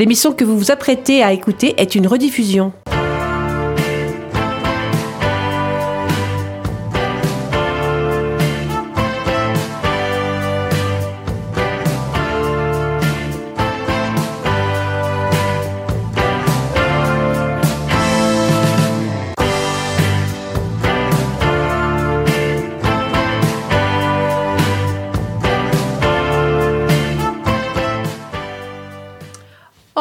L'émission 0.00 0.32
que 0.32 0.44
vous 0.44 0.56
vous 0.56 0.70
apprêtez 0.70 1.22
à 1.22 1.34
écouter 1.34 1.74
est 1.76 1.94
une 1.94 2.06
rediffusion. 2.06 2.72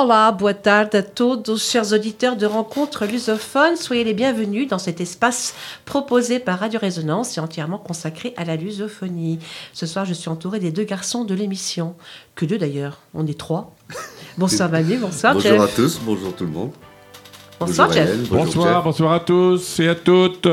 Olá, 0.01 0.31
boa 0.31 0.53
tarde 0.53 0.95
à 0.95 1.03
tous, 1.03 1.57
chers 1.57 1.91
auditeurs 1.91 2.37
de 2.37 2.45
Rencontres 2.45 3.05
Lusophones. 3.05 3.75
Soyez 3.75 4.05
les 4.05 4.13
bienvenus 4.13 4.69
dans 4.69 4.79
cet 4.79 5.01
espace 5.01 5.53
proposé 5.83 6.39
par 6.39 6.59
Radio 6.59 6.79
Résonance 6.79 7.37
et 7.37 7.41
entièrement 7.41 7.77
consacré 7.77 8.33
à 8.37 8.45
la 8.45 8.55
lusophonie. 8.55 9.39
Ce 9.73 9.85
soir, 9.85 10.05
je 10.05 10.13
suis 10.13 10.29
entourée 10.29 10.59
des 10.59 10.71
deux 10.71 10.85
garçons 10.85 11.25
de 11.25 11.35
l'émission. 11.35 11.95
Que 12.35 12.45
deux 12.45 12.57
d'ailleurs, 12.57 12.99
on 13.13 13.27
est 13.27 13.37
trois. 13.37 13.75
Bonsoir 14.37 14.69
Manu, 14.69 14.99
bonsoir 14.99 15.33
bonjour 15.33 15.51
Jeff. 15.51 15.61
à 15.61 15.67
tous, 15.67 15.99
bonjour 16.01 16.33
tout 16.33 16.45
le 16.45 16.51
monde. 16.51 16.71
Bonsoir 17.59 17.89
bonjour 17.89 18.01
Jeff. 18.01 18.17
Bonjour 18.29 18.45
Bonsoir, 18.45 18.75
Jeff. 18.75 18.83
bonsoir 18.85 19.11
à 19.11 19.19
tous 19.19 19.79
et 19.81 19.89
à 19.89 19.95
toutes. 19.95 20.47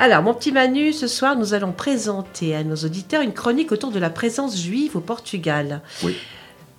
Alors, 0.00 0.24
mon 0.24 0.34
petit 0.34 0.50
Manu, 0.50 0.92
ce 0.92 1.06
soir, 1.06 1.36
nous 1.36 1.54
allons 1.54 1.70
présenter 1.70 2.56
à 2.56 2.64
nos 2.64 2.74
auditeurs 2.74 3.22
une 3.22 3.34
chronique 3.34 3.70
autour 3.70 3.92
de 3.92 4.00
la 4.00 4.10
présence 4.10 4.60
juive 4.60 4.96
au 4.96 5.00
Portugal. 5.00 5.82
Oui. 6.02 6.16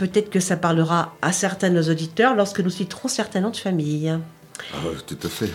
Peut-être 0.02 0.32
que 0.32 0.40
ça 0.40 0.58
parlera 0.58 1.14
à 1.22 1.32
certains 1.32 1.70
de 1.70 1.76
nos 1.76 1.92
auditeurs 1.92 2.34
lorsque 2.34 2.60
nous 2.60 2.72
citerons 2.72 3.08
certains 3.08 3.40
noms 3.40 3.52
de 3.52 3.58
famille. 3.58 4.12
Ah, 4.74 4.78
tout 5.06 5.18
à 5.22 5.30
fait. 5.30 5.52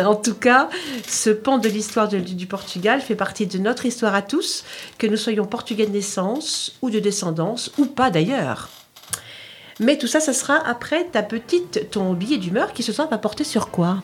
en 0.06 0.14
tout 0.14 0.32
cas, 0.32 0.70
ce 1.06 1.28
pan 1.28 1.58
de 1.58 1.68
l'histoire 1.68 2.08
du 2.08 2.46
Portugal 2.46 3.02
fait 3.02 3.14
partie 3.14 3.46
de 3.46 3.58
notre 3.58 3.84
histoire 3.84 4.14
à 4.14 4.22
tous, 4.22 4.64
que 4.96 5.06
nous 5.06 5.18
soyons 5.18 5.44
portugais 5.44 5.84
de 5.84 5.90
naissance 5.92 6.72
ou 6.80 6.88
de 6.88 6.98
descendance, 6.98 7.72
ou 7.76 7.84
pas 7.84 8.08
d'ailleurs. 8.10 8.70
Mais 9.80 9.98
tout 9.98 10.06
ça, 10.06 10.20
ça 10.20 10.32
sera 10.32 10.66
après 10.66 11.04
ta 11.12 11.22
petite, 11.22 11.90
ton 11.90 12.14
billet 12.14 12.38
d'humeur 12.38 12.72
qui 12.72 12.82
ce 12.82 12.90
soir 12.90 13.10
va 13.10 13.18
porter 13.18 13.44
sur 13.44 13.68
quoi? 13.68 14.02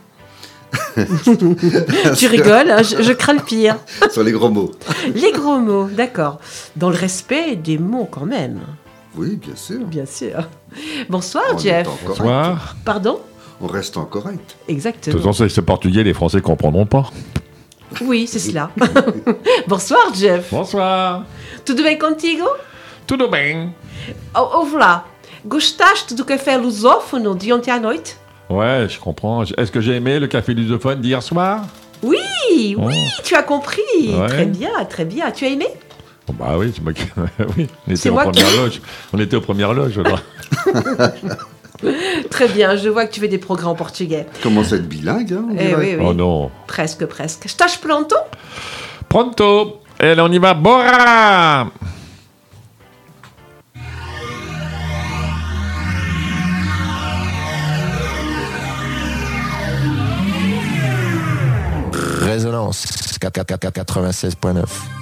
Tu 2.18 2.27
rigoles, 2.27 2.70
hein, 2.70 2.83
je, 2.83 3.02
je 3.02 3.12
crains 3.14 3.33
le 3.33 3.42
pire. 3.42 3.78
Sur 4.10 4.24
les 4.24 4.33
gros 4.33 4.50
mots. 4.50 4.72
Les 5.14 5.33
gros 5.33 5.58
mots, 5.58 5.88
d'accord. 5.88 6.38
Dans 6.77 6.90
le 6.90 6.96
respect 6.96 7.56
des 7.56 7.78
mots 7.78 8.08
quand 8.10 8.27
même, 8.27 8.60
Oui, 9.16 9.36
bien 9.36 9.56
sûr. 9.56 9.80
bien 9.80 10.06
sûr. 10.06 10.48
Bonsoir 11.08 11.44
On 11.55 11.58
Jeff. 11.58 11.86
Bonsoir. 12.06 12.77
Pardon? 12.84 13.20
On 13.61 13.67
reste 13.67 13.97
en 13.97 14.05
correct. 14.05 14.36
De 14.39 14.39
toute 14.39 14.69
Exactement. 14.69 15.17
façon, 15.19 15.33
c'est 15.33 15.48
c'est 15.48 15.62
portugais, 15.62 16.02
les 16.02 16.14
Français 16.14 16.41
comprendront 16.41 16.86
pas. 16.86 17.11
Oui, 18.02 18.27
c'est 18.27 18.39
cela. 18.39 18.70
Bonsoir 19.67 20.14
Jeff. 20.14 20.48
Bonsoir. 20.50 21.25
Tudo 21.64 21.83
bem 21.83 21.98
contigo? 21.98 22.47
Tudo 23.06 23.28
bem. 23.28 23.72
Oh, 24.34 24.62
ouve 24.62 24.78
lá. 24.78 25.05
Gostaste 25.45 26.14
do 26.14 26.24
café 26.24 26.56
lusófono 26.58 27.34
de 27.34 27.52
ontem 27.52 27.70
à 27.72 27.80
noite? 27.80 28.17
Ouais, 28.48 28.86
je 28.89 28.98
comprends. 28.98 29.42
Est-ce 29.42 29.72
que 29.72 29.80
j'ai 29.80 29.97
aimé 29.97 30.19
le 30.20 30.27
café 30.27 30.55
lusophone 30.55 31.00
d'hier 31.00 31.22
soir? 31.22 31.64
Oui, 32.02 32.77
oui, 32.78 32.95
tu 33.24 33.34
as 33.34 33.42
compris. 33.42 33.80
Ouais. 34.06 34.27
Très 34.28 34.47
bien, 34.47 34.84
très 34.89 35.05
bien. 35.05 35.30
Tu 35.30 35.45
as 35.45 35.48
aimé? 35.48 35.67
Oh, 35.70 35.89
Bah 36.33 36.56
oui, 36.59 36.73
c'est 36.75 36.83
moi 36.83 36.92
qui... 36.92 37.03
oui. 37.56 37.67
On 37.89 37.92
était, 37.92 38.09
aux 38.11 38.17
qui- 38.17 38.23
premières 38.25 38.56
loges. 38.56 38.81
On 39.12 39.19
était 39.19 39.36
aux 39.36 39.41
premières 39.41 39.73
loges, 39.75 39.92
je 39.92 40.03
crois. 40.03 40.20
Très 42.31 42.48
bien, 42.48 42.77
je 42.77 42.89
vois 42.91 43.06
que 43.06 43.12
tu 43.12 43.20
fais 43.20 43.28
des 43.28 43.39
progrès 43.39 43.67
en 43.67 43.75
portugais. 43.75 44.27
Commence 44.42 44.73
à 44.73 44.77
être 44.77 44.89
bilingue, 44.89 45.33
hein, 45.33 45.45
on 45.51 45.55
Eh 45.55 45.67
dirait. 45.67 45.74
oui, 45.77 45.96
oui. 45.98 46.05
Oh 46.07 46.13
non. 46.13 46.51
Presque, 46.67 47.07
presque. 47.07 47.46
Estás 47.46 47.77
pronto? 47.79 48.17
Pronto. 49.08 49.80
Et 49.98 50.14
là, 50.14 50.24
on 50.24 50.33
y 50.33 50.39
va. 50.39 50.55
Bora 50.55 51.70
Résonance 61.92 62.85
96.9. 63.20 64.99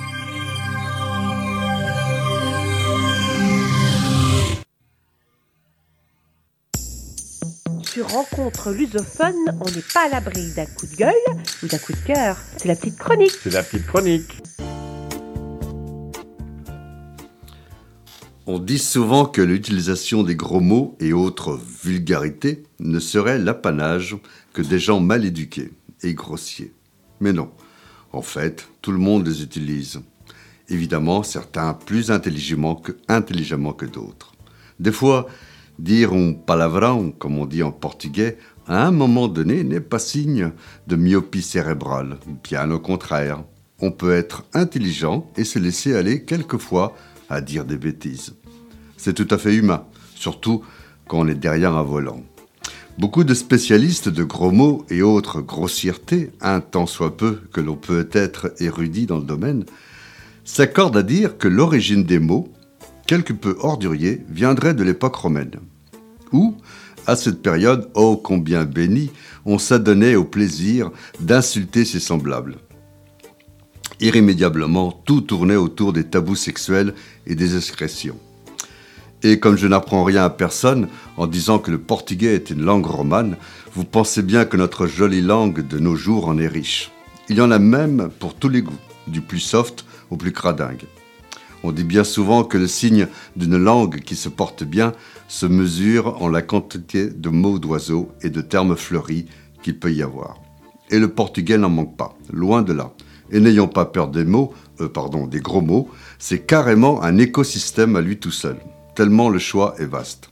Sur 7.99 8.11
Rencontre 8.11 8.71
lusophone, 8.71 9.35
on 9.61 9.65
n'est 9.65 9.83
pas 9.93 10.07
à 10.07 10.09
l'abri 10.09 10.53
d'un 10.55 10.67
coup 10.67 10.87
de 10.87 10.95
gueule 10.95 11.13
ou 11.65 11.67
d'un 11.67 11.79
coup 11.79 11.93
de 11.93 12.07
cœur. 12.07 12.37
C'est 12.57 12.69
la 12.69 12.77
petite 12.77 12.97
chronique. 12.97 13.33
C'est 13.43 13.53
la 13.53 13.65
petite 13.65 13.87
chronique. 13.89 14.41
On 18.47 18.61
dit 18.61 18.79
souvent 18.79 19.25
que 19.25 19.43
l'utilisation 19.43 20.23
des 20.23 20.37
gros 20.37 20.61
mots 20.61 20.97
et 21.01 21.13
autres 21.13 21.59
vulgarités 21.83 22.63
ne 22.79 23.01
serait 23.01 23.41
l'apanage 23.41 24.17
que 24.53 24.63
des 24.63 24.79
gens 24.79 25.01
mal 25.01 25.25
éduqués 25.25 25.73
et 26.05 26.15
grossiers. 26.15 26.73
Mais 27.19 27.33
non. 27.33 27.51
En 28.13 28.23
fait, 28.23 28.69
tout 28.81 28.93
le 28.93 28.99
monde 28.99 29.27
les 29.27 29.43
utilise. 29.43 30.01
Évidemment, 30.69 31.25
certains 31.25 31.75
plus 31.75 32.13
intelligemment 32.13 32.77
que, 32.77 32.93
intelligemment 33.09 33.73
que 33.73 33.87
d'autres. 33.87 34.35
Des 34.79 34.93
fois, 34.93 35.27
dire 35.79 36.13
un 36.13 36.33
palavrão, 36.33 37.13
comme 37.13 37.39
on 37.39 37.47
dit 37.47 37.63
en 37.63 37.73
portugais, 37.73 38.39
à 38.67 38.87
un 38.87 38.91
moment 38.91 39.29
donné 39.29 39.65
n'est 39.65 39.81
pas 39.81 39.99
signe 39.99 40.53
de 40.87 40.97
myopie 40.97 41.43
cérébrale. 41.43 42.19
Bien 42.45 42.71
au 42.71 42.79
contraire. 42.79 43.43
On 43.81 43.93
peut 43.93 44.13
être 44.13 44.45
intelligent 44.55 45.31
et 45.37 45.45
se 45.45 45.59
laisser 45.59 45.95
aller 45.95 46.25
quelquefois 46.25 46.95
à 47.31 47.41
dire 47.41 47.65
des 47.65 47.77
bêtises. 47.77 48.35
C'est 48.97 49.15
tout 49.15 49.29
à 49.31 49.39
fait 49.39 49.55
humain, 49.55 49.85
surtout 50.15 50.65
quand 51.07 51.21
on 51.21 51.29
est 51.29 51.35
derrière 51.35 51.77
un 51.77 51.83
volant. 51.83 52.23
Beaucoup 52.99 53.23
de 53.23 53.35
spécialistes 53.35 54.09
de 54.09 54.25
gros 54.25 54.51
mots 54.51 54.85
et 54.91 55.03
autres 55.03 55.41
grossièretés, 55.41 56.33
un 56.41 56.61
tant 56.61 56.87
soit 56.87 57.17
peu 57.17 57.41
que 57.53 57.61
l'on 57.61 57.77
peut 57.77 58.09
être 58.13 58.53
érudit 58.59 59.07
dans 59.07 59.19
le 59.19 59.25
domaine, 59.25 59.65
s'accordent 60.45 60.97
à 60.97 61.05
dire 61.05 61.39
que 61.39 61.47
l'origine 61.47 62.03
des 62.03 62.19
mots, 62.19 62.53
quelque 63.09 63.33
peu 63.33 63.57
orduriers, 63.61 64.21
viendrait 64.29 64.75
de 64.75 64.85
l'époque 64.85 65.17
romaine. 65.17 65.57
Où, 66.31 66.55
à 67.07 67.17
cette 67.17 67.43
période, 67.43 67.91
ô 67.95 68.19
combien 68.19 68.65
bénie, 68.65 69.11
on 69.47 69.59
s'adonnait 69.59 70.15
au 70.15 70.25
plaisir 70.25 70.91
d'insulter 71.19 71.87
ses 71.87 72.01
semblables. 72.01 72.57
Irrémédiablement, 74.01 74.93
tout 74.93 75.23
tournait 75.23 75.57
autour 75.57 75.95
des 75.95 76.05
tabous 76.05 76.37
sexuels 76.37 76.95
et 77.27 77.35
des 77.35 77.57
excrétions. 77.57 78.19
Et 79.23 79.41
comme 79.41 79.57
je 79.57 79.67
n'apprends 79.67 80.05
rien 80.05 80.25
à 80.25 80.31
personne 80.31 80.87
en 81.17 81.27
disant 81.27 81.59
que 81.59 81.71
le 81.71 81.79
portugais 81.79 82.35
est 82.35 82.51
une 82.51 82.63
langue 82.63 82.87
romane, 82.87 83.37
vous 83.73 83.85
pensez 83.85 84.23
bien 84.23 84.45
que 84.45 84.59
notre 84.59 84.87
jolie 84.87 85.23
langue 85.23 85.67
de 85.67 85.79
nos 85.79 85.97
jours 85.97 86.29
en 86.29 86.39
est 86.39 86.47
riche. 86.47 86.93
Il 87.31 87.39
y 87.39 87.41
en 87.41 87.51
a 87.51 87.59
même 87.59 88.11
pour 88.21 88.35
tous 88.35 88.51
les 88.51 88.61
goûts, 88.61 88.85
du 89.07 89.23
plus 89.23 89.41
soft 89.41 89.87
au 90.11 90.19
plus 90.19 90.33
cradingue. 90.33 90.85
On 91.65 91.73
dit 91.73 91.85
bien 91.85 92.05
souvent 92.05 92.45
que 92.45 92.57
le 92.57 92.69
signe 92.69 93.09
d'une 93.37 93.57
langue 93.57 94.01
qui 94.01 94.15
se 94.15 94.29
porte 94.29 94.63
bien 94.63 94.93
se 95.27 95.47
mesure 95.47 96.23
en 96.23 96.29
la 96.29 96.43
quantité 96.43 97.09
de 97.09 97.29
mots 97.29 97.59
d'oiseaux 97.59 98.11
et 98.23 98.31
de 98.31 98.41
termes 98.41 98.77
fleuris 98.77 99.27
qu'il 99.63 99.79
peut 99.79 99.93
y 99.93 100.03
avoir. 100.03 100.37
Et 100.91 100.99
le 100.99 101.09
portugais 101.09 101.59
n'en 101.59 101.69
manque 101.69 101.97
pas, 101.97 102.17
loin 102.33 102.63
de 102.63 102.73
là. 102.73 102.93
Et 103.31 103.41
n'ayons 103.41 103.69
pas 103.69 103.85
peur 103.85 104.09
des 104.09 104.25
mots, 104.25 104.55
euh, 104.81 104.89
pardon, 104.89 105.27
des 105.27 105.41
gros 105.41 105.61
mots, 105.61 105.89
c'est 106.19 106.47
carrément 106.47 107.03
un 107.03 107.19
écosystème 107.19 107.97
à 107.97 108.01
lui 108.01 108.19
tout 108.19 108.31
seul, 108.31 108.57
tellement 108.95 109.29
le 109.29 109.39
choix 109.39 109.75
est 109.79 109.85
vaste. 109.85 110.31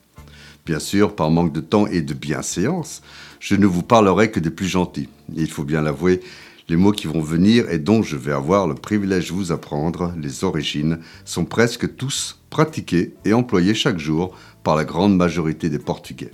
Bien 0.64 0.78
sûr, 0.78 1.14
par 1.14 1.30
manque 1.30 1.52
de 1.52 1.60
temps 1.60 1.86
et 1.86 2.00
de 2.00 2.14
bienséance, 2.14 3.02
je 3.38 3.54
ne 3.54 3.66
vous 3.66 3.82
parlerai 3.82 4.30
que 4.30 4.40
des 4.40 4.50
plus 4.50 4.66
gentils. 4.66 5.08
Il 5.34 5.50
faut 5.50 5.64
bien 5.64 5.82
l'avouer, 5.82 6.22
les 6.68 6.76
mots 6.76 6.92
qui 6.92 7.06
vont 7.06 7.20
venir 7.20 7.70
et 7.70 7.78
dont 7.78 8.02
je 8.02 8.16
vais 8.16 8.32
avoir 8.32 8.66
le 8.66 8.74
privilège 8.74 9.28
de 9.28 9.34
vous 9.34 9.52
apprendre 9.52 10.12
les 10.18 10.44
origines 10.44 10.98
sont 11.24 11.44
presque 11.44 11.96
tous 11.96 12.40
pratiqués 12.50 13.14
et 13.24 13.32
employés 13.32 13.74
chaque 13.74 13.98
jour 13.98 14.34
par 14.62 14.76
la 14.76 14.84
grande 14.84 15.16
majorité 15.16 15.68
des 15.68 15.78
Portugais. 15.78 16.32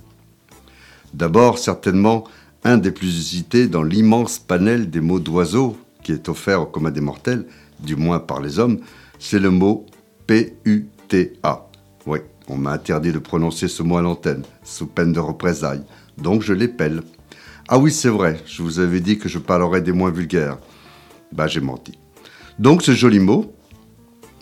D'abord, 1.13 1.59
certainement, 1.59 2.23
un 2.63 2.77
des 2.77 2.91
plus 2.91 3.17
usités 3.17 3.67
dans 3.67 3.83
l'immense 3.83 4.39
panel 4.39 4.89
des 4.89 5.01
mots 5.01 5.19
d'oiseaux 5.19 5.77
qui 6.01 6.11
est 6.11 6.29
offert 6.29 6.61
au 6.61 6.65
commun 6.65 6.91
des 6.91 7.01
mortels, 7.01 7.45
du 7.79 7.95
moins 7.95 8.19
par 8.19 8.41
les 8.41 8.59
hommes, 8.59 8.79
c'est 9.19 9.39
le 9.39 9.51
mot 9.51 9.85
P-U-T-A. 10.27 11.67
Oui, 12.05 12.19
on 12.47 12.57
m'a 12.57 12.71
interdit 12.71 13.11
de 13.11 13.19
prononcer 13.19 13.67
ce 13.67 13.83
mot 13.83 13.97
à 13.97 14.01
l'antenne, 14.01 14.43
sous 14.63 14.87
peine 14.87 15.13
de 15.13 15.19
représailles, 15.19 15.83
donc 16.17 16.41
je 16.41 16.53
l'épelle. 16.53 17.03
Ah 17.69 17.79
oui, 17.79 17.93
c'est 17.93 18.09
vrai, 18.09 18.41
je 18.45 18.61
vous 18.61 18.79
avais 18.79 18.99
dit 18.99 19.17
que 19.17 19.29
je 19.29 19.39
parlerais 19.39 19.81
des 19.81 19.93
moins 19.93 20.11
vulgaires. 20.11 20.57
Bah, 21.31 21.47
j'ai 21.47 21.61
menti. 21.61 21.97
Donc, 22.59 22.81
ce 22.81 22.91
joli 22.91 23.19
mot, 23.19 23.55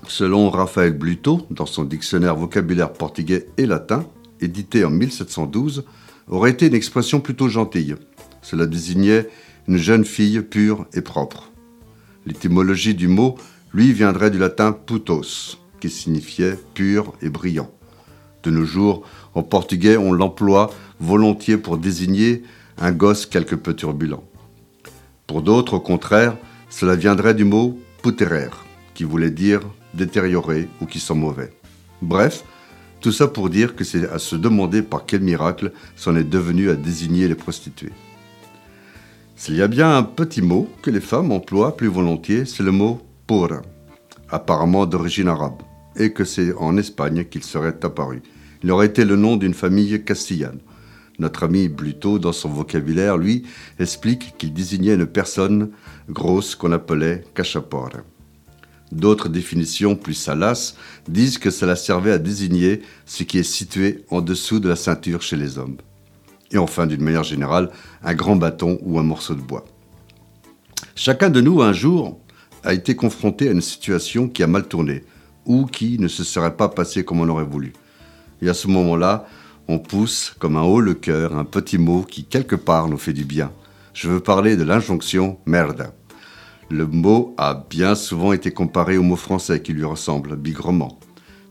selon 0.08 0.50
Raphaël 0.50 0.98
Bluto, 0.98 1.46
dans 1.52 1.68
son 1.68 1.84
dictionnaire 1.84 2.36
vocabulaire 2.36 2.92
portugais 2.92 3.46
et 3.58 3.68
latin, 3.68 4.06
édité 4.42 4.84
en 4.84 4.90
1712, 4.90 5.86
aurait 6.30 6.50
été 6.50 6.66
une 6.66 6.74
expression 6.74 7.20
plutôt 7.20 7.48
gentille. 7.48 7.96
Cela 8.42 8.66
désignait 8.66 9.30
une 9.68 9.78
jeune 9.78 10.04
fille 10.04 10.42
pure 10.42 10.88
et 10.94 11.02
propre. 11.02 11.52
L'étymologie 12.26 12.96
du 12.96 13.08
mot, 13.08 13.36
lui, 13.72 13.94
viendrait 13.94 14.32
du 14.32 14.40
latin 14.40 14.72
putos, 14.72 15.60
qui 15.80 15.92
signifiait 15.92 16.58
pur 16.74 17.14
et 17.22 17.30
brillant. 17.30 17.70
De 18.42 18.50
nos 18.50 18.66
jours, 18.66 19.04
en 19.36 19.44
portugais, 19.44 19.96
on 19.96 20.12
l'emploie 20.12 20.72
volontiers 21.00 21.58
pour 21.58 21.78
désigner 21.78 22.42
un 22.82 22.92
gosse 22.92 23.28
quelque 23.28 23.56
peu 23.56 23.76
turbulent. 23.76 24.24
Pour 25.28 25.44
d'autres, 25.44 25.76
au 25.76 25.80
contraire, 25.80 26.36
cela 26.70 26.96
viendrait 26.96 27.36
du 27.36 27.46
mot 27.46 27.80
puterer, 28.02 28.50
qui 28.96 29.04
voulait 29.04 29.30
dire 29.30 29.62
détérioré 29.94 30.68
ou 30.82 30.88
qui 30.88 31.00
sent 31.00 31.14
mauvais. 31.14 31.54
Bref, 32.02 32.44
tout 33.00 33.12
ça 33.12 33.28
pour 33.28 33.50
dire 33.50 33.76
que 33.76 33.84
c'est 33.84 34.10
à 34.10 34.18
se 34.18 34.36
demander 34.36 34.82
par 34.82 35.06
quel 35.06 35.22
miracle 35.22 35.72
c'en 35.96 36.16
est 36.16 36.24
devenu 36.24 36.70
à 36.72 36.76
désigner 36.76 37.28
les 37.28 37.36
prostituées. 37.36 37.94
S'il 39.36 39.56
y 39.56 39.62
a 39.62 39.68
bien 39.68 39.96
un 39.96 40.04
petit 40.04 40.42
mot 40.42 40.68
que 40.82 40.90
les 40.90 41.02
femmes 41.02 41.32
emploient 41.32 41.78
plus 41.78 41.88
volontiers, 41.88 42.46
c'est 42.46 42.64
le 42.64 42.72
mot 42.72 43.02
pura, 43.28 43.62
apparemment 44.30 44.88
d'origine 44.88 45.28
arabe, 45.28 45.62
et 45.96 46.14
que 46.14 46.26
c'est 46.26 46.54
en 46.56 46.78
Espagne 46.78 47.26
qu'il 47.26 47.44
serait 47.44 47.84
apparu. 47.84 48.24
Il 48.64 48.72
aurait 48.72 48.88
été 48.88 49.06
le 49.06 49.16
nom 49.16 49.38
d'une 49.38 49.54
famille 49.54 50.04
castillane. 50.04 50.60
Notre 51.22 51.44
ami 51.44 51.70
Bluto, 51.70 52.18
dans 52.18 52.32
son 52.32 52.50
vocabulaire, 52.50 53.16
lui, 53.16 53.44
explique 53.78 54.34
qu'il 54.40 54.54
désignait 54.54 54.96
une 54.96 55.06
personne 55.06 55.70
grosse 56.10 56.56
qu'on 56.56 56.72
appelait 56.72 57.24
cachapore. 57.36 57.92
D'autres 58.92 59.30
définitions 59.30 59.96
plus 59.96 60.16
salaces 60.16 60.76
disent 61.08 61.38
que 61.38 61.52
cela 61.52 61.76
servait 61.76 62.12
à 62.12 62.18
désigner 62.18 62.82
ce 63.06 63.22
qui 63.22 63.38
est 63.38 63.44
situé 63.44 64.04
en 64.10 64.22
dessous 64.22 64.60
de 64.60 64.68
la 64.68 64.76
ceinture 64.76 65.22
chez 65.22 65.38
les 65.38 65.60
hommes. 65.60 65.78
Et 66.50 66.58
enfin, 66.58 66.88
d'une 66.88 67.04
manière 67.04 67.24
générale, 67.24 67.70
un 68.04 68.16
grand 68.16 68.36
bâton 68.36 68.80
ou 68.82 68.98
un 68.98 69.04
morceau 69.04 69.36
de 69.36 69.42
bois. 69.42 69.66
Chacun 70.96 71.30
de 71.30 71.40
nous, 71.40 71.62
un 71.62 71.72
jour, 71.72 72.20
a 72.64 72.74
été 72.74 72.96
confronté 72.96 73.48
à 73.48 73.52
une 73.52 73.62
situation 73.62 74.28
qui 74.28 74.42
a 74.42 74.48
mal 74.48 74.68
tourné 74.68 75.04
ou 75.46 75.68
qui 75.68 76.00
ne 76.00 76.08
se 76.08 76.24
serait 76.24 76.58
pas 76.58 76.70
passée 76.70 77.06
comme 77.06 77.22
on 77.22 77.30
aurait 77.30 77.46
voulu. 77.46 77.74
Et 78.42 78.50
à 78.50 78.56
ce 78.56 78.68
moment-là, 78.70 79.28
on 79.72 79.80
pousse 79.80 80.36
comme 80.38 80.58
un 80.58 80.64
haut 80.64 80.82
le 80.82 80.94
cœur 80.94 81.38
un 81.38 81.46
petit 81.46 81.78
mot 81.78 82.04
qui 82.04 82.26
quelque 82.26 82.58
part 82.58 82.90
nous 82.90 82.98
fait 82.98 83.14
du 83.14 83.24
bien. 83.24 83.52
Je 83.94 84.10
veux 84.10 84.20
parler 84.20 84.58
de 84.58 84.64
l'injonction 84.64 85.38
merda. 85.46 85.94
Le 86.70 86.86
mot 86.86 87.34
a 87.38 87.66
bien 87.70 87.96
souvent 87.96 88.34
été 88.34 88.52
comparé 88.52 88.98
au 88.98 89.04
mot 89.04 89.16
français 89.16 89.62
qui 89.62 89.72
lui 89.72 89.86
ressemble 89.86 90.36
bigrement. 90.36 91.00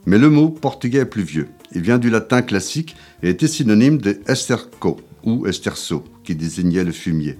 Mais 0.05 0.19
le 0.19 0.29
mot 0.29 0.51
portugais 0.51 0.99
est 0.99 1.07
plus 1.07 1.23
vieux. 1.23 1.49
Il 1.73 1.81
vient 1.81 1.97
du 1.97 2.11
latin 2.11 2.43
classique 2.43 2.95
et 3.23 3.31
était 3.31 3.49
synonyme 3.49 3.97
de 3.97 4.21
esterco 4.29 4.99
ou 5.25 5.47
esterso, 5.47 6.05
qui 6.23 6.35
désignait 6.35 6.85
le 6.85 6.93
fumier. 6.93 7.39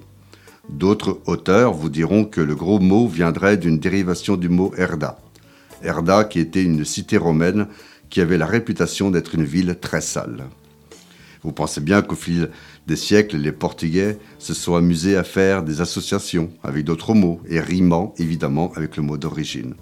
D'autres 0.69 1.19
auteurs 1.27 1.73
vous 1.73 1.89
diront 1.89 2.25
que 2.25 2.41
le 2.41 2.55
gros 2.55 2.79
mot 2.79 3.07
viendrait 3.07 3.57
d'une 3.57 3.77
dérivation 3.77 4.35
du 4.35 4.49
mot 4.49 4.73
Erda. 4.77 5.19
Erda 5.83 6.23
qui 6.23 6.39
était 6.39 6.63
une 6.63 6.85
cité 6.85 7.17
romaine 7.17 7.67
qui 8.09 8.19
avait 8.19 8.39
la 8.39 8.47
réputation 8.47 9.11
d'être 9.11 9.35
une 9.35 9.43
ville 9.43 9.77
très 9.79 10.01
sale. 10.01 10.45
Vous 11.43 11.51
pensez 11.51 11.81
bien 11.81 12.03
qu'au 12.03 12.15
fil 12.15 12.49
des 12.85 12.95
siècles, 12.95 13.37
les 13.37 13.51
Portugais 13.51 14.19
se 14.37 14.53
sont 14.53 14.75
amusés 14.75 15.17
à 15.17 15.23
faire 15.23 15.63
des 15.63 15.81
associations 15.81 16.51
avec 16.63 16.85
d'autres 16.85 17.15
mots 17.15 17.41
et 17.47 17.59
rimant 17.59 18.13
évidemment 18.17 18.71
avec 18.75 18.95
le 18.95 19.03
mot 19.03 19.17
d'origine. 19.17 19.73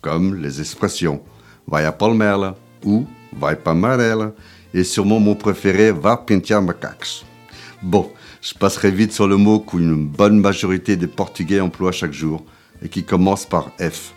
Comme 0.00 0.36
les 0.36 0.60
expressions 0.60 1.20
vai 1.66 1.84
a 1.84 1.92
palmela 1.92 2.56
ou 2.84 3.06
vai 3.38 3.56
pa 3.56 3.72
amarela 3.72 4.32
et 4.72 4.84
sûrement 4.84 5.20
mon 5.20 5.34
préféré 5.34 5.92
va 5.92 6.16
pintar 6.16 6.62
macacos. 6.62 7.24
Bon, 7.82 8.10
je 8.40 8.54
passerai 8.54 8.90
vite 8.90 9.12
sur 9.12 9.28
le 9.28 9.36
mot 9.36 9.60
qu'une 9.60 10.06
bonne 10.06 10.38
majorité 10.38 10.96
des 10.96 11.06
Portugais 11.06 11.60
emploient 11.60 11.92
chaque 11.92 12.12
jour 12.12 12.44
et 12.82 12.88
qui 12.88 13.04
commence 13.04 13.44
par 13.44 13.70
F 13.78 14.14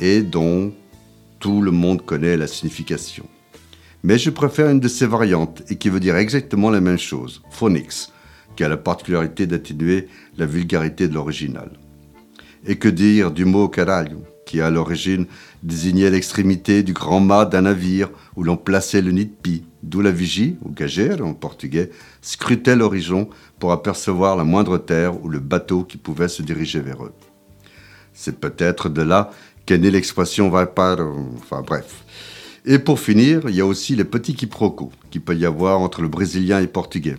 et 0.00 0.22
dont 0.22 0.72
tout 1.38 1.62
le 1.62 1.70
monde 1.70 2.04
connaît 2.04 2.36
la 2.36 2.48
signification 2.48 3.26
mais 4.06 4.18
je 4.18 4.30
préfère 4.30 4.70
une 4.70 4.78
de 4.78 4.86
ses 4.86 5.04
variantes 5.04 5.64
et 5.68 5.74
qui 5.74 5.88
veut 5.88 5.98
dire 5.98 6.14
exactement 6.14 6.70
la 6.70 6.80
même 6.80 6.96
chose, 6.96 7.42
phonix, 7.50 8.12
qui 8.54 8.62
a 8.62 8.68
la 8.68 8.76
particularité 8.76 9.48
d'atténuer 9.48 10.06
la 10.38 10.46
vulgarité 10.46 11.08
de 11.08 11.14
l'original. 11.14 11.70
Et 12.64 12.76
que 12.76 12.86
dire 12.86 13.32
du 13.32 13.44
mot 13.44 13.68
caralho, 13.68 14.22
qui 14.46 14.60
à 14.60 14.70
l'origine 14.70 15.26
désignait 15.64 16.08
l'extrémité 16.08 16.84
du 16.84 16.92
grand 16.92 17.18
mât 17.18 17.46
d'un 17.46 17.62
navire 17.62 18.08
où 18.36 18.44
l'on 18.44 18.56
plaçait 18.56 19.02
le 19.02 19.10
nid 19.10 19.26
de 19.26 19.34
pie, 19.42 19.64
d'où 19.82 20.02
la 20.02 20.12
vigie, 20.12 20.56
ou 20.62 20.70
gagère 20.70 21.26
en 21.26 21.34
portugais, 21.34 21.90
scrutait 22.22 22.76
l'horizon 22.76 23.28
pour 23.58 23.72
apercevoir 23.72 24.36
la 24.36 24.44
moindre 24.44 24.78
terre 24.78 25.20
ou 25.24 25.28
le 25.28 25.40
bateau 25.40 25.82
qui 25.82 25.96
pouvait 25.96 26.28
se 26.28 26.42
diriger 26.42 26.78
vers 26.78 27.04
eux. 27.04 27.12
C'est 28.12 28.38
peut-être 28.38 28.88
de 28.88 29.02
là 29.02 29.32
qu'est 29.66 29.78
née 29.78 29.90
l'expression 29.90 30.48
va 30.48 30.64
par, 30.66 31.00
enfin 31.00 31.62
bref. 31.66 32.04
Et 32.68 32.80
pour 32.80 32.98
finir, 32.98 33.42
il 33.48 33.54
y 33.54 33.60
a 33.60 33.66
aussi 33.66 33.94
les 33.94 34.04
petits 34.04 34.34
quiproquos 34.34 34.90
qu'il 35.12 35.20
peut 35.20 35.36
y 35.36 35.46
avoir 35.46 35.78
entre 35.80 36.02
le 36.02 36.08
brésilien 36.08 36.58
et 36.58 36.62
le 36.62 36.66
portugais. 36.66 37.14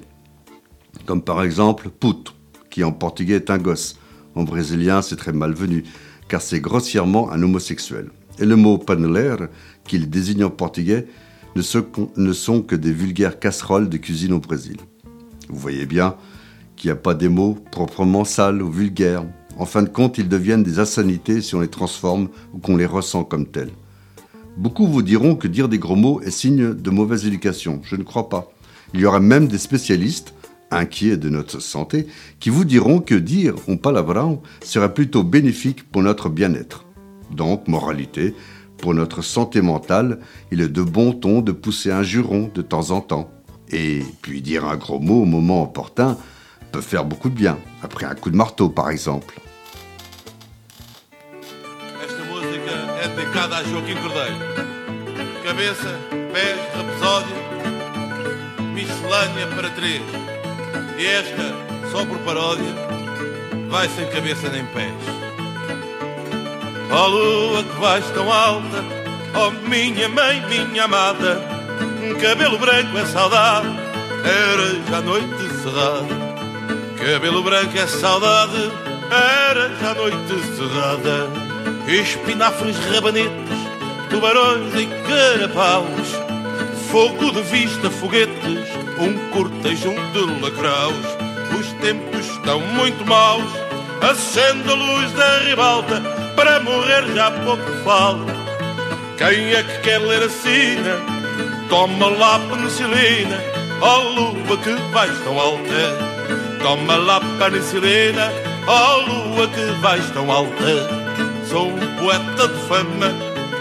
Comme 1.06 1.22
par 1.22 1.42
exemple 1.42 1.90
put, 1.90 2.34
qui 2.70 2.84
en 2.84 2.92
portugais 2.92 3.36
est 3.36 3.50
un 3.50 3.58
gosse. 3.58 3.98
En 4.36 4.44
brésilien, 4.44 5.02
c'est 5.02 5.16
très 5.16 5.32
malvenu, 5.32 5.86
car 6.28 6.42
c'est 6.42 6.60
grossièrement 6.60 7.32
un 7.32 7.42
homosexuel. 7.42 8.10
Et 8.40 8.46
le 8.46 8.58
mot 8.58 8.78
paneleiro, 8.78 9.46
qu'il 9.86 10.10
désigne 10.10 10.44
en 10.44 10.50
portugais, 10.50 11.08
ne 11.56 12.34
sont 12.34 12.62
que 12.62 12.76
des 12.76 12.92
vulgaires 12.92 13.40
casseroles 13.40 13.88
de 13.88 13.98
cuisine 13.98 14.34
au 14.34 14.40
Brésil. 14.40 14.76
Vous 15.48 15.58
voyez 15.60 15.86
bien 15.86 16.16
qu'il 16.76 16.90
n'y 16.90 16.92
a 16.92 16.98
pas 16.98 17.14
des 17.14 17.30
mots 17.30 17.58
proprement 17.72 18.26
sales 18.26 18.62
ou 18.62 18.70
vulgaires. 18.70 19.24
En 19.58 19.66
fin 19.66 19.82
de 19.82 19.90
compte, 19.90 20.18
ils 20.18 20.28
deviennent 20.28 20.64
des 20.64 20.78
insanités 20.80 21.42
si 21.42 21.56
on 21.56 21.62
les 21.62 21.70
transforme 21.70 22.28
ou 22.54 22.60
qu'on 22.60 22.76
les 22.76 22.86
ressent 22.86 23.24
comme 23.24 23.48
tels. 23.48 23.72
Beaucoup 24.58 24.88
vous 24.88 25.04
diront 25.04 25.36
que 25.36 25.48
dire 25.48 25.70
des 25.70 25.78
gros 25.78 25.96
mots 25.96 26.20
est 26.22 26.32
signe 26.32 26.74
de 26.74 26.90
mauvaise 26.90 27.28
éducation. 27.28 27.80
Je 27.84 27.96
ne 27.96 28.02
crois 28.02 28.28
pas. 28.28 28.52
Il 28.96 29.00
y 29.00 29.06
aura 29.06 29.20
même 29.20 29.48
des 29.48 29.60
spécialistes, 29.60 30.34
inquiets 30.72 31.16
de 31.16 31.30
notre 31.30 31.60
santé, 31.60 32.08
qui 32.40 32.50
vous 32.50 32.66
diront 32.66 33.00
que 33.00 33.14
dire 33.14 33.54
un 33.68 33.76
palavrão 33.76 34.42
serait 34.64 34.96
plutôt 34.96 35.24
bénéfique 35.24 35.84
pour 35.84 36.02
notre 36.02 36.30
bien-être. 36.30 36.86
Donc, 37.30 37.68
moralité, 37.68 38.34
pour 38.80 38.96
notre 38.96 39.22
santé 39.22 39.62
mentale, 39.62 40.22
il 40.52 40.60
est 40.60 40.70
de 40.70 40.82
bon 40.82 41.14
ton 41.14 41.42
de 41.42 41.52
pousser 41.52 41.92
un 41.92 42.02
juron 42.02 42.50
de 42.56 42.64
temps 42.64 42.90
en 42.90 43.02
temps. 43.02 43.30
Et 43.72 44.02
puis 44.24 44.42
dire 44.42 44.66
un 44.66 44.78
gros 44.78 45.00
mot 45.00 45.22
au 45.22 45.26
moment 45.26 45.62
opportun 45.62 46.18
peut 46.72 46.82
faire 46.82 47.06
beaucoup 47.06 47.30
de 47.30 47.36
bien, 47.36 47.60
après 47.84 48.08
un 48.08 48.16
coup 48.16 48.32
de 48.32 48.36
marteau 48.36 48.70
par 48.70 48.90
exemple. 48.90 49.40
Dedicada 53.18 53.58
a 53.58 53.64
Joaquim 53.64 53.96
Cordeiro. 53.96 54.38
Cabeça, 55.44 56.00
pés, 56.32 56.60
rapsódio, 56.76 57.36
miscelânea 58.74 59.48
para 59.56 59.70
três. 59.72 60.04
E 61.00 61.06
esta, 61.06 61.90
só 61.92 62.06
por 62.06 62.20
paródia, 62.20 62.74
vai 63.70 63.90
sem 63.90 64.08
cabeça 64.10 64.50
nem 64.50 64.64
pés. 64.68 64.94
Ó 66.92 67.06
oh, 67.06 67.08
lua 67.08 67.64
que 67.64 67.80
vais 67.80 68.06
tão 68.12 68.32
alta, 68.32 68.84
ó 69.34 69.48
oh, 69.48 69.52
minha 69.68 70.08
mãe, 70.10 70.42
minha 70.48 70.84
amada, 70.84 71.42
cabelo 72.22 72.60
branco 72.60 72.98
é 72.98 73.06
saudade, 73.06 73.68
era 74.24 74.90
já 74.90 75.02
noite 75.02 75.28
cerrada. 75.64 76.28
Cabelo 76.98 77.44
branco 77.44 77.78
é 77.78 77.88
saudade, 77.88 78.72
era 79.12 79.76
já 79.76 79.94
noite 79.96 80.18
cerrada 80.56 81.47
espinafres, 81.88 82.78
rabanetes, 82.92 83.60
tubarões 84.10 84.74
e 84.76 84.88
carapaus, 85.08 86.08
fogo 86.92 87.32
de 87.32 87.42
vista, 87.44 87.90
foguetes, 87.90 88.68
um 89.00 89.30
cortejo 89.32 89.94
de 90.12 90.42
lacraus. 90.42 91.06
Os 91.58 91.72
tempos 91.82 92.26
estão 92.26 92.60
muito 92.60 93.06
maus, 93.06 93.50
acende 94.02 94.70
a 94.70 94.74
luz 94.74 95.12
da 95.14 95.40
ribalta, 95.40 96.02
para 96.36 96.60
morrer 96.60 97.06
já 97.16 97.32
pouco 97.32 97.72
falta. 97.84 98.36
Quem 99.18 99.54
é 99.54 99.64
que 99.64 99.80
quer 99.80 100.00
ler 100.00 100.24
a 100.24 100.30
sina? 100.30 101.18
Toma 101.70 102.08
lá 102.08 102.40
penicilina, 102.40 103.42
ó 103.82 104.00
oh, 104.00 104.10
lua 104.10 104.58
que 104.58 104.72
vais 104.92 105.20
tão 105.24 105.40
alta. 105.40 106.18
Toma 106.62 106.96
lá 106.98 107.20
penicilina, 107.40 108.32
ó 108.68 108.98
oh, 108.98 109.02
lua 109.02 109.48
que 109.48 109.66
vais 109.82 110.10
tão 110.12 110.32
alta. 110.32 111.08
Sou 111.50 111.70
um 111.70 111.96
poeta 111.98 112.48
de 112.50 112.60
fama, 112.68 113.14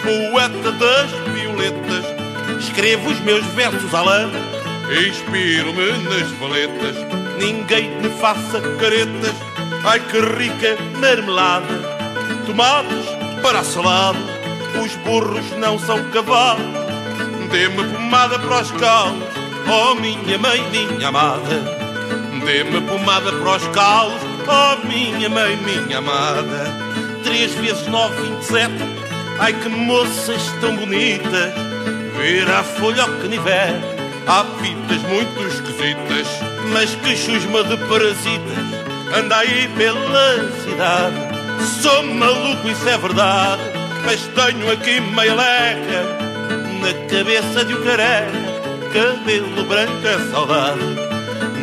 poeta 0.03 0.73
das 0.73 1.11
violetas. 1.33 2.05
Escrevo 2.59 3.11
os 3.11 3.21
meus 3.21 3.45
versos 3.55 3.95
à 3.95 4.03
lama, 4.03 4.39
inspiro-me 5.09 5.93
nas 6.09 6.29
valetas. 6.33 6.97
Ninguém 7.39 7.91
me 8.01 8.11
faça 8.19 8.61
caretas, 8.81 9.35
ai 9.85 10.01
que 10.01 10.19
rica 10.19 10.77
marmelada. 10.99 11.75
Tomates 12.45 13.07
para 13.41 13.61
a 13.61 13.65
salada, 13.65 14.19
os 14.85 14.93
burros 14.97 15.49
não 15.59 15.79
são 15.79 16.11
cavalos. 16.11 16.67
Dê-me 17.53 17.85
pomada 17.85 18.37
para 18.41 18.63
os 18.63 18.71
calos, 18.73 19.23
oh 19.69 19.95
minha 19.95 20.39
mãe, 20.39 20.61
minha 20.73 21.07
amada. 21.07 21.63
Dê-me 22.45 22.81
pomada 22.81 23.31
para 23.31 23.57
os 23.57 23.69
calos, 23.69 24.21
oh 24.49 24.87
minha 24.89 25.29
mãe, 25.29 25.57
minha 25.57 25.99
amada. 25.99 26.86
Três 27.27 27.53
vezes 27.55 27.87
nove, 27.89 28.23
vinte 28.23 28.41
e 28.41 28.45
sete, 28.45 28.85
ai 29.41 29.53
que 29.53 29.69
moças 29.69 30.43
tão 30.61 30.77
bonitas. 30.77 31.53
Ver 32.17 32.49
a 32.49 32.63
folha 32.63 33.03
ao 33.03 33.09
canivete, 33.21 33.85
há 34.29 34.45
fitas 34.63 35.03
muito 35.03 35.43
esquisitas, 35.43 36.29
mas 36.73 36.95
que 36.95 37.17
chusma 37.17 37.65
de 37.65 37.77
parasitas. 37.89 38.57
Anda 39.15 39.39
aí 39.39 39.69
pela 39.77 40.51
cidade, 40.63 41.17
sou 41.83 42.05
maluco, 42.05 42.69
isso 42.69 42.89
é 42.89 42.97
verdade, 42.97 43.63
mas 44.05 44.21
tenho 44.29 44.73
aqui 44.73 45.01
meia 45.01 45.35
leca 45.35 46.27
na 46.81 46.95
cabeça 47.09 47.65
de 47.65 47.75
um 47.75 47.83
careca, 47.83 48.31
cabelo 48.95 49.65
branco 49.65 50.07
é 50.07 50.31
saudade. 50.31 50.81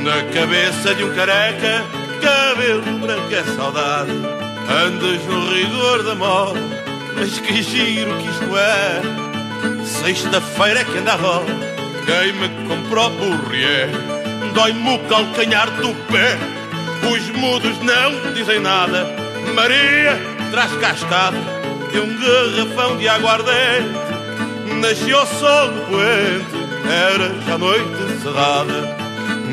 Na 0.03 0.23
cabeça 0.33 0.93
de 0.93 1.05
um 1.05 1.15
careca, 1.15 1.85
cabelo 2.21 2.99
branco 2.99 3.33
é 3.33 3.43
saudade. 3.55 4.32
Andas 4.69 5.23
no 5.25 5.53
rigor 5.53 6.03
da 6.03 6.15
moda, 6.15 6.59
mas 7.15 7.39
que 7.39 7.61
giro 7.61 8.17
que 8.17 8.29
isto 8.29 8.57
é. 8.57 9.23
Sexta-feira 9.85 10.81
é 10.81 10.83
que 10.83 10.97
anda 10.97 11.13
a 11.13 11.15
roda, 11.15 11.53
quem 12.05 12.33
me 12.33 12.49
comprou 12.67 13.09
burrié. 13.11 13.89
Dói-me 14.53 14.95
o 14.95 14.99
calcanhar 15.09 15.69
do 15.71 15.93
pé, 16.11 16.37
os 17.11 17.29
mudos 17.37 17.77
não 17.79 18.33
dizem 18.33 18.59
nada. 18.59 19.07
Maria 19.53 20.19
traz 20.51 20.71
cascada 20.77 21.37
e 21.93 21.99
um 21.99 22.17
garrafão 22.17 22.97
de 22.97 23.07
aguardente. 23.07 24.03
Nasceu 24.79 25.25
sol 25.25 25.71
do 25.71 25.81
poente, 25.87 26.63
era 26.89 27.41
já 27.45 27.57
noite 27.57 28.21
cerrada. 28.21 29.02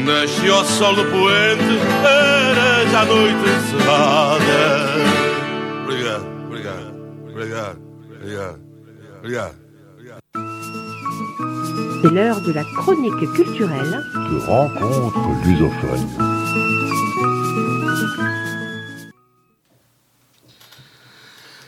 Nasceu 0.05 0.55
o 0.55 0.65
sol 0.65 0.95
do 0.95 1.05
poente, 1.07 1.79
era 2.05 2.87
já 2.91 3.05
noite 3.05 3.51
cerrada. 3.71 4.41
Obrigado, 5.85 6.27
obrigado, 6.47 6.95
obrigado, 7.31 7.81
obrigado, 8.21 8.61
obrigado. 9.19 9.55
C'est 12.03 12.11
l'heure 12.11 12.41
de 12.41 12.53
la 12.53 12.65
chronique 12.65 13.33
culturelle. 13.35 14.03
de 14.31 14.39
rencontres 14.47 15.29
lusophones. 15.45 16.09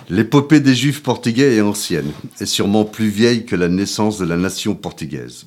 L'épopée 0.08 0.60
des 0.60 0.74
Juifs 0.74 1.02
portugais 1.02 1.56
est 1.56 1.60
ancienne 1.60 2.12
et 2.40 2.46
sûrement 2.46 2.84
plus 2.84 3.08
vieille 3.08 3.46
que 3.46 3.56
la 3.56 3.68
naissance 3.68 4.18
de 4.18 4.26
la 4.26 4.36
nation 4.36 4.74
portugaise. 4.74 5.46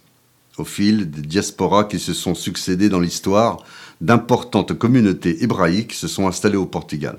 Au 0.58 0.64
fil 0.64 1.10
des 1.12 1.22
diasporas 1.22 1.84
qui 1.84 2.00
se 2.00 2.14
sont 2.14 2.34
succédés 2.34 2.88
dans 2.88 3.02
l'histoire, 3.02 3.58
d'importantes 4.00 4.74
communautés 4.74 5.44
hébraïques 5.44 5.94
se 5.94 6.08
sont 6.08 6.28
installées 6.28 6.58
au 6.58 6.66
Portugal. 6.66 7.18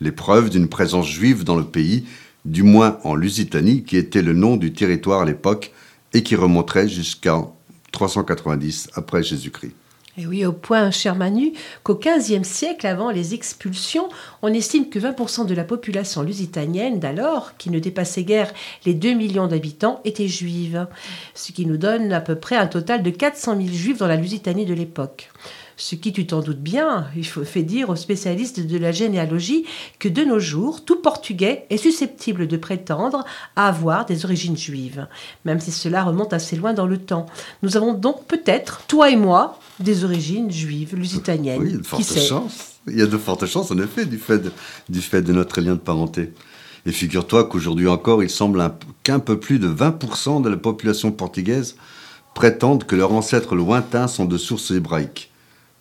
Les 0.00 0.12
preuves 0.12 0.48
d'une 0.48 0.68
présence 0.68 1.08
juive 1.08 1.44
dans 1.44 1.56
le 1.56 1.64
pays, 1.64 2.06
du 2.46 2.62
moins 2.62 2.98
en 3.04 3.14
Lusitanie, 3.14 3.82
qui 3.84 3.96
était 3.96 4.22
le 4.22 4.32
nom 4.32 4.56
du 4.56 4.72
territoire 4.72 5.20
à 5.20 5.24
l'époque 5.26 5.72
et 6.14 6.22
qui 6.22 6.36
remonterait 6.36 6.88
jusqu'à 6.88 7.42
390 7.92 8.90
après 8.94 9.22
Jésus-Christ. 9.22 9.74
Et 10.20 10.26
oui, 10.26 10.44
au 10.44 10.52
point, 10.52 10.90
cher 10.90 11.16
Manu, 11.16 11.54
qu'au 11.82 11.94
XVe 11.94 12.42
siècle, 12.42 12.86
avant 12.86 13.10
les 13.10 13.32
expulsions, 13.32 14.10
on 14.42 14.52
estime 14.52 14.90
que 14.90 14.98
20% 14.98 15.46
de 15.46 15.54
la 15.54 15.64
population 15.64 16.20
lusitanienne 16.20 17.00
d'alors, 17.00 17.56
qui 17.56 17.70
ne 17.70 17.78
dépassait 17.78 18.24
guère 18.24 18.52
les 18.84 18.92
2 18.92 19.14
millions 19.14 19.46
d'habitants, 19.46 20.02
était 20.04 20.28
juive. 20.28 20.86
Ce 21.34 21.52
qui 21.52 21.64
nous 21.64 21.78
donne 21.78 22.12
à 22.12 22.20
peu 22.20 22.34
près 22.34 22.56
un 22.56 22.66
total 22.66 23.02
de 23.02 23.08
400 23.08 23.56
000 23.56 23.68
juifs 23.68 23.96
dans 23.96 24.08
la 24.08 24.16
Lusitanie 24.16 24.66
de 24.66 24.74
l'époque. 24.74 25.30
Ce 25.82 25.94
qui, 25.94 26.12
tu 26.12 26.26
t'en 26.26 26.40
doutes 26.40 26.60
bien, 26.60 27.06
il 27.16 27.26
faut 27.26 27.42
fait 27.42 27.62
dire 27.62 27.88
aux 27.88 27.96
spécialistes 27.96 28.60
de 28.60 28.76
la 28.76 28.92
généalogie 28.92 29.64
que 29.98 30.10
de 30.10 30.24
nos 30.24 30.38
jours, 30.38 30.84
tout 30.84 30.96
Portugais 31.00 31.64
est 31.70 31.78
susceptible 31.78 32.46
de 32.46 32.58
prétendre 32.58 33.24
à 33.56 33.68
avoir 33.68 34.04
des 34.04 34.26
origines 34.26 34.58
juives, 34.58 35.06
même 35.46 35.58
si 35.58 35.72
cela 35.72 36.02
remonte 36.04 36.34
assez 36.34 36.54
loin 36.56 36.74
dans 36.74 36.84
le 36.86 36.98
temps. 36.98 37.24
Nous 37.62 37.78
avons 37.78 37.94
donc 37.94 38.26
peut-être, 38.26 38.82
toi 38.88 39.08
et 39.08 39.16
moi, 39.16 39.58
des 39.80 40.04
origines 40.04 40.50
juives 40.50 40.94
lusitaniennes. 40.94 41.62
Oui, 41.62 41.68
il 41.68 41.72
y 41.72 41.76
a 41.76 41.78
de 41.78 41.86
fortes 41.86 42.18
chances. 42.20 42.72
Il 42.86 42.98
y 42.98 43.02
a 43.02 43.06
de 43.06 43.16
fortes 43.16 43.46
chances, 43.46 43.70
en 43.70 43.78
effet, 43.78 44.04
du 44.04 44.18
fait 44.18 44.38
de, 44.38 44.52
du 44.90 45.00
fait 45.00 45.22
de 45.22 45.32
notre 45.32 45.62
lien 45.62 45.72
de 45.72 45.78
parenté. 45.80 46.34
Et 46.84 46.92
figure-toi 46.92 47.44
qu'aujourd'hui 47.44 47.88
encore, 47.88 48.22
il 48.22 48.28
semble 48.28 48.60
un- 48.60 48.74
qu'un 49.02 49.18
peu 49.18 49.40
plus 49.40 49.58
de 49.58 49.68
20% 49.68 50.42
de 50.42 50.50
la 50.50 50.58
population 50.58 51.10
portugaise 51.10 51.76
prétendent 52.34 52.84
que 52.84 52.96
leurs 52.96 53.12
ancêtres 53.12 53.54
lointains 53.56 54.08
sont 54.08 54.26
de 54.26 54.36
sources 54.36 54.70
hébraïques. 54.72 55.29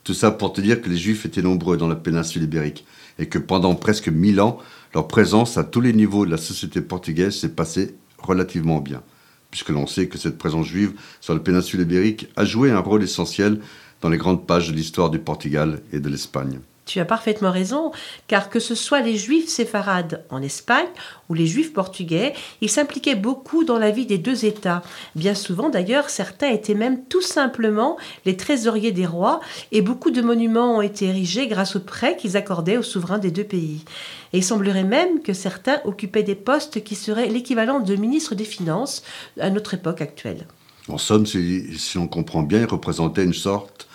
Tout 0.09 0.15
ça 0.15 0.31
pour 0.31 0.53
te 0.53 0.59
dire 0.59 0.81
que 0.81 0.89
les 0.89 0.97
Juifs 0.97 1.27
étaient 1.27 1.43
nombreux 1.43 1.77
dans 1.77 1.87
la 1.87 1.95
péninsule 1.95 2.41
ibérique 2.41 2.83
et 3.19 3.27
que 3.27 3.37
pendant 3.37 3.75
presque 3.75 4.07
mille 4.07 4.41
ans, 4.41 4.57
leur 4.95 5.07
présence 5.07 5.55
à 5.59 5.63
tous 5.63 5.81
les 5.81 5.93
niveaux 5.93 6.25
de 6.25 6.31
la 6.31 6.37
société 6.37 6.81
portugaise 6.81 7.37
s'est 7.37 7.49
passée 7.53 7.93
relativement 8.17 8.79
bien, 8.79 9.03
puisque 9.51 9.69
l'on 9.69 9.85
sait 9.85 10.07
que 10.07 10.17
cette 10.17 10.39
présence 10.39 10.65
juive 10.65 10.93
sur 11.21 11.35
la 11.35 11.39
péninsule 11.39 11.81
ibérique 11.81 12.27
a 12.35 12.43
joué 12.43 12.71
un 12.71 12.79
rôle 12.79 13.03
essentiel 13.03 13.59
dans 14.01 14.09
les 14.09 14.17
grandes 14.17 14.47
pages 14.47 14.71
de 14.71 14.75
l'histoire 14.75 15.11
du 15.11 15.19
Portugal 15.19 15.79
et 15.93 15.99
de 15.99 16.09
l'Espagne. 16.09 16.59
Tu 16.89 16.99
as 16.99 17.05
parfaitement 17.05 17.51
raison, 17.51 17.91
car 18.25 18.49
que 18.49 18.59
ce 18.59 18.73
soit 18.73 19.01
les 19.01 19.15
juifs 19.15 19.47
séfarades 19.47 20.25
en 20.31 20.41
Espagne 20.41 20.87
ou 21.29 21.35
les 21.35 21.45
juifs 21.45 21.71
portugais, 21.71 22.33
ils 22.61 22.69
s'impliquaient 22.71 23.13
beaucoup 23.13 23.63
dans 23.63 23.77
la 23.77 23.91
vie 23.91 24.07
des 24.07 24.17
deux 24.17 24.43
États. 24.43 24.81
Bien 25.13 25.35
souvent 25.35 25.69
d'ailleurs, 25.69 26.09
certains 26.09 26.49
étaient 26.49 26.73
même 26.73 27.05
tout 27.05 27.21
simplement 27.21 27.95
les 28.25 28.35
trésoriers 28.35 28.91
des 28.91 29.05
rois, 29.05 29.39
et 29.71 29.83
beaucoup 29.83 30.09
de 30.09 30.23
monuments 30.23 30.77
ont 30.77 30.81
été 30.81 31.05
érigés 31.05 31.45
grâce 31.45 31.75
aux 31.75 31.79
prêts 31.79 32.17
qu'ils 32.17 32.37
accordaient 32.37 32.77
aux 32.77 32.81
souverains 32.81 33.19
des 33.19 33.29
deux 33.29 33.43
pays. 33.43 33.85
Et 34.33 34.39
il 34.39 34.43
semblerait 34.43 34.83
même 34.83 35.21
que 35.21 35.33
certains 35.33 35.81
occupaient 35.85 36.23
des 36.23 36.33
postes 36.33 36.83
qui 36.83 36.95
seraient 36.95 37.29
l'équivalent 37.29 37.81
de 37.81 37.95
ministre 37.97 38.33
des 38.33 38.45
Finances 38.45 39.03
à 39.39 39.51
notre 39.51 39.75
époque 39.75 40.01
actuelle. 40.01 40.47
En 40.87 40.97
somme, 40.97 41.27
si, 41.27 41.77
si 41.77 41.99
on 41.99 42.07
comprend 42.07 42.41
bien, 42.41 42.61
ils 42.61 42.65
représentaient 42.65 43.25
une 43.25 43.35
sorte 43.35 43.87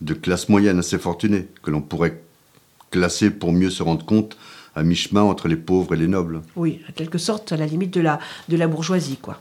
de 0.00 0.14
classe 0.14 0.48
moyenne 0.48 0.80
assez 0.80 0.98
fortunée, 0.98 1.46
que 1.62 1.70
l'on 1.70 1.80
pourrait 1.80 2.20
classer 2.90 3.30
pour 3.30 3.52
mieux 3.52 3.70
se 3.70 3.82
rendre 3.82 4.04
compte 4.04 4.36
à 4.74 4.82
mi-chemin 4.82 5.22
entre 5.22 5.48
les 5.48 5.56
pauvres 5.56 5.94
et 5.94 5.98
les 5.98 6.06
nobles. 6.06 6.42
Oui, 6.56 6.80
en 6.88 6.92
quelque 6.92 7.18
sorte 7.18 7.52
à 7.52 7.56
la 7.56 7.66
limite 7.66 7.92
de 7.92 8.00
la, 8.00 8.18
de 8.48 8.56
la 8.56 8.68
bourgeoisie, 8.68 9.18
quoi. 9.20 9.38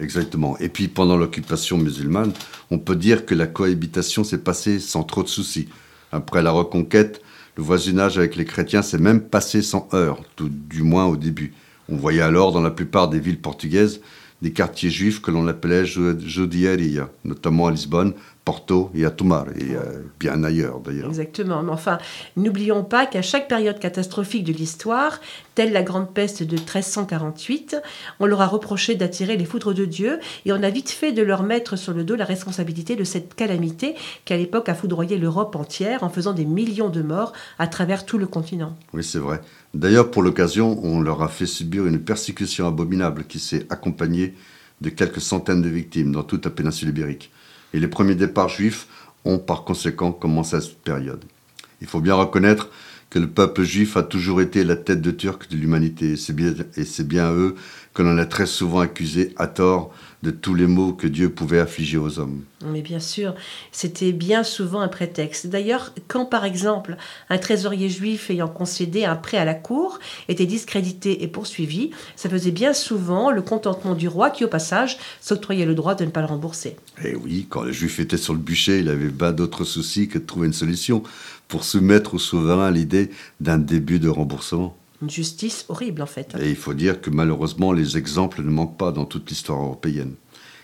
Exactement. 0.00 0.56
Et 0.58 0.68
puis 0.68 0.88
pendant 0.88 1.16
l'occupation 1.16 1.78
musulmane, 1.78 2.32
on 2.70 2.78
peut 2.78 2.96
dire 2.96 3.26
que 3.26 3.34
la 3.34 3.46
cohabitation 3.46 4.22
s'est 4.24 4.38
passée 4.38 4.78
sans 4.78 5.02
trop 5.02 5.22
de 5.22 5.28
soucis. 5.28 5.68
Après 6.12 6.42
la 6.42 6.52
reconquête, 6.52 7.20
le 7.56 7.62
voisinage 7.62 8.18
avec 8.18 8.36
les 8.36 8.44
chrétiens 8.44 8.82
s'est 8.82 8.98
même 8.98 9.20
passé 9.20 9.62
sans 9.62 9.88
heurts, 9.92 10.22
tout 10.36 10.48
du 10.48 10.82
moins 10.82 11.06
au 11.06 11.16
début. 11.16 11.54
On 11.88 11.96
voyait 11.96 12.22
alors 12.22 12.52
dans 12.52 12.62
la 12.62 12.70
plupart 12.70 13.08
des 13.08 13.20
villes 13.20 13.40
portugaises 13.40 14.00
des 14.42 14.52
quartiers 14.52 14.90
juifs 14.90 15.22
que 15.22 15.30
l'on 15.30 15.46
appelait 15.48 15.86
judiaria, 15.86 17.08
notamment 17.24 17.66
à 17.66 17.70
Lisbonne, 17.70 18.12
Porto 18.44 18.90
et 18.94 19.04
à 19.04 19.10
Tomar, 19.10 19.46
et 19.56 19.74
bien 20.20 20.44
ailleurs 20.44 20.80
d'ailleurs. 20.80 21.08
Exactement. 21.08 21.62
Mais 21.62 21.72
enfin, 21.72 21.98
n'oublions 22.36 22.84
pas 22.84 23.06
qu'à 23.06 23.22
chaque 23.22 23.48
période 23.48 23.78
catastrophique 23.78 24.44
de 24.44 24.52
l'histoire, 24.52 25.20
telle 25.54 25.72
la 25.72 25.82
grande 25.82 26.12
peste 26.12 26.42
de 26.42 26.56
1348, 26.56 27.76
on 28.20 28.26
leur 28.26 28.42
a 28.42 28.46
reproché 28.46 28.96
d'attirer 28.96 29.36
les 29.36 29.44
foudres 29.44 29.72
de 29.72 29.84
Dieu 29.84 30.18
et 30.44 30.52
on 30.52 30.62
a 30.62 30.70
vite 30.70 30.90
fait 30.90 31.12
de 31.12 31.22
leur 31.22 31.42
mettre 31.42 31.76
sur 31.76 31.94
le 31.94 32.04
dos 32.04 32.16
la 32.16 32.24
responsabilité 32.24 32.96
de 32.96 33.04
cette 33.04 33.34
calamité 33.34 33.94
qui 34.24 34.32
à 34.32 34.36
l'époque 34.36 34.68
a 34.68 34.74
foudroyé 34.74 35.16
l'Europe 35.16 35.56
entière 35.56 36.02
en 36.02 36.10
faisant 36.10 36.32
des 36.32 36.44
millions 36.44 36.90
de 36.90 37.02
morts 37.02 37.32
à 37.58 37.66
travers 37.66 38.04
tout 38.04 38.18
le 38.18 38.26
continent. 38.26 38.76
Oui, 38.92 39.02
c'est 39.02 39.18
vrai. 39.18 39.40
D'ailleurs, 39.72 40.10
pour 40.10 40.22
l'occasion, 40.22 40.78
on 40.84 41.00
leur 41.00 41.22
a 41.22 41.28
fait 41.28 41.46
subir 41.46 41.86
une 41.86 42.00
persécution 42.00 42.68
abominable 42.68 43.24
qui 43.24 43.38
s'est 43.38 43.66
accompagnée 43.70 44.34
de 44.80 44.90
quelques 44.90 45.20
centaines 45.20 45.62
de 45.62 45.68
victimes 45.68 46.12
dans 46.12 46.24
toute 46.24 46.44
la 46.44 46.50
péninsule 46.50 46.90
ibérique. 46.90 47.30
Et 47.74 47.80
les 47.80 47.88
premiers 47.88 48.14
départs 48.14 48.48
juifs 48.48 48.86
ont 49.24 49.38
par 49.38 49.64
conséquent 49.64 50.12
commencé 50.12 50.54
à 50.54 50.60
cette 50.60 50.78
période. 50.78 51.24
Il 51.80 51.88
faut 51.88 52.00
bien 52.00 52.14
reconnaître 52.14 52.70
que 53.10 53.18
le 53.18 53.26
peuple 53.28 53.64
juif 53.64 53.96
a 53.96 54.04
toujours 54.04 54.40
été 54.40 54.62
la 54.62 54.76
tête 54.76 55.02
de 55.02 55.10
turc 55.10 55.50
de 55.50 55.56
l'humanité. 55.56 56.12
Et 56.12 56.84
c'est 56.84 57.06
bien, 57.06 57.32
eux 57.32 57.56
que 57.92 58.02
l'on 58.02 58.16
a 58.16 58.26
très 58.26 58.46
souvent 58.46 58.78
accusé 58.78 59.34
à 59.36 59.48
tort 59.48 59.92
de 60.24 60.30
tous 60.30 60.54
les 60.54 60.66
maux 60.66 60.94
que 60.94 61.06
Dieu 61.06 61.28
pouvait 61.28 61.60
affliger 61.60 61.98
aux 61.98 62.18
hommes. 62.18 62.42
Mais 62.64 62.80
bien 62.80 62.98
sûr, 62.98 63.34
c'était 63.72 64.12
bien 64.12 64.42
souvent 64.42 64.80
un 64.80 64.88
prétexte. 64.88 65.48
D'ailleurs, 65.48 65.92
quand 66.08 66.24
par 66.24 66.46
exemple 66.46 66.96
un 67.28 67.36
trésorier 67.36 67.90
juif 67.90 68.30
ayant 68.30 68.48
concédé 68.48 69.04
un 69.04 69.16
prêt 69.16 69.36
à 69.36 69.44
la 69.44 69.54
cour 69.54 69.98
était 70.28 70.46
discrédité 70.46 71.22
et 71.22 71.28
poursuivi, 71.28 71.90
ça 72.16 72.30
faisait 72.30 72.50
bien 72.50 72.72
souvent 72.72 73.30
le 73.30 73.42
contentement 73.42 73.94
du 73.94 74.08
roi 74.08 74.30
qui, 74.30 74.44
au 74.44 74.48
passage, 74.48 74.96
s'octroyait 75.20 75.66
le 75.66 75.74
droit 75.74 75.94
de 75.94 76.06
ne 76.06 76.10
pas 76.10 76.20
le 76.20 76.26
rembourser. 76.26 76.76
Eh 77.04 77.14
oui, 77.14 77.46
quand 77.48 77.62
le 77.62 77.72
juif 77.72 78.00
était 78.00 78.16
sur 78.16 78.32
le 78.32 78.40
bûcher, 78.40 78.80
il 78.80 78.88
avait 78.88 79.10
bien 79.10 79.32
d'autres 79.32 79.64
soucis 79.64 80.08
que 80.08 80.18
de 80.18 80.24
trouver 80.24 80.46
une 80.46 80.54
solution 80.54 81.02
pour 81.48 81.64
soumettre 81.64 82.14
au 82.14 82.18
souverain 82.18 82.70
l'idée 82.70 83.10
d'un 83.40 83.58
début 83.58 83.98
de 83.98 84.08
remboursement. 84.08 84.74
Une 85.02 85.10
justice 85.10 85.66
horrible 85.68 86.02
en 86.02 86.06
fait. 86.06 86.34
Et 86.40 86.50
il 86.50 86.56
faut 86.56 86.74
dire 86.74 87.00
que 87.00 87.10
malheureusement, 87.10 87.72
les 87.72 87.96
exemples 87.96 88.42
ne 88.42 88.50
manquent 88.50 88.78
pas 88.78 88.92
dans 88.92 89.04
toute 89.04 89.28
l'histoire 89.28 89.60
européenne. 89.60 90.14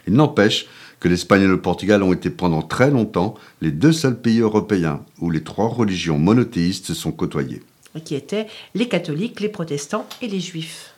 Il 0.07 0.15
n'empêche 0.15 0.67
que 0.99 1.09
l'Espagne 1.09 1.43
et 1.43 1.47
le 1.47 1.61
Portugal 1.61 2.03
ont 2.03 2.13
été 2.13 2.31
pendant 2.31 2.63
très 2.63 2.91
longtemps 2.91 3.35
les 3.61 3.71
deux 3.71 3.93
seuls 3.93 4.21
pays 4.21 4.41
européens 4.41 5.03
où 5.19 5.31
les 5.31 5.43
trois 5.43 5.69
religions 5.69 6.19
monothéistes 6.19 6.87
se 6.87 6.95
sont 6.95 7.13
côtoyées. 7.13 7.63
qui 8.05 8.15
étaient 8.15 8.47
les 8.75 8.89
catholiques, 8.89 9.41
les 9.41 9.49
protestants 9.49 10.07
et 10.23 10.29
les 10.29 10.41
juifs. 10.41 10.95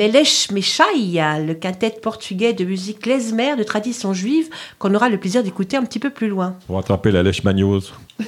Melech 0.00 0.50
Mechaïa, 0.50 1.38
le 1.40 1.52
quintet 1.52 1.94
portugais 2.00 2.54
de 2.54 2.64
musique 2.64 3.00
klezmer 3.00 3.54
de 3.54 3.62
tradition 3.62 4.14
juive 4.14 4.48
qu'on 4.78 4.94
aura 4.94 5.10
le 5.10 5.20
plaisir 5.20 5.42
d'écouter 5.42 5.76
un 5.76 5.84
petit 5.84 5.98
peu 5.98 6.08
plus 6.08 6.28
loin. 6.28 6.56
Pour 6.66 6.78
attraper 6.78 7.10
la 7.10 7.22
leishmaniose. 7.22 7.92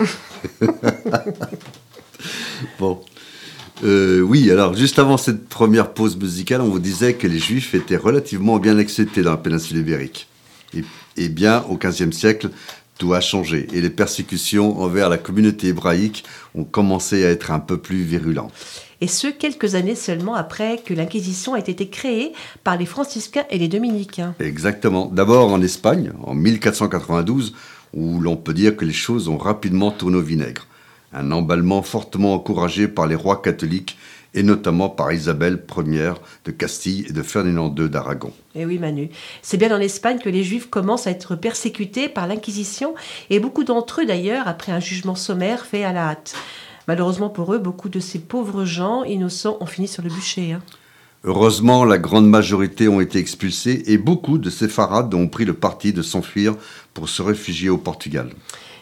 Bon. 2.78 3.00
Euh, 3.82 4.20
oui, 4.20 4.50
alors 4.50 4.74
juste 4.74 4.98
avant 5.00 5.16
cette 5.16 5.48
première 5.48 5.92
pause 5.92 6.16
musicale, 6.16 6.60
on 6.60 6.68
vous 6.68 6.78
disait 6.78 7.14
que 7.14 7.26
les 7.26 7.38
Juifs 7.38 7.74
étaient 7.74 7.96
relativement 7.96 8.58
bien 8.58 8.78
acceptés 8.78 9.22
dans 9.22 9.32
la 9.32 9.38
péninsule 9.38 9.78
ibérique. 9.78 10.28
Et, 10.76 10.84
et 11.16 11.28
bien, 11.28 11.64
au 11.68 11.76
XVe 11.76 12.12
siècle, 12.12 12.50
tout 12.98 13.14
a 13.14 13.20
changé 13.20 13.66
et 13.72 13.80
les 13.80 13.90
persécutions 13.90 14.80
envers 14.80 15.08
la 15.08 15.18
communauté 15.18 15.68
hébraïque 15.68 16.22
ont 16.54 16.64
commencé 16.64 17.24
à 17.24 17.30
être 17.30 17.50
un 17.50 17.58
peu 17.58 17.78
plus 17.78 18.02
virulentes. 18.02 18.52
Et 19.02 19.08
ce, 19.08 19.26
quelques 19.26 19.74
années 19.74 19.96
seulement 19.96 20.36
après 20.36 20.78
que 20.78 20.94
l'Inquisition 20.94 21.56
ait 21.56 21.60
été 21.60 21.88
créée 21.88 22.32
par 22.62 22.76
les 22.76 22.86
franciscains 22.86 23.42
et 23.50 23.58
les 23.58 23.66
dominicains. 23.66 24.36
Exactement. 24.38 25.06
D'abord 25.06 25.52
en 25.52 25.60
Espagne, 25.60 26.12
en 26.22 26.34
1492, 26.34 27.52
où 27.94 28.20
l'on 28.20 28.36
peut 28.36 28.54
dire 28.54 28.76
que 28.76 28.84
les 28.84 28.92
choses 28.92 29.26
ont 29.26 29.38
rapidement 29.38 29.90
tourné 29.90 30.18
au 30.18 30.22
vinaigre. 30.22 30.68
Un 31.12 31.32
emballement 31.32 31.82
fortement 31.82 32.32
encouragé 32.32 32.86
par 32.86 33.08
les 33.08 33.16
rois 33.16 33.42
catholiques 33.42 33.98
et 34.34 34.44
notamment 34.44 34.88
par 34.88 35.12
Isabelle 35.12 35.62
Ier 35.84 36.12
de 36.44 36.52
Castille 36.52 37.04
et 37.08 37.12
de 37.12 37.22
Ferdinand 37.22 37.74
II 37.76 37.90
d'Aragon. 37.90 38.32
Et 38.54 38.64
oui, 38.64 38.78
Manu. 38.78 39.10
C'est 39.42 39.56
bien 39.56 39.76
en 39.76 39.80
Espagne 39.80 40.18
que 40.18 40.30
les 40.30 40.44
Juifs 40.44 40.70
commencent 40.70 41.06
à 41.06 41.10
être 41.10 41.34
persécutés 41.34 42.08
par 42.08 42.26
l'Inquisition, 42.26 42.94
et 43.30 43.40
beaucoup 43.40 43.64
d'entre 43.64 44.02
eux 44.02 44.06
d'ailleurs, 44.06 44.48
après 44.48 44.72
un 44.72 44.80
jugement 44.80 45.16
sommaire 45.16 45.66
fait 45.66 45.84
à 45.84 45.92
la 45.92 46.10
hâte. 46.10 46.34
Malheureusement 46.88 47.28
pour 47.28 47.54
eux, 47.54 47.58
beaucoup 47.58 47.88
de 47.88 48.00
ces 48.00 48.18
pauvres 48.18 48.64
gens 48.64 49.04
innocents 49.04 49.56
ont 49.60 49.66
fini 49.66 49.88
sur 49.88 50.02
le 50.02 50.10
bûcher. 50.10 50.52
hein. 50.52 50.62
Heureusement, 51.24 51.84
la 51.84 51.98
grande 51.98 52.28
majorité 52.28 52.88
ont 52.88 53.00
été 53.00 53.20
expulsés 53.20 53.84
et 53.86 53.96
beaucoup 53.96 54.38
de 54.38 54.50
séfarades 54.50 55.14
ont 55.14 55.28
pris 55.28 55.44
le 55.44 55.54
parti 55.54 55.92
de 55.92 56.02
s'enfuir 56.02 56.56
pour 56.94 57.08
se 57.08 57.22
réfugier 57.22 57.70
au 57.70 57.78
Portugal. 57.78 58.30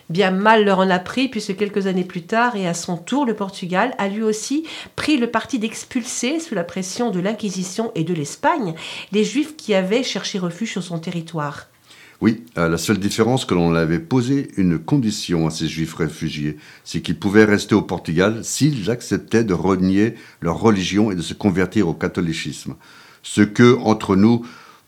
Bien 0.08 0.32
mal 0.32 0.64
leur 0.64 0.80
en 0.80 0.90
a 0.90 0.98
pris, 0.98 1.28
puisque 1.28 1.56
quelques 1.56 1.86
années 1.86 2.04
plus 2.04 2.22
tard, 2.22 2.56
et 2.56 2.66
à 2.66 2.74
son 2.74 2.96
tour, 2.96 3.26
le 3.26 3.36
Portugal 3.36 3.94
a 3.98 4.08
lui 4.08 4.22
aussi 4.22 4.66
pris 4.96 5.18
le 5.18 5.30
parti 5.30 5.60
d'expulser, 5.60 6.40
sous 6.40 6.56
la 6.56 6.64
pression 6.64 7.10
de 7.10 7.20
l'Inquisition 7.20 7.92
et 7.94 8.02
de 8.02 8.12
l'Espagne, 8.14 8.74
les 9.12 9.22
Juifs 9.22 9.54
qui 9.56 9.72
avaient 9.72 10.02
cherché 10.02 10.40
refuge 10.40 10.72
sur 10.72 10.82
son 10.82 10.98
territoire. 10.98 11.69
Oui, 12.20 12.44
euh, 12.58 12.68
la 12.68 12.76
seule 12.76 12.98
différence 12.98 13.46
que 13.46 13.54
l'on 13.54 13.74
avait 13.74 13.98
posé 13.98 14.50
une 14.58 14.78
condition 14.78 15.46
à 15.46 15.50
ces 15.50 15.68
juifs 15.68 15.94
réfugiés, 15.94 16.58
c'est 16.84 17.00
qu'ils 17.00 17.18
pouvaient 17.18 17.44
rester 17.44 17.74
au 17.74 17.80
Portugal 17.80 18.44
s'ils 18.44 18.90
acceptaient 18.90 19.44
de 19.44 19.54
renier 19.54 20.16
leur 20.42 20.60
religion 20.60 21.10
et 21.10 21.14
de 21.14 21.22
se 21.22 21.32
convertir 21.32 21.88
au 21.88 21.94
catholicisme. 21.94 22.76
Ce 23.22 23.40
que, 23.40 23.78
entre 23.78 24.16
nous, 24.16 24.44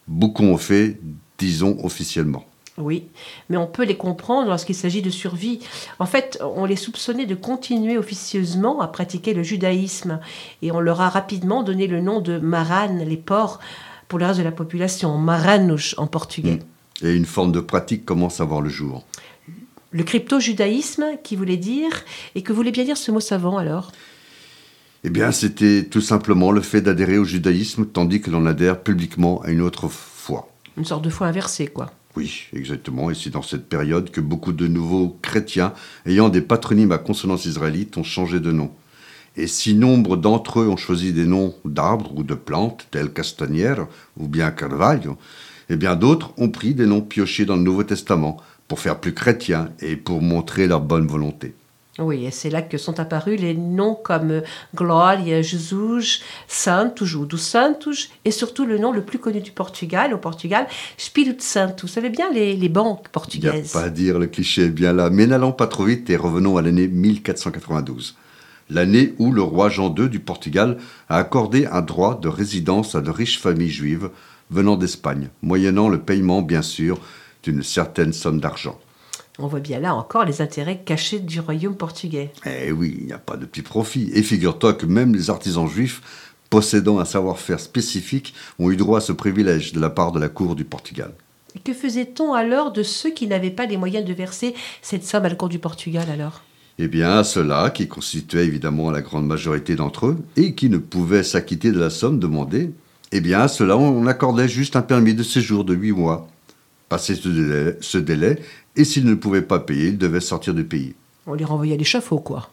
beaucoup 0.08 0.44
ont 0.44 0.58
fait, 0.58 0.98
disons 1.38 1.78
officiellement. 1.82 2.44
Oui, 2.78 3.04
mais 3.48 3.56
on 3.56 3.66
peut 3.66 3.84
les 3.84 3.96
comprendre 3.96 4.48
lorsqu'il 4.48 4.74
s'agit 4.74 5.02
de 5.02 5.10
survie. 5.10 5.60
En 5.98 6.06
fait, 6.06 6.38
on 6.42 6.64
les 6.64 6.76
soupçonnait 6.76 7.26
de 7.26 7.34
continuer 7.34 7.96
officieusement 7.96 8.80
à 8.80 8.88
pratiquer 8.88 9.34
le 9.34 9.42
judaïsme 9.42 10.20
et 10.62 10.70
on 10.72 10.80
leur 10.80 11.00
a 11.00 11.08
rapidement 11.08 11.62
donné 11.62 11.86
le 11.86 12.00
nom 12.00 12.20
de 12.20 12.38
Maran, 12.38 12.98
les 13.06 13.16
porcs, 13.16 13.60
pour 14.08 14.18
le 14.18 14.26
reste 14.26 14.38
de 14.38 14.44
la 14.44 14.52
population, 14.52 15.16
Maranus 15.16 15.94
en 15.98 16.06
portugais. 16.06 16.60
Et 17.02 17.14
une 17.14 17.26
forme 17.26 17.52
de 17.52 17.60
pratique 17.60 18.04
commence 18.04 18.40
à 18.40 18.44
voir 18.44 18.60
le 18.60 18.70
jour. 18.70 19.04
Le 19.90 20.04
crypto-judaïsme, 20.04 21.04
qui 21.22 21.36
voulait 21.36 21.56
dire, 21.56 21.90
et 22.34 22.42
que 22.42 22.52
voulait 22.52 22.70
bien 22.70 22.84
dire 22.84 22.96
ce 22.96 23.10
mot 23.10 23.20
savant 23.20 23.58
alors? 23.58 23.92
Eh 25.04 25.10
bien, 25.10 25.32
c'était 25.32 25.84
tout 25.84 26.00
simplement 26.00 26.52
le 26.52 26.60
fait 26.60 26.80
d'adhérer 26.80 27.18
au 27.18 27.24
judaïsme 27.24 27.86
tandis 27.86 28.20
que 28.20 28.30
l'on 28.30 28.46
adhère 28.46 28.80
publiquement 28.82 29.42
à 29.42 29.50
une 29.50 29.60
autre 29.60 29.88
foi. 29.88 30.48
Une 30.76 30.84
sorte 30.84 31.04
de 31.04 31.10
foi 31.10 31.26
inversée, 31.26 31.66
quoi. 31.66 31.90
Oui, 32.14 32.44
exactement. 32.52 33.10
Et 33.10 33.14
c'est 33.14 33.30
dans 33.30 33.42
cette 33.42 33.68
période 33.68 34.10
que 34.10 34.20
beaucoup 34.20 34.52
de 34.52 34.68
nouveaux 34.68 35.18
chrétiens 35.22 35.72
ayant 36.06 36.28
des 36.28 36.40
patronymes 36.42 36.92
à 36.92 36.98
consonance 36.98 37.46
israélite 37.46 37.96
ont 37.96 38.04
changé 38.04 38.38
de 38.38 38.52
nom. 38.52 38.70
Et 39.36 39.46
si 39.46 39.74
nombre 39.74 40.16
d'entre 40.16 40.60
eux 40.60 40.68
ont 40.68 40.76
choisi 40.76 41.12
des 41.12 41.24
noms 41.24 41.54
d'arbres 41.64 42.12
ou 42.14 42.22
de 42.22 42.34
plantes, 42.34 42.86
tels 42.90 43.12
Castanière 43.12 43.86
ou 44.18 44.28
bien 44.28 44.50
Carvalho, 44.50 45.16
eh 45.72 45.76
bien 45.76 45.96
d'autres 45.96 46.32
ont 46.36 46.50
pris 46.50 46.74
des 46.74 46.86
noms 46.86 47.00
piochés 47.00 47.46
dans 47.46 47.56
le 47.56 47.62
Nouveau 47.62 47.82
Testament 47.82 48.36
pour 48.68 48.78
faire 48.78 49.00
plus 49.00 49.14
chrétien 49.14 49.70
et 49.80 49.96
pour 49.96 50.20
montrer 50.20 50.66
leur 50.66 50.80
bonne 50.80 51.06
volonté. 51.06 51.54
Oui, 51.98 52.24
et 52.24 52.30
c'est 52.30 52.48
là 52.48 52.62
que 52.62 52.78
sont 52.78 53.00
apparus 53.00 53.38
les 53.38 53.54
noms 53.54 53.94
comme 53.94 54.42
Glória, 54.74 55.42
Jesus, 55.42 56.22
Santos 56.48 57.14
ou 57.16 57.26
dos 57.26 57.36
Santos, 57.36 58.08
et 58.24 58.30
surtout 58.30 58.64
le 58.64 58.78
nom 58.78 58.92
le 58.92 59.02
plus 59.02 59.18
connu 59.18 59.40
du 59.40 59.50
Portugal, 59.50 60.14
au 60.14 60.18
Portugal, 60.18 60.66
Espírito 60.98 61.42
Santo. 61.42 61.86
Vous 61.86 61.92
savez 61.92 62.08
bien 62.08 62.30
les, 62.32 62.56
les 62.56 62.68
banques 62.70 63.04
Il 63.04 63.08
a 63.08 63.10
portugaises. 63.10 63.72
pas 63.72 63.84
à 63.84 63.90
dire, 63.90 64.18
le 64.18 64.26
cliché 64.26 64.64
est 64.64 64.70
bien 64.70 64.94
là. 64.94 65.10
Mais 65.10 65.26
n'allons 65.26 65.52
pas 65.52 65.66
trop 65.66 65.84
vite 65.84 66.08
et 66.08 66.16
revenons 66.16 66.56
à 66.56 66.62
l'année 66.62 66.88
1492. 66.88 68.16
L'année 68.70 69.14
où 69.18 69.32
le 69.32 69.42
roi 69.42 69.68
Jean 69.68 69.94
II 69.94 70.08
du 70.08 70.20
Portugal 70.20 70.78
a 71.10 71.18
accordé 71.18 71.66
un 71.66 71.82
droit 71.82 72.18
de 72.18 72.28
résidence 72.28 72.94
à 72.94 73.02
de 73.02 73.10
riches 73.10 73.38
familles 73.38 73.70
juives 73.70 74.08
venant 74.52 74.76
d'Espagne, 74.76 75.30
moyennant 75.42 75.88
le 75.88 76.00
paiement, 76.00 76.42
bien 76.42 76.62
sûr, 76.62 77.00
d'une 77.42 77.62
certaine 77.62 78.12
somme 78.12 78.40
d'argent. 78.40 78.78
On 79.38 79.46
voit 79.46 79.60
bien 79.60 79.80
là 79.80 79.94
encore 79.94 80.24
les 80.24 80.42
intérêts 80.42 80.82
cachés 80.84 81.18
du 81.18 81.40
royaume 81.40 81.74
portugais. 81.74 82.30
Eh 82.46 82.70
oui, 82.70 82.96
il 82.98 83.06
n'y 83.06 83.12
a 83.12 83.18
pas 83.18 83.36
de 83.36 83.46
petit 83.46 83.62
profit. 83.62 84.10
Et 84.14 84.22
figure-toi 84.22 84.74
que 84.74 84.84
même 84.84 85.14
les 85.14 85.30
artisans 85.30 85.66
juifs, 85.66 86.02
possédant 86.50 86.98
un 86.98 87.06
savoir-faire 87.06 87.58
spécifique, 87.58 88.34
ont 88.58 88.70
eu 88.70 88.76
droit 88.76 88.98
à 88.98 89.00
ce 89.00 89.12
privilège 89.12 89.72
de 89.72 89.80
la 89.80 89.88
part 89.88 90.12
de 90.12 90.20
la 90.20 90.28
cour 90.28 90.54
du 90.54 90.64
Portugal. 90.64 91.12
Et 91.56 91.60
que 91.60 91.72
faisait-on 91.72 92.34
alors 92.34 92.72
de 92.72 92.82
ceux 92.82 93.10
qui 93.10 93.26
n'avaient 93.26 93.50
pas 93.50 93.66
les 93.66 93.78
moyens 93.78 94.04
de 94.04 94.12
verser 94.12 94.54
cette 94.82 95.04
somme 95.04 95.24
à 95.24 95.30
la 95.30 95.34
cour 95.34 95.48
du 95.48 95.58
Portugal 95.58 96.08
alors? 96.12 96.42
Eh 96.78 96.88
bien, 96.88 97.18
à 97.18 97.24
ceux-là, 97.24 97.70
qui 97.70 97.88
constituaient 97.88 98.46
évidemment 98.46 98.90
la 98.90 99.02
grande 99.02 99.26
majorité 99.26 99.76
d'entre 99.76 100.06
eux, 100.06 100.18
et 100.36 100.54
qui 100.54 100.68
ne 100.68 100.78
pouvaient 100.78 101.22
s'acquitter 101.22 101.72
de 101.72 101.80
la 101.80 101.90
somme 101.90 102.18
demandée, 102.18 102.70
eh 103.12 103.20
bien, 103.20 103.40
à 103.40 103.48
ceux-là, 103.48 103.76
on 103.76 104.06
accordait 104.06 104.48
juste 104.48 104.74
un 104.74 104.82
permis 104.82 105.14
de 105.14 105.22
séjour 105.22 105.64
de 105.64 105.74
huit 105.74 105.92
mois. 105.92 106.28
Passé 106.88 107.14
ce 107.14 107.28
délai, 107.28 107.76
ce 107.80 107.98
délai 107.98 108.38
et 108.76 108.84
s'ils 108.84 109.04
ne 109.04 109.14
pouvaient 109.14 109.42
pas 109.42 109.58
payer, 109.58 109.88
ils 109.88 109.98
devaient 109.98 110.20
sortir 110.20 110.54
du 110.54 110.64
pays. 110.64 110.94
On 111.26 111.34
les 111.34 111.44
renvoyait 111.44 111.74
à 111.74 111.76
l'échafaud, 111.76 112.18
quoi. 112.18 112.50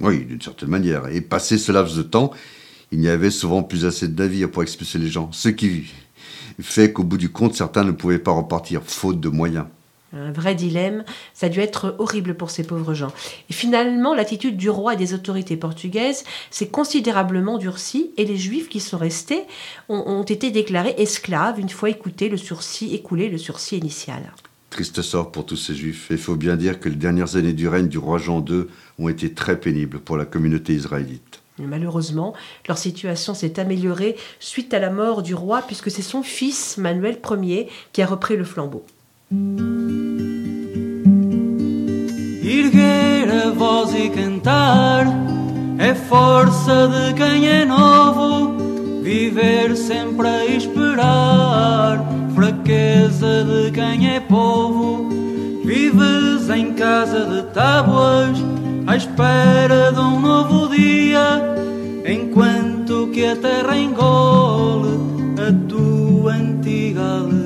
Oui, 0.00 0.24
d'une 0.24 0.40
certaine 0.40 0.70
manière. 0.70 1.08
Et 1.08 1.20
passé 1.20 1.58
ce 1.58 1.70
laps 1.70 1.96
de 1.96 2.02
temps, 2.02 2.32
il 2.90 2.98
n'y 2.98 3.08
avait 3.08 3.30
souvent 3.30 3.62
plus 3.62 3.84
assez 3.84 4.08
de 4.08 4.20
navires 4.20 4.50
pour 4.50 4.62
expulser 4.62 4.98
les 4.98 5.08
gens. 5.08 5.30
Ce 5.32 5.48
qui 5.48 5.84
fait 6.58 6.92
qu'au 6.92 7.04
bout 7.04 7.18
du 7.18 7.28
compte, 7.28 7.54
certains 7.54 7.84
ne 7.84 7.92
pouvaient 7.92 8.18
pas 8.18 8.32
repartir, 8.32 8.82
faute 8.84 9.20
de 9.20 9.28
moyens. 9.28 9.66
Un 10.12 10.32
vrai 10.32 10.56
dilemme, 10.56 11.04
ça 11.34 11.46
a 11.46 11.48
dû 11.48 11.60
être 11.60 11.94
horrible 11.98 12.34
pour 12.34 12.50
ces 12.50 12.64
pauvres 12.64 12.94
gens. 12.94 13.12
Et 13.48 13.52
finalement, 13.52 14.12
l'attitude 14.12 14.56
du 14.56 14.68
roi 14.68 14.94
et 14.94 14.96
des 14.96 15.14
autorités 15.14 15.56
portugaises 15.56 16.24
s'est 16.50 16.68
considérablement 16.68 17.58
durcie 17.58 18.10
et 18.16 18.24
les 18.24 18.36
juifs 18.36 18.68
qui 18.68 18.80
sont 18.80 18.98
restés 18.98 19.44
ont, 19.88 20.02
ont 20.06 20.24
été 20.24 20.50
déclarés 20.50 20.94
esclaves 20.98 21.60
une 21.60 21.68
fois 21.68 21.90
écouté 21.90 22.28
le 22.28 22.36
sursis, 22.36 22.94
écoulé 22.94 23.28
le 23.28 23.38
sursis 23.38 23.76
initial. 23.76 24.32
Triste 24.70 25.02
sort 25.02 25.32
pour 25.32 25.46
tous 25.46 25.56
ces 25.56 25.74
juifs. 25.74 26.10
Et 26.10 26.14
il 26.14 26.20
faut 26.20 26.36
bien 26.36 26.56
dire 26.56 26.80
que 26.80 26.88
les 26.88 26.96
dernières 26.96 27.36
années 27.36 27.52
du 27.52 27.68
règne 27.68 27.88
du 27.88 27.98
roi 27.98 28.18
Jean 28.18 28.44
II 28.44 28.64
ont 28.98 29.08
été 29.08 29.32
très 29.34 29.58
pénibles 29.58 29.98
pour 29.98 30.16
la 30.16 30.24
communauté 30.24 30.72
israélite. 30.74 31.40
Malheureusement, 31.58 32.34
leur 32.68 32.78
situation 32.78 33.34
s'est 33.34 33.60
améliorée 33.60 34.16
suite 34.38 34.72
à 34.72 34.78
la 34.78 34.90
mort 34.90 35.22
du 35.22 35.34
roi 35.34 35.62
puisque 35.62 35.90
c'est 35.90 36.02
son 36.02 36.22
fils, 36.22 36.78
Manuel 36.78 37.18
Ier, 37.42 37.68
qui 37.92 38.00
a 38.02 38.06
repris 38.06 38.36
le 38.36 38.44
flambeau. 38.44 38.84
Erguer 42.42 43.30
a 43.30 43.52
voz 43.52 43.94
e 43.94 44.10
cantar 44.10 45.06
é 45.78 45.94
força 45.94 46.88
de 46.88 47.14
quem 47.14 47.48
é 47.48 47.64
novo. 47.64 48.58
Viver 49.04 49.76
sempre 49.76 50.26
a 50.26 50.46
esperar, 50.46 52.04
fraqueza 52.34 53.44
de 53.44 53.70
quem 53.70 54.16
é 54.16 54.18
povo. 54.18 55.08
Vives 55.64 56.50
em 56.50 56.72
casa 56.72 57.24
de 57.26 57.42
tábuas, 57.54 58.36
à 58.88 58.96
espera 58.96 59.92
de 59.92 60.00
um 60.00 60.18
novo 60.18 60.74
dia, 60.74 61.40
enquanto 62.04 63.08
que 63.12 63.26
a 63.26 63.36
terra 63.36 63.78
engole 63.78 64.98
a 65.38 65.52
tua 65.68 66.32
antiga 66.32 67.00
alegria. 67.00 67.39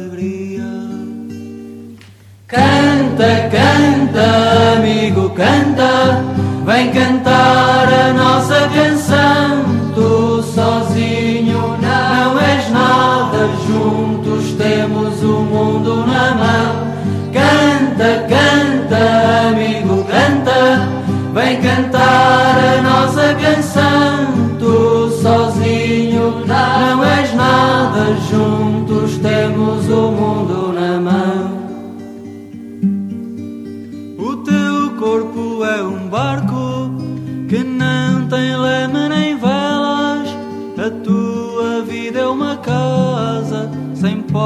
Canta, 2.54 3.50
canta, 3.50 4.78
amigo, 4.78 5.28
canta. 5.30 6.22
Vem 6.64 6.92
cantar 6.92 7.88
a 7.92 8.12
nossa 8.12 8.68
canção. 8.68 9.64
Tu 9.92 10.40
sozinho 10.54 11.76
não 11.82 12.38
és 12.38 12.70
nada. 12.70 13.48
Juntos 13.66 14.52
temos 14.52 15.20
o 15.24 15.42
mundo 15.42 16.06
na 16.06 16.34
mão. 16.36 16.94
Canta, 17.32 18.24
canta, 18.28 19.48
amigo, 19.48 20.04
canta. 20.04 20.88
Vem 21.34 21.60
cantar 21.60 22.56
a 22.56 22.82
nossa 22.82 23.34
canção. 23.34 24.56
Tu 24.60 25.10
sozinho 25.20 26.44
não 26.46 27.04
és 27.04 27.34
nada. 27.34 28.16
Juntos 28.30 29.18
temos 29.18 29.88
o 29.88 30.12
mundo 30.12 30.63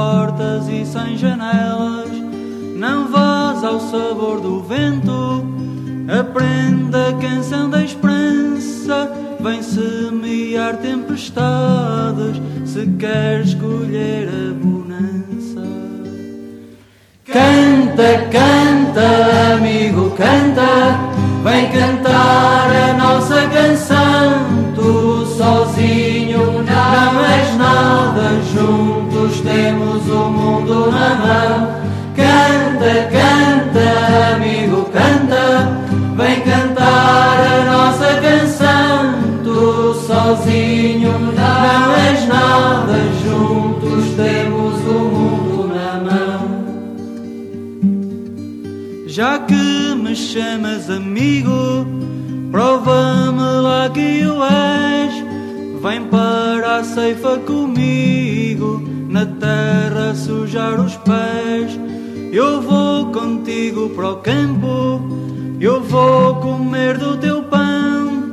portas 0.08 0.68
e 0.68 0.86
sem 0.86 1.18
janelas. 1.18 2.08
Não 2.76 3.08
vás 3.08 3.62
ao 3.62 3.78
sabor 3.78 4.40
do 4.40 4.62
vento, 4.62 5.44
aprenda 6.20 7.08
a 7.08 7.12
canção 7.14 7.68
da 7.68 7.84
esperança. 7.84 9.12
Vem 9.40 9.62
semear 9.62 10.76
tempestades 10.78 12.40
se 12.64 12.86
queres 12.98 13.48
escolher 13.48 14.28
a 14.28 14.54
bonança. 14.54 15.62
Canta, 17.26 18.28
canta, 18.32 19.54
amigo, 19.56 20.10
canta. 20.12 20.98
Vem 21.44 21.70
cantar 21.70 22.70
a 22.70 22.94
nossa 22.94 23.46
canção. 23.48 23.97
Juntos 43.22 44.14
temos 44.16 44.74
o 44.86 44.98
mundo 45.14 45.68
na 45.68 46.00
mão. 46.00 46.68
Já 49.06 49.38
que 49.40 49.94
me 49.94 50.14
chamas 50.14 50.88
amigo, 50.90 51.86
prova-me 52.50 53.60
lá 53.62 53.90
que 53.90 54.24
o 54.24 54.42
és. 54.44 55.14
Vem 55.82 56.04
para 56.04 56.78
a 56.78 56.84
ceifa 56.84 57.38
comigo, 57.38 58.82
na 59.08 59.24
terra 59.26 60.14
sujar 60.14 60.80
os 60.80 60.96
pés. 60.96 61.78
Eu 62.32 62.60
vou 62.60 63.12
contigo 63.12 63.90
para 63.90 64.10
o 64.10 64.16
campo, 64.16 65.00
eu 65.60 65.80
vou 65.82 66.34
comer 66.36 66.98
do 66.98 67.16
teu 67.16 67.42
pão. 67.44 68.32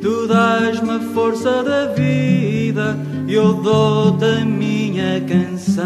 Tu 0.00 0.26
dás-me 0.26 0.90
a 0.90 1.00
força 1.14 1.62
da 1.62 1.86
vida, 1.86 2.98
eu 3.28 3.54
dou-te 3.54 4.24
a 4.24 4.44
minha 4.44 5.20
canção. 5.22 5.84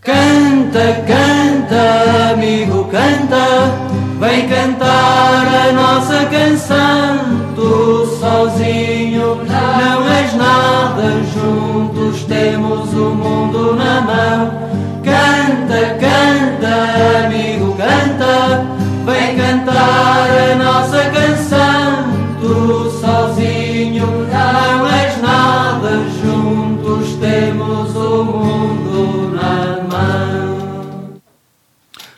Canta, 0.00 1.04
canta, 1.06 2.32
amigo, 2.32 2.84
canta, 2.84 3.70
vem 4.18 4.48
cantar 4.48 5.68
a 5.68 5.72
nossa 5.72 6.24
canção. 6.26 7.52
Tu 7.54 8.06
sozinho 8.18 9.44
não 9.44 10.08
és 10.08 10.34
nada, 10.34 11.20
juntos 11.34 12.24
temos 12.24 12.92
o 12.94 13.10
mundo 13.14 13.76
na 13.76 14.00
mão. 14.00 14.70
Canta, 15.04 15.96
canta, 16.00 17.26
amigo, 17.26 17.76
canta, 17.76 18.64
vem 19.04 19.36
cantar 19.36 20.28
a 20.52 20.56
nossa 20.56 20.98
canção. 20.98 21.09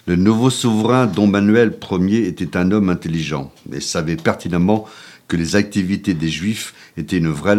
Le 0.07 0.17
nouveau 0.17 0.51
souverain 0.51 1.07
Don 1.07 1.29
Manuel 1.29 1.79
Ier 1.93 2.27
était 2.27 2.57
un 2.57 2.73
homme 2.73 2.89
intelligent 2.89 3.53
et 3.73 3.81
savait 3.81 4.17
pertinemment 4.17 4.89
que 5.29 5.37
les 5.37 5.55
activités 5.55 6.13
des 6.13 6.29
Juifs 6.29 6.75
étaient 6.97 7.19
une 7.19 7.29
vraie, 7.29 7.57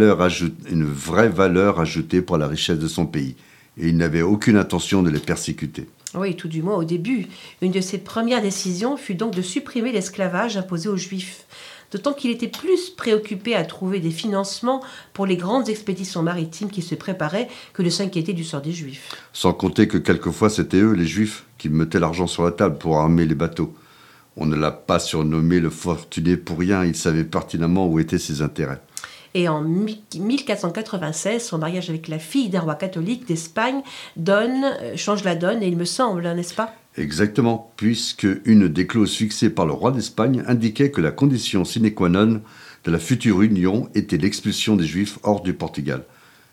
une 0.70 0.84
vraie 0.84 1.30
valeur 1.30 1.80
ajoutée 1.80 2.22
pour 2.22 2.38
la 2.38 2.48
richesse 2.48 2.80
de 2.80 2.88
son 2.90 3.06
pays. 3.06 3.38
Et 3.78 3.88
il 3.88 3.98
n'avait 3.98 4.22
aucune 4.22 4.58
intention 4.58 5.02
de 5.04 5.10
les 5.10 5.20
persécuter. 5.20 5.88
Oui, 6.16 6.36
tout 6.36 6.50
du 6.50 6.62
moins 6.62 6.76
au 6.76 6.84
début. 6.84 7.28
Une 7.62 7.72
de 7.72 7.80
ses 7.80 7.98
premières 7.98 8.42
décisions 8.42 8.98
fut 8.98 9.16
donc 9.16 9.34
de 9.34 9.42
supprimer 9.42 9.94
l'esclavage 9.94 10.58
imposé 10.58 10.90
aux 10.90 10.98
Juifs. 10.98 11.46
D'autant 11.94 12.14
qu'il 12.14 12.32
était 12.32 12.48
plus 12.48 12.90
préoccupé 12.90 13.54
à 13.56 13.64
trouver 13.64 14.00
des 14.00 14.10
financements 14.10 14.82
pour 15.14 15.28
les 15.28 15.38
grandes 15.38 15.70
expéditions 15.70 16.24
maritimes 16.24 16.72
qui 16.72 16.82
se 16.82 16.96
préparaient 16.96 17.48
que 17.74 17.84
de 17.84 17.90
s'inquiéter 17.92 18.34
du 18.34 18.44
sort 18.44 18.62
des 18.62 18.72
Juifs. 18.72 19.16
Sans 19.32 19.54
compter 19.54 19.88
que 19.88 20.00
quelquefois 20.00 20.50
c'était 20.50 20.78
eux, 20.78 20.94
les 20.94 21.06
Juifs, 21.06 21.46
qui 21.60 21.70
mettaient 21.70 22.00
l'argent 22.00 22.26
sur 22.26 22.44
la 22.44 22.52
table 22.52 22.80
pour 22.80 22.98
armer 22.98 23.26
les 23.26 23.36
bateaux. 23.36 23.76
On 24.38 24.48
ne 24.48 24.56
l'a 24.56 24.72
pas 24.72 24.98
surnommé 24.98 25.60
le 25.60 25.70
fortuné 25.70 26.36
pour 26.36 26.58
rien, 26.58 26.84
il 26.84 26.96
savait 26.96 27.24
pertinemment 27.24 27.86
où 27.88 28.00
étaient 28.00 28.18
ses 28.18 28.42
intérêts. 28.42 28.82
Et 29.36 29.48
en 29.48 29.62
mi- 29.62 30.02
1496, 30.16 31.44
son 31.46 31.58
mariage 31.60 31.90
avec 31.90 32.08
la 32.08 32.18
fille 32.20 32.50
d'un 32.50 32.62
roi 32.62 32.76
catholique 32.76 33.28
d'Espagne 33.28 33.82
donne, 34.18 34.64
euh, 34.82 34.98
change 34.98 35.24
la 35.24 35.36
donne, 35.36 35.62
et 35.64 35.68
il 35.68 35.78
me 35.78 35.86
semble, 35.86 36.26
hein, 36.26 36.34
n'est-ce 36.36 36.54
pas? 36.56 36.74
Exactement, 36.96 37.74
puisque 37.76 38.28
une 38.46 38.68
des 38.68 38.86
clauses 38.86 39.16
fixées 39.16 39.50
par 39.50 39.66
le 39.66 39.74
roi 39.74 39.92
d'Espagne 39.92 40.44
indiquait 40.48 40.92
que 40.92 41.02
la 41.02 41.12
condition 41.12 41.66
sine 41.66 41.92
qua 41.92 42.08
non 42.08 42.42
de 42.84 42.92
la 42.92 43.00
future 43.00 43.42
union 43.42 43.90
était 43.96 44.18
l'expulsion 44.18 44.76
des 44.76 44.86
Juifs 44.86 45.18
hors 45.24 45.42
du 45.42 45.54
Portugal. 45.54 46.04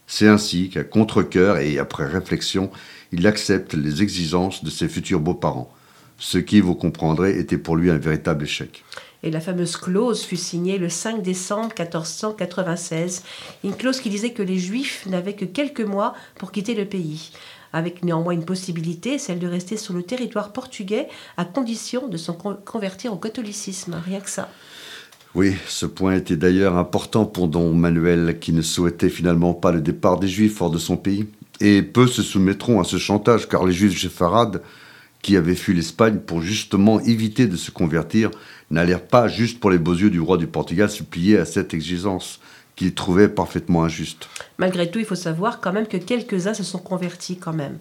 C'est 0.07 0.29
ainsi 0.29 0.70
qu'à 0.70 0.83
contre-cœur 0.83 1.59
et 1.59 1.79
après 1.79 2.07
réflexion, 2.07 2.70
il 3.12 3.26
accepte 3.26 3.74
les 3.74 4.03
exigences 4.03 4.64
de 4.64 4.70
ses 4.70 4.88
futurs 4.88 5.20
beaux-parents, 5.20 5.72
ce 6.18 6.38
qui, 6.38 6.61
vous 6.61 6.74
comprendrez, 6.74 7.38
était 7.38 7.59
pour 7.59 7.76
lui 7.76 7.90
un 7.90 7.98
véritable 7.98 8.44
échec. 8.44 8.83
Et 9.22 9.31
la 9.31 9.40
fameuse 9.40 9.76
clause 9.76 10.22
fut 10.22 10.37
signée 10.37 10.79
le 10.79 10.88
5 10.88 11.22
décembre 11.22 11.74
1496, 11.79 13.22
une 13.62 13.76
clause 13.76 14.00
qui 14.00 14.09
disait 14.09 14.33
que 14.33 14.42
les 14.42 14.59
Juifs 14.59 15.05
n'avaient 15.07 15.35
que 15.35 15.44
quelques 15.44 15.81
mois 15.83 16.14
pour 16.38 16.53
quitter 16.53 16.74
le 16.74 16.87
pays, 16.87 17.31
avec 17.72 18.04
néanmoins 18.04 18.35
une 18.35 18.44
possibilité, 18.44 19.18
celle 19.18 19.38
de 19.38 19.46
rester 19.46 19.76
sur 19.76 19.94
le 19.94 20.02
territoire 20.02 20.52
portugais 20.52 21.09
à 21.37 21.44
condition 21.44 22.09
de 22.09 22.16
se 22.16 22.33
con- 22.33 22.59
convertir 22.64 23.12
au 23.12 23.16
catholicisme, 23.16 23.96
rien 24.04 24.20
que 24.20 24.30
ça. 24.30 24.48
Oui, 25.35 25.54
ce 25.68 25.87
point 25.87 26.16
était 26.16 26.37
d'ailleurs 26.37 26.76
important 26.76 27.24
pour 27.24 27.46
Don 27.46 27.72
Manuel, 27.72 28.38
qui 28.40 28.52
ne 28.52 28.62
souhaitait 28.62 29.09
finalement 29.09 29.54
pas 29.54 29.70
le 29.70 29.80
départ 29.80 30.18
des 30.18 30.26
Juifs 30.26 30.61
hors 30.61 30.70
de 30.70 30.78
son 30.78 30.96
pays. 30.96 31.26
Et 31.61 31.83
peu 31.83 32.06
se 32.09 32.22
soumettront 32.22 32.80
à 32.80 32.85
ce 32.85 32.96
chantage, 32.96 33.48
car 33.48 33.64
les 33.64 33.72
Juifs 33.72 34.00
séfarades, 34.00 34.61
qui 35.22 35.37
avaient 35.37 35.54
fui 35.54 35.74
l'Espagne 35.74 36.18
pour 36.18 36.40
justement 36.40 36.98
éviter 37.00 37.46
de 37.46 37.56
se 37.56 37.70
convertir, 37.70 38.30
n'allèrent 38.70 39.06
pas, 39.06 39.28
juste 39.28 39.61
pour 39.61 39.70
les 39.70 39.78
beaux 39.78 39.94
yeux 39.94 40.11
du 40.11 40.20
roi 40.20 40.37
du 40.37 40.46
Portugal, 40.46 40.90
se 40.90 41.02
plier 41.02 41.37
à 41.37 41.44
cette 41.44 41.74
exigence 41.74 42.40
qu'ils 42.80 42.94
trouvaient 42.94 43.28
parfaitement 43.28 43.84
injuste. 43.84 44.30
Malgré 44.56 44.90
tout, 44.90 44.98
il 44.98 45.04
faut 45.04 45.14
savoir 45.14 45.60
quand 45.60 45.70
même 45.70 45.86
que 45.86 45.98
quelques-uns 45.98 46.54
se 46.54 46.62
sont 46.62 46.78
convertis 46.78 47.36
quand 47.36 47.52
même. 47.52 47.76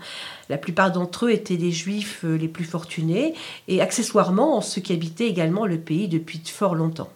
La 0.50 0.58
plupart 0.58 0.92
d'entre 0.92 1.28
eux 1.28 1.32
étaient 1.32 1.56
des 1.56 1.72
juifs 1.72 2.26
euh, 2.26 2.38
les 2.38 2.50
plus 2.50 2.66
fortunés 2.66 3.34
et 3.70 3.80
accessoirement 3.80 4.60
ceux 4.60 4.82
qui 4.82 4.92
habitaient 4.92 5.30
également 5.30 5.66
le 5.66 5.78
pays 5.78 6.10
depuis 6.10 6.42
fort 6.46 6.76
longtemps. 6.76 7.10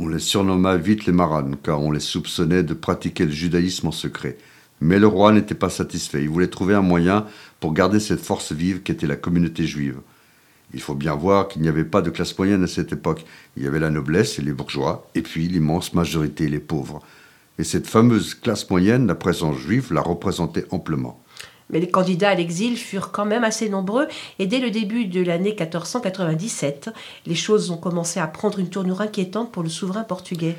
On 0.00 0.08
les 0.08 0.18
surnomma 0.18 0.76
vite 0.76 1.06
les 1.06 1.12
maranes, 1.12 1.54
car 1.62 1.80
on 1.80 1.92
les 1.92 2.00
soupçonnait 2.00 2.64
de 2.64 2.74
pratiquer 2.74 3.24
le 3.24 3.30
judaïsme 3.30 3.86
en 3.86 3.92
secret. 3.92 4.36
Mais 4.80 4.98
le 4.98 5.06
roi 5.06 5.30
n'était 5.30 5.54
pas 5.54 5.70
satisfait. 5.70 6.22
Il 6.22 6.28
voulait 6.28 6.48
trouver 6.48 6.74
un 6.74 6.82
moyen 6.82 7.26
pour 7.60 7.72
garder 7.72 8.00
cette 8.00 8.18
force 8.18 8.50
vive 8.50 8.82
qu'était 8.82 9.06
la 9.06 9.14
communauté 9.14 9.64
juive. 9.64 10.00
Il 10.74 10.80
faut 10.80 10.94
bien 10.94 11.14
voir 11.14 11.48
qu'il 11.48 11.62
n'y 11.62 11.68
avait 11.68 11.84
pas 11.84 12.02
de 12.02 12.10
classe 12.10 12.36
moyenne 12.38 12.64
à 12.64 12.66
cette 12.66 12.92
époque. 12.92 13.24
Il 13.56 13.62
y 13.62 13.66
avait 13.66 13.80
la 13.80 13.90
noblesse 13.90 14.38
et 14.38 14.42
les 14.42 14.52
bourgeois, 14.52 15.06
et 15.14 15.22
puis 15.22 15.48
l'immense 15.48 15.92
majorité, 15.92 16.48
les 16.48 16.60
pauvres. 16.60 17.02
Et 17.58 17.64
cette 17.64 17.86
fameuse 17.86 18.34
classe 18.34 18.68
moyenne, 18.70 19.06
la 19.06 19.14
présence 19.14 19.58
juive 19.58 19.92
la 19.92 20.00
représentait 20.00 20.64
amplement. 20.70 21.22
Mais 21.70 21.80
les 21.80 21.90
candidats 21.90 22.30
à 22.30 22.34
l'exil 22.34 22.76
furent 22.76 23.12
quand 23.12 23.24
même 23.24 23.44
assez 23.44 23.68
nombreux 23.68 24.06
et 24.38 24.46
dès 24.46 24.60
le 24.60 24.70
début 24.70 25.06
de 25.06 25.22
l'année 25.22 25.54
1497, 25.58 26.90
les 27.26 27.34
choses 27.34 27.70
ont 27.70 27.78
commencé 27.78 28.20
à 28.20 28.26
prendre 28.26 28.58
une 28.58 28.68
tournure 28.68 29.00
inquiétante 29.00 29.52
pour 29.52 29.62
le 29.62 29.70
souverain 29.70 30.04
portugais. 30.04 30.56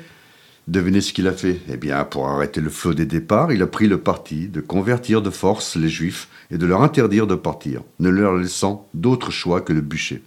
Devinez 0.66 1.02
ce 1.02 1.12
qu'il 1.12 1.28
a 1.28 1.32
fait 1.32 1.60
Eh 1.68 1.76
bien, 1.76 2.04
pour 2.04 2.26
arrêter 2.26 2.62
le 2.62 2.70
flot 2.70 2.94
des 2.94 3.04
départs, 3.04 3.52
il 3.52 3.62
a 3.62 3.66
pris 3.66 3.86
le 3.86 3.98
parti 3.98 4.48
de 4.48 4.62
convertir 4.62 5.20
de 5.20 5.28
force 5.28 5.76
les 5.76 5.90
Juifs 5.90 6.28
et 6.50 6.56
de 6.56 6.64
leur 6.64 6.82
interdire 6.82 7.26
de 7.26 7.34
partir, 7.34 7.82
ne 8.00 8.08
leur 8.08 8.34
laissant 8.34 8.88
d'autre 8.94 9.30
choix 9.30 9.60
que 9.60 9.74
le 9.74 9.82
bûcher. 9.82 10.22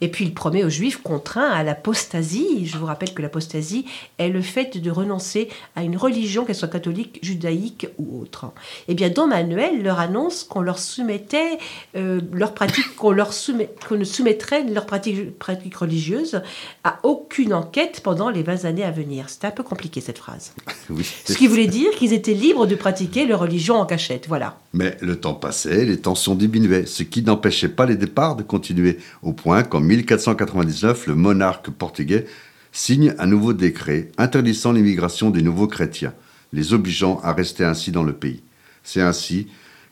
Et 0.00 0.08
puis 0.08 0.24
il 0.24 0.34
promet 0.34 0.64
aux 0.64 0.68
Juifs 0.68 1.02
contraints 1.02 1.50
à 1.50 1.62
l'apostasie. 1.62 2.66
Je 2.66 2.78
vous 2.78 2.86
rappelle 2.86 3.14
que 3.14 3.22
l'apostasie 3.22 3.86
est 4.18 4.28
le 4.28 4.42
fait 4.42 4.78
de 4.78 4.90
renoncer 4.90 5.48
à 5.76 5.82
une 5.82 5.96
religion, 5.96 6.44
qu'elle 6.44 6.54
soit 6.54 6.68
catholique, 6.68 7.18
judaïque 7.22 7.86
ou 7.98 8.20
autre. 8.20 8.46
Eh 8.88 8.94
bien, 8.94 9.10
Don 9.10 9.26
Manuel 9.26 9.82
leur 9.82 10.00
annonce 10.00 10.44
qu'on 10.44 10.60
leur 10.60 10.78
soumettait 10.78 11.58
euh, 11.96 12.20
pratiques, 12.54 12.96
qu'on 12.96 13.10
leur 13.10 13.32
soumet, 13.32 13.70
qu'on 13.88 13.96
ne 13.96 14.04
soumettrait 14.04 14.64
leurs 14.64 14.86
pratiques, 14.86 15.38
pratiques 15.38 15.76
religieuses 15.76 16.42
à 16.82 16.98
aucune 17.02 17.52
enquête 17.54 18.00
pendant 18.02 18.30
les 18.30 18.42
20 18.42 18.64
années 18.64 18.84
à 18.84 18.90
venir. 18.90 19.28
C'était 19.28 19.48
un 19.48 19.52
peu 19.52 19.62
compliqué 19.62 20.00
cette 20.00 20.18
phrase. 20.18 20.52
Oui. 20.90 21.06
Ce 21.24 21.34
qui 21.34 21.46
voulait 21.46 21.66
dire 21.66 21.90
qu'ils 21.92 22.12
étaient 22.12 22.34
libres 22.34 22.66
de 22.66 22.74
pratiquer 22.74 23.26
leur 23.26 23.40
religion 23.40 23.76
en 23.76 23.86
cachette. 23.86 24.26
Voilà. 24.28 24.58
Mais 24.72 24.96
le 25.00 25.18
temps 25.18 25.34
passait, 25.34 25.84
les 25.84 25.98
tensions 25.98 26.34
diminuaient, 26.34 26.86
ce 26.86 27.02
qui 27.02 27.22
n'empêchait 27.22 27.68
pas 27.68 27.86
les 27.86 27.96
départs 27.96 28.36
de 28.36 28.42
continuer, 28.42 28.98
au 29.22 29.32
point 29.32 29.62
qu'en 29.62 29.80
1499, 29.84 31.06
le 31.06 31.14
monarque 31.14 31.70
portugais 31.70 32.26
signe 32.72 33.14
un 33.18 33.26
nouveau 33.26 33.52
décret 33.52 34.10
interdisant 34.18 34.72
l'immigration 34.72 35.30
des 35.30 35.42
nouveaux 35.42 35.68
chrétiens, 35.68 36.12
les 36.52 36.72
obligeant 36.72 37.20
à 37.22 37.32
rester 37.32 37.64
ainsi 37.64 37.92
dans 37.92 38.02
le 38.02 38.12
pays. 38.12 38.42
C'est 38.82 39.00
ainsi 39.00 39.46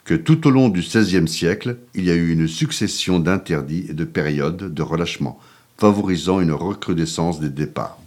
que 0.04 0.14
tout 0.14 0.46
au 0.46 0.50
long 0.50 0.68
du 0.68 0.80
XVIe 0.80 1.28
siècle, 1.28 1.76
il 1.94 2.04
y 2.04 2.10
a 2.10 2.14
eu 2.14 2.32
une 2.32 2.48
succession 2.48 3.20
d'interdits 3.20 3.86
et 3.88 3.94
de 3.94 4.04
périodes 4.04 4.74
de 4.74 4.82
relâchement, 4.82 5.38
favorisant 5.78 6.40
une 6.40 6.52
recrudescence 6.52 7.38
des 7.38 7.50
départs. 7.50 7.98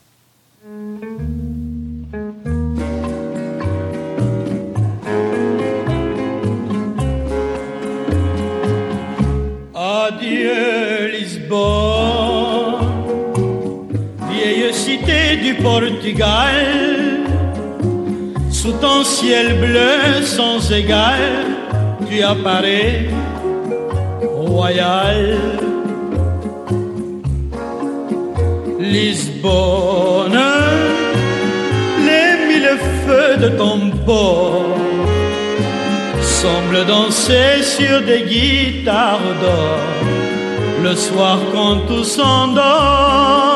Portugal, 15.66 16.58
sous 18.52 18.74
ton 18.74 19.04
ciel 19.04 19.48
bleu 19.60 20.22
sans 20.24 20.60
égal, 20.72 21.24
tu 22.08 22.22
apparais 22.22 23.08
royal. 24.22 25.40
Lisbonne, 28.80 30.40
les 32.08 32.32
mille 32.48 32.74
feux 33.04 33.36
de 33.44 33.50
ton 33.58 33.80
port 34.06 34.78
semblent 36.22 36.86
danser 36.86 37.64
sur 37.64 37.96
des 38.10 38.22
guitares 38.32 39.32
d'or. 39.42 39.80
le 40.84 40.96
soir 40.96 41.40
quand 41.52 41.78
tout 41.88 42.04
s'endort. 42.04 43.55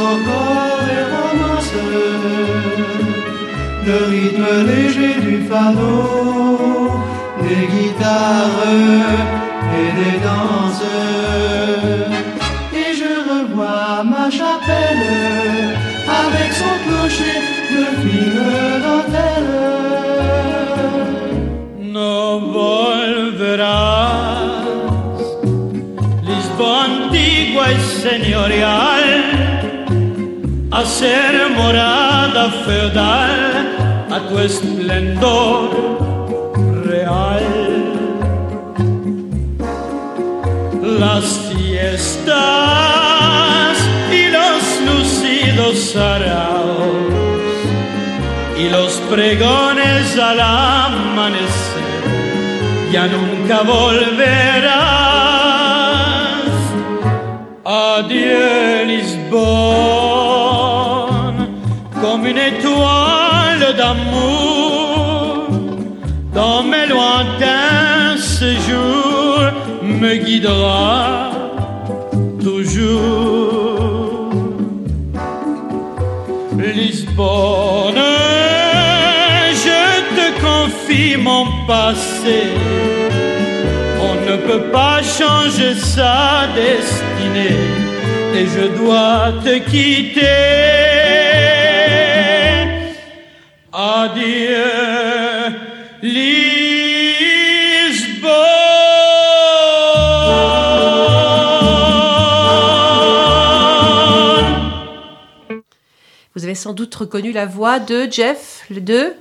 Encore 0.00 0.78
les 0.88 1.04
romances, 1.14 1.72
le 3.86 3.96
rythme 4.10 4.46
léger 4.66 5.14
du 5.20 5.36
fado, 5.48 5.94
des 7.42 7.66
guitares 7.72 8.62
et 9.80 9.90
des 10.00 10.16
danses. 10.26 10.90
Et 12.72 12.90
je 13.00 13.12
revois 13.30 14.02
ma 14.04 14.26
chapelle 14.30 15.76
avec 16.22 16.48
son 16.60 16.74
clocher 16.84 17.38
de 17.72 17.84
fine 18.00 18.44
dentelle. 18.86 19.54
No 21.92 22.40
volverás, 22.40 23.94
señorial, 28.04 28.93
ser 30.84 31.48
morada 31.50 32.50
feudal 32.64 33.66
a 34.10 34.18
tu 34.28 34.38
esplendor 34.38 35.70
real. 36.84 37.42
Las 41.00 41.24
fiestas 41.50 42.34
y 44.12 44.28
los 44.28 44.62
lucidos 44.88 45.96
araos 45.96 47.54
y 48.58 48.68
los 48.68 48.92
pregones 49.10 50.18
al 50.18 50.40
amanecer, 50.40 52.02
ya 52.92 53.06
nunca 53.06 53.62
volverás. 53.62 55.04
Comme 59.34 59.40
une 59.40 60.33
étoile 62.48 63.74
d'amour, 63.76 65.48
dans 66.34 66.62
mes 66.62 66.86
lointains 66.86 68.16
séjours 68.18 69.50
me 69.82 70.14
guidera 70.16 71.30
toujours. 72.42 73.84
Lisbonne, 76.74 78.02
je 79.64 79.82
te 80.16 80.26
confie 80.40 81.16
mon 81.16 81.46
passé. 81.66 82.40
On 84.00 84.14
ne 84.28 84.36
peut 84.36 84.64
pas 84.72 85.00
changer 85.02 85.74
sa 85.74 86.48
destinée 86.54 87.60
et 88.34 88.46
je 88.46 88.64
dois 88.78 89.32
te 89.44 89.58
quitter. 89.70 90.73
Vous 106.34 106.44
avez 106.44 106.54
sans 106.54 106.72
doute 106.74 106.94
reconnu 106.94 107.32
la 107.32 107.46
voix 107.46 107.78
de 107.78 108.06
Jeff, 108.10 108.64
le 108.68 108.80
2, 108.80 109.14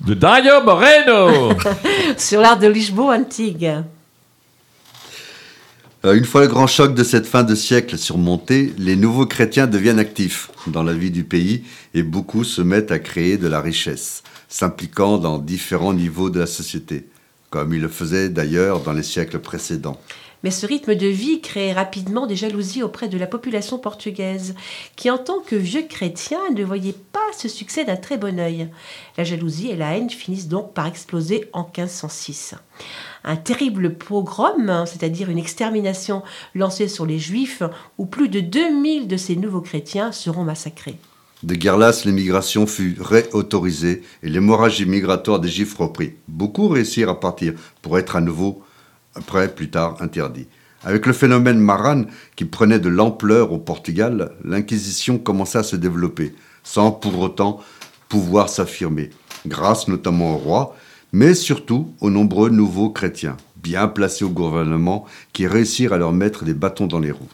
De 0.00 0.14
Dario 0.14 0.62
Moreno 0.62 1.50
sur 2.16 2.40
l'art 2.40 2.58
de 2.58 2.66
Lisboa 2.66 3.16
Antique. 3.16 3.66
Euh, 6.04 6.14
Une 6.14 6.24
fois 6.24 6.42
le 6.42 6.46
grand 6.46 6.68
choc 6.68 6.94
de 6.94 7.02
cette 7.02 7.26
fin 7.26 7.42
de 7.42 7.56
siècle 7.56 7.98
surmonté, 7.98 8.72
les 8.78 8.94
nouveaux 8.94 9.26
chrétiens 9.26 9.66
deviennent 9.66 9.98
actifs 9.98 10.50
dans 10.68 10.84
la 10.84 10.94
vie 10.94 11.10
du 11.10 11.24
pays 11.24 11.64
et 11.92 12.04
beaucoup 12.04 12.44
se 12.44 12.62
mettent 12.62 12.92
à 12.92 13.00
créer 13.00 13.36
de 13.36 13.48
la 13.48 13.60
richesse, 13.60 14.22
s'impliquant 14.48 15.18
dans 15.18 15.38
différents 15.38 15.92
niveaux 15.92 16.30
de 16.30 16.38
la 16.38 16.46
société, 16.46 17.08
comme 17.50 17.74
ils 17.74 17.80
le 17.80 17.88
faisaient 17.88 18.28
d'ailleurs 18.28 18.80
dans 18.80 18.92
les 18.92 19.02
siècles 19.02 19.40
précédents. 19.40 20.00
Mais 20.44 20.50
ce 20.50 20.66
rythme 20.66 20.94
de 20.94 21.06
vie 21.06 21.40
crée 21.40 21.72
rapidement 21.72 22.26
des 22.26 22.36
jalousies 22.36 22.82
auprès 22.82 23.08
de 23.08 23.18
la 23.18 23.26
population 23.26 23.78
portugaise, 23.78 24.54
qui 24.96 25.10
en 25.10 25.18
tant 25.18 25.40
que 25.40 25.56
vieux 25.56 25.82
chrétiens 25.88 26.50
ne 26.54 26.64
voyait 26.64 26.94
pas 27.12 27.18
ce 27.36 27.48
succès 27.48 27.84
d'un 27.84 27.96
très 27.96 28.18
bon 28.18 28.38
œil. 28.38 28.68
La 29.16 29.24
jalousie 29.24 29.70
et 29.70 29.76
la 29.76 29.96
haine 29.96 30.10
finissent 30.10 30.48
donc 30.48 30.74
par 30.74 30.86
exploser 30.86 31.48
en 31.52 31.62
1506. 31.62 32.54
Un 33.24 33.36
terrible 33.36 33.94
pogrom, 33.94 34.84
c'est-à-dire 34.86 35.28
une 35.28 35.38
extermination 35.38 36.22
lancée 36.54 36.88
sur 36.88 37.04
les 37.04 37.18
juifs, 37.18 37.62
où 37.98 38.06
plus 38.06 38.28
de 38.28 38.40
2000 38.40 39.08
de 39.08 39.16
ces 39.16 39.36
nouveaux 39.36 39.60
chrétiens 39.60 40.12
seront 40.12 40.44
massacrés. 40.44 40.98
De 41.44 41.54
guerre 41.54 41.78
lasse, 41.78 42.04
l'émigration 42.04 42.66
fut 42.66 42.96
réautorisée 43.00 44.02
et 44.24 44.28
l'hémorragie 44.28 44.86
migratoire 44.86 45.38
des 45.38 45.48
Juifs 45.48 45.76
reprit. 45.76 46.14
Beaucoup 46.26 46.66
réussirent 46.66 47.10
à 47.10 47.20
partir 47.20 47.54
pour 47.80 47.96
être 47.96 48.16
à 48.16 48.20
nouveau, 48.20 48.64
après, 49.18 49.54
plus 49.54 49.68
tard, 49.68 49.96
interdits. 50.00 50.46
Avec 50.84 51.06
le 51.06 51.12
phénomène 51.12 51.58
Maran 51.58 52.04
qui 52.36 52.44
prenait 52.44 52.78
de 52.78 52.88
l'ampleur 52.88 53.52
au 53.52 53.58
Portugal, 53.58 54.32
l'Inquisition 54.44 55.18
commença 55.18 55.60
à 55.60 55.62
se 55.64 55.76
développer, 55.76 56.34
sans 56.62 56.92
pour 56.92 57.18
autant 57.18 57.60
pouvoir 58.08 58.48
s'affirmer, 58.48 59.10
grâce 59.46 59.88
notamment 59.88 60.34
au 60.34 60.36
roi, 60.36 60.76
mais 61.12 61.34
surtout 61.34 61.92
aux 62.00 62.10
nombreux 62.10 62.50
nouveaux 62.50 62.90
chrétiens, 62.90 63.36
bien 63.56 63.88
placés 63.88 64.24
au 64.24 64.30
gouvernement, 64.30 65.04
qui 65.32 65.46
réussirent 65.46 65.92
à 65.92 65.98
leur 65.98 66.12
mettre 66.12 66.44
des 66.44 66.54
bâtons 66.54 66.86
dans 66.86 67.00
les 67.00 67.10
roues. 67.10 67.28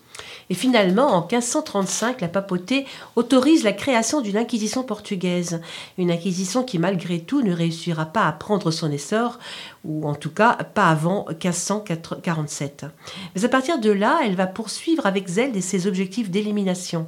Et 0.50 0.54
finalement, 0.54 1.09
en 1.09 1.20
1535, 1.20 2.20
la 2.20 2.28
papauté 2.28 2.87
autorise 3.16 3.64
la 3.64 3.72
création 3.72 4.20
d'une 4.20 4.37
inquisition 4.37 4.83
portugaise. 4.83 5.61
Une 5.98 6.11
inquisition 6.11 6.62
qui, 6.64 6.78
malgré 6.78 7.20
tout, 7.20 7.42
ne 7.42 7.52
réussira 7.52 8.07
pas 8.07 8.26
à 8.26 8.33
prendre 8.33 8.70
son 8.70 8.90
essor, 8.92 9.38
ou 9.85 10.07
en 10.07 10.14
tout 10.14 10.30
cas 10.30 10.54
pas 10.74 10.88
avant 10.88 11.26
1547. 11.28 12.87
Mais 13.35 13.44
à 13.44 13.48
partir 13.48 13.78
de 13.78 13.90
là, 13.90 14.20
elle 14.24 14.37
va 14.37 14.46
poursuivre 14.46 15.07
avec 15.07 15.28
zèle 15.28 15.62
ses 15.62 15.87
objectifs 15.87 16.30
d'élimination. 16.30 17.07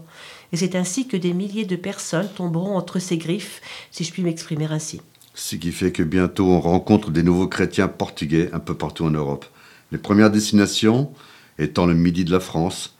Et 0.52 0.56
c'est 0.56 0.76
ainsi 0.76 1.06
que 1.06 1.16
des 1.16 1.32
milliers 1.32 1.64
de 1.64 1.76
personnes 1.76 2.28
tomberont 2.28 2.76
entre 2.76 2.98
ses 2.98 3.18
griffes, 3.18 3.60
si 3.90 4.04
je 4.04 4.12
puis 4.12 4.22
m'exprimer 4.22 4.66
ainsi. 4.70 5.00
Ce 5.34 5.56
qui 5.56 5.72
fait 5.72 5.92
que 5.92 6.02
bientôt 6.02 6.46
on 6.46 6.60
rencontre 6.60 7.10
des 7.10 7.22
nouveaux 7.22 7.48
chrétiens 7.48 7.88
portugais 7.88 8.48
un 8.52 8.58
peu 8.58 8.74
partout 8.74 9.04
en 9.04 9.10
Europe. 9.10 9.44
Les 9.92 9.98
premières 9.98 10.30
destinations 10.30 11.12
étant 11.58 11.86
le 11.86 11.94
midi 11.94 12.24
de 12.24 12.32
la 12.32 12.40
France, 12.40 12.95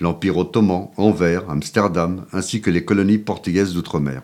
l'Empire 0.00 0.38
ottoman, 0.38 0.90
Anvers, 0.96 1.48
Amsterdam, 1.48 2.26
ainsi 2.32 2.60
que 2.60 2.70
les 2.70 2.84
colonies 2.84 3.18
portugaises 3.18 3.74
d'outre-mer. 3.74 4.22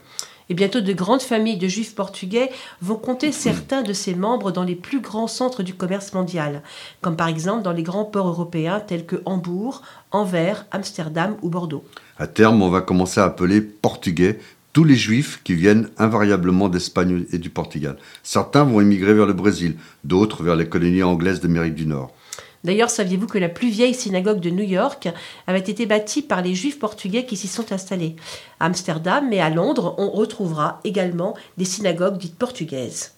Et 0.51 0.55
bientôt, 0.55 0.81
de 0.81 0.93
grandes 0.93 1.23
familles 1.23 1.59
de 1.59 1.69
juifs 1.69 1.95
portugais 1.95 2.51
vont 2.83 2.97
compter 2.97 3.33
certains 3.33 3.83
de 3.83 3.93
ses 3.93 4.15
membres 4.15 4.51
dans 4.51 4.65
les 4.65 4.75
plus 4.75 5.01
grands 5.01 5.29
centres 5.29 5.63
du 5.63 5.75
commerce 5.75 6.13
mondial, 6.13 6.63
comme 7.01 7.17
par 7.17 7.29
exemple 7.29 7.63
dans 7.63 7.73
les 7.73 7.85
grands 7.85 8.05
ports 8.05 8.29
européens 8.29 8.81
tels 8.81 9.07
que 9.07 9.23
Hambourg, 9.25 9.83
Anvers, 10.11 10.67
Amsterdam 10.73 11.37
ou 11.43 11.49
Bordeaux. 11.49 11.85
À 12.19 12.27
terme, 12.27 12.63
on 12.63 12.69
va 12.69 12.81
commencer 12.81 13.21
à 13.21 13.25
appeler 13.25 13.61
portugais 13.61 14.39
tous 14.73 14.85
les 14.85 14.95
juifs 14.95 15.41
qui 15.43 15.55
viennent 15.55 15.89
invariablement 15.99 16.69
d'Espagne 16.69 17.25
et 17.33 17.39
du 17.39 17.51
Portugal. 17.51 17.97
Certains 18.23 18.65
vont 18.65 18.81
émigrer 18.81 19.15
vers 19.15 19.27
le 19.27 19.33
Brésil, 19.33 19.77
d'autres 20.05 20.43
vers 20.43 20.57
les 20.57 20.69
colonies 20.69 21.03
anglaises 21.03 21.41
d'Amérique 21.41 21.75
du 21.75 21.87
Nord. 21.87 22.13
D'ailleurs, 22.63 22.91
saviez-vous 22.91 23.27
que 23.27 23.39
la 23.39 23.49
plus 23.49 23.71
vieille 23.71 23.95
synagogue 23.95 24.41
de 24.41 24.51
New 24.51 24.65
York 24.65 25.09
avait 25.47 25.59
été 25.59 25.87
bâtie 25.87 26.23
par 26.23 26.43
les 26.43 26.55
juifs 26.55 26.79
portugais 26.79 27.25
qui 27.25 27.37
s'y 27.37 27.49
sont 27.49 27.73
installés? 27.73 28.17
À 28.59 28.67
Amsterdam, 28.67 29.27
mais 29.29 29.41
à 29.41 29.49
Londres, 29.49 29.95
on 29.99 30.11
retrouvera 30.11 30.81
également 30.85 31.35
des 31.57 31.65
synagogues 31.65 32.19
dites 32.19 32.37
portugaises. 32.37 33.15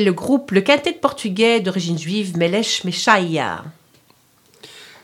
Le 0.00 0.12
groupe, 0.12 0.52
le 0.52 0.62
quintet 0.62 0.94
portugais 0.94 1.60
d'origine 1.60 1.98
juive 1.98 2.38
Melech 2.38 2.82
Meshaya. 2.84 3.62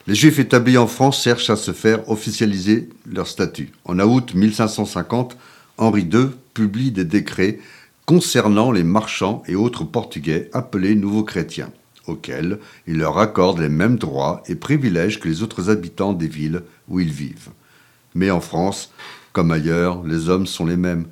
Les 0.06 0.14
Juifs 0.14 0.38
établis 0.38 0.78
en 0.78 0.86
France 0.86 1.22
cherchent 1.22 1.50
à 1.50 1.56
se 1.56 1.72
faire 1.72 2.08
officialiser 2.08 2.88
leur 3.04 3.26
statut. 3.26 3.70
En 3.84 3.98
août 3.98 4.32
1550, 4.34 5.36
Henri 5.76 6.08
II 6.10 6.30
publie 6.54 6.90
des 6.90 7.04
décrets 7.04 7.58
concernant 8.06 8.72
les 8.72 8.82
marchands 8.82 9.42
et 9.46 9.56
autres 9.56 9.84
Portugais 9.84 10.48
appelés 10.54 10.94
nouveaux 10.94 11.24
chrétiens, 11.24 11.70
auxquels 12.06 12.58
il 12.86 12.96
leur 12.96 13.18
accorde 13.18 13.60
les 13.60 13.68
mêmes 13.68 13.98
droits 13.98 14.42
et 14.48 14.54
privilèges 14.54 15.20
que 15.20 15.28
les 15.28 15.42
autres 15.42 15.68
habitants 15.68 16.14
des 16.14 16.28
villes 16.28 16.62
où 16.88 16.98
ils 16.98 17.12
vivent. 17.12 17.50
Mais 18.14 18.30
en 18.30 18.40
France, 18.40 18.90
comme 19.34 19.50
ailleurs, 19.50 20.02
les 20.02 20.30
hommes 20.30 20.46
sont 20.46 20.64
les 20.64 20.78
mêmes. 20.78 21.08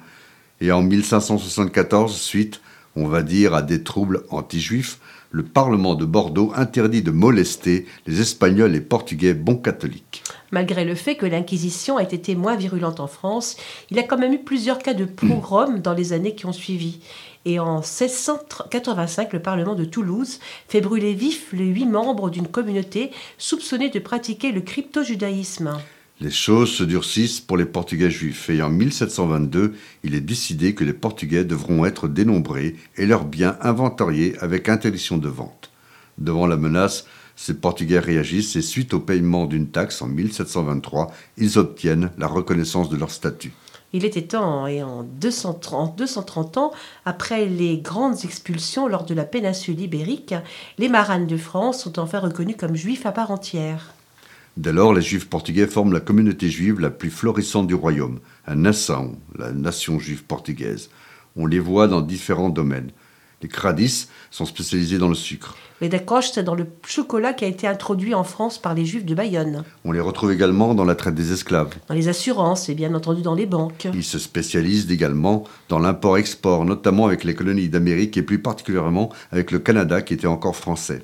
Et 0.62 0.72
en 0.72 0.80
1574, 0.80 2.16
suite, 2.16 2.62
on 2.96 3.06
va 3.06 3.22
dire, 3.22 3.54
à 3.54 3.62
des 3.62 3.82
troubles 3.82 4.24
anti-juifs, 4.30 4.98
le 5.30 5.42
Parlement 5.42 5.94
de 5.94 6.04
Bordeaux 6.04 6.52
interdit 6.56 7.02
de 7.02 7.10
molester 7.10 7.86
les 8.06 8.20
Espagnols 8.20 8.74
et 8.74 8.80
Portugais 8.80 9.34
bons 9.34 9.56
catholiques. 9.56 10.22
Malgré 10.50 10.84
le 10.84 10.94
fait 10.94 11.16
que 11.16 11.26
l'Inquisition 11.26 11.98
a 11.98 12.02
été 12.02 12.34
moins 12.34 12.56
virulente 12.56 13.00
en 13.00 13.06
France, 13.06 13.56
il 13.90 13.98
a 13.98 14.02
quand 14.02 14.16
même 14.16 14.32
eu 14.32 14.38
plusieurs 14.38 14.78
cas 14.78 14.94
de 14.94 15.04
pogrom 15.04 15.80
dans 15.80 15.92
les 15.92 16.12
années 16.12 16.34
qui 16.34 16.46
ont 16.46 16.52
suivi. 16.52 17.00
Et 17.44 17.58
en 17.58 17.76
1685, 17.76 19.32
le 19.32 19.42
Parlement 19.42 19.74
de 19.74 19.84
Toulouse 19.84 20.40
fait 20.68 20.80
brûler 20.80 21.12
vif 21.14 21.52
les 21.52 21.66
huit 21.66 21.86
membres 21.86 22.30
d'une 22.30 22.48
communauté 22.48 23.10
soupçonnée 23.38 23.90
de 23.90 23.98
pratiquer 23.98 24.52
le 24.52 24.62
crypto-judaïsme. 24.62 25.76
Les 26.18 26.30
choses 26.30 26.70
se 26.70 26.82
durcissent 26.82 27.40
pour 27.40 27.58
les 27.58 27.66
Portugais 27.66 28.10
juifs 28.10 28.48
et 28.48 28.62
en 28.62 28.70
1722, 28.70 29.74
il 30.02 30.14
est 30.14 30.22
décidé 30.22 30.74
que 30.74 30.82
les 30.82 30.94
Portugais 30.94 31.44
devront 31.44 31.84
être 31.84 32.08
dénombrés 32.08 32.76
et 32.96 33.04
leurs 33.04 33.26
biens 33.26 33.58
inventariés 33.60 34.34
avec 34.40 34.70
interdiction 34.70 35.18
de 35.18 35.28
vente. 35.28 35.70
Devant 36.16 36.46
la 36.46 36.56
menace, 36.56 37.04
ces 37.36 37.52
Portugais 37.52 37.98
réagissent 37.98 38.56
et 38.56 38.62
suite 38.62 38.94
au 38.94 39.00
paiement 39.00 39.44
d'une 39.44 39.68
taxe 39.68 40.00
en 40.00 40.06
1723, 40.06 41.12
ils 41.36 41.58
obtiennent 41.58 42.10
la 42.16 42.28
reconnaissance 42.28 42.88
de 42.88 42.96
leur 42.96 43.10
statut. 43.10 43.52
Il 43.92 44.06
était 44.06 44.22
temps, 44.22 44.66
et 44.66 44.82
en 44.82 45.02
230, 45.02 45.96
230 45.98 46.56
ans, 46.56 46.72
après 47.04 47.44
les 47.44 47.76
grandes 47.76 48.24
expulsions 48.24 48.88
lors 48.88 49.04
de 49.04 49.12
la 49.12 49.24
péninsule 49.24 49.80
ibérique, 49.80 50.34
les 50.78 50.88
maranes 50.88 51.26
de 51.26 51.36
France 51.36 51.82
sont 51.82 51.98
enfin 51.98 52.20
reconnus 52.20 52.56
comme 52.58 52.74
juifs 52.74 53.04
à 53.04 53.12
part 53.12 53.30
entière. 53.30 53.95
Dès 54.56 54.72
lors, 54.72 54.94
les 54.94 55.02
Juifs 55.02 55.28
portugais 55.28 55.66
forment 55.66 55.92
la 55.92 56.00
communauté 56.00 56.48
juive 56.48 56.80
la 56.80 56.88
plus 56.88 57.10
florissante 57.10 57.66
du 57.66 57.74
royaume, 57.74 58.20
à 58.46 58.54
Nassau, 58.54 59.12
la 59.38 59.52
nation 59.52 59.98
juive 59.98 60.24
portugaise. 60.24 60.88
On 61.36 61.44
les 61.44 61.58
voit 61.58 61.88
dans 61.88 62.00
différents 62.00 62.48
domaines. 62.48 62.90
Les 63.42 63.48
Cradis 63.48 64.08
sont 64.30 64.46
spécialisés 64.46 64.96
dans 64.96 65.10
le 65.10 65.14
sucre. 65.14 65.56
Les 65.82 65.90
Dacoste 65.90 66.38
dans 66.38 66.54
le 66.54 66.66
chocolat 66.86 67.34
qui 67.34 67.44
a 67.44 67.48
été 67.48 67.66
introduit 67.66 68.14
en 68.14 68.24
France 68.24 68.56
par 68.56 68.72
les 68.72 68.86
Juifs 68.86 69.04
de 69.04 69.14
Bayonne. 69.14 69.62
On 69.84 69.92
les 69.92 70.00
retrouve 70.00 70.32
également 70.32 70.74
dans 70.74 70.86
la 70.86 70.94
traite 70.94 71.14
des 71.14 71.32
esclaves. 71.32 71.74
Dans 71.86 71.94
les 71.94 72.08
assurances 72.08 72.70
et 72.70 72.74
bien 72.74 72.94
entendu 72.94 73.20
dans 73.20 73.34
les 73.34 73.44
banques. 73.44 73.86
Ils 73.92 74.02
se 74.02 74.18
spécialisent 74.18 74.90
également 74.90 75.44
dans 75.68 75.78
l'import-export, 75.78 76.64
notamment 76.64 77.04
avec 77.04 77.24
les 77.24 77.34
colonies 77.34 77.68
d'Amérique 77.68 78.16
et 78.16 78.22
plus 78.22 78.38
particulièrement 78.38 79.12
avec 79.30 79.50
le 79.50 79.58
Canada 79.58 80.00
qui 80.00 80.14
était 80.14 80.26
encore 80.26 80.56
français. 80.56 81.02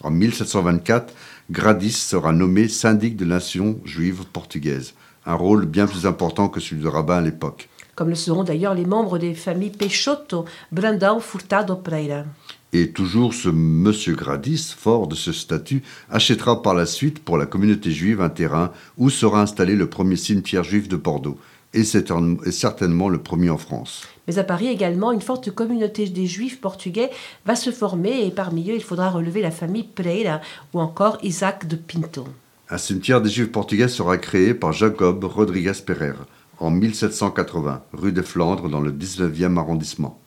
En 0.00 0.10
1724, 0.10 1.14
Gradis 1.48 1.92
sera 1.92 2.32
nommé 2.32 2.66
syndic 2.66 3.16
de 3.16 3.24
la 3.24 3.36
nation 3.36 3.78
juive 3.84 4.24
portugaise, 4.32 4.94
un 5.26 5.34
rôle 5.34 5.64
bien 5.64 5.86
plus 5.86 6.04
important 6.04 6.48
que 6.48 6.58
celui 6.58 6.82
de 6.82 6.88
rabbin 6.88 7.18
à 7.18 7.20
l'époque. 7.20 7.68
Comme 7.94 8.08
le 8.08 8.16
seront 8.16 8.42
d'ailleurs 8.42 8.74
les 8.74 8.84
membres 8.84 9.18
des 9.18 9.32
familles 9.32 9.70
Peixoto, 9.70 10.44
Brandão, 10.72 11.20
Furtado, 11.20 11.76
Pereira. 11.76 12.24
Et 12.72 12.90
toujours 12.90 13.32
ce 13.32 13.48
monsieur 13.48 14.16
Gradis, 14.16 14.74
fort 14.76 15.06
de 15.06 15.14
ce 15.14 15.32
statut, 15.32 15.84
achètera 16.10 16.62
par 16.62 16.74
la 16.74 16.84
suite 16.84 17.20
pour 17.20 17.38
la 17.38 17.46
communauté 17.46 17.92
juive 17.92 18.20
un 18.20 18.28
terrain 18.28 18.72
où 18.98 19.08
sera 19.08 19.40
installé 19.40 19.76
le 19.76 19.88
premier 19.88 20.16
cimetière 20.16 20.64
juif 20.64 20.88
de 20.88 20.96
Bordeaux, 20.96 21.38
et 21.72 21.84
c'est 21.84 22.12
certainement 22.50 23.08
le 23.08 23.18
premier 23.18 23.50
en 23.50 23.58
France. 23.58 24.02
Mais 24.26 24.38
à 24.38 24.44
Paris 24.44 24.68
également, 24.68 25.12
une 25.12 25.22
forte 25.22 25.50
communauté 25.50 26.08
des 26.08 26.26
Juifs 26.26 26.60
portugais 26.60 27.10
va 27.44 27.56
se 27.56 27.70
former 27.70 28.26
et 28.26 28.30
parmi 28.30 28.70
eux, 28.70 28.74
il 28.74 28.82
faudra 28.82 29.10
relever 29.10 29.42
la 29.42 29.50
famille 29.50 29.84
Pereira 29.84 30.40
ou 30.74 30.80
encore 30.80 31.18
Isaac 31.22 31.66
de 31.66 31.76
Pinto. 31.76 32.26
Un 32.68 32.78
cimetière 32.78 33.22
des 33.22 33.30
Juifs 33.30 33.52
portugais 33.52 33.88
sera 33.88 34.18
créé 34.18 34.52
par 34.52 34.72
Jacob 34.72 35.22
Rodrigues 35.24 35.84
Pereira 35.84 36.26
en 36.58 36.70
1780, 36.70 37.82
rue 37.92 38.12
des 38.12 38.22
Flandres, 38.22 38.68
dans 38.68 38.80
le 38.80 38.90
19e 38.90 39.58
arrondissement. 39.58 40.18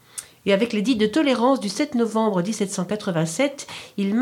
Et 0.46 0.54
avec 0.54 0.74
l'édit 0.74 0.96
de 0.96 1.06
tolérance 1.06 1.60
du 1.60 1.70
7 1.70 1.96
novembre 1.96 2.42
1787, 2.42 3.68
ils, 3.98 4.16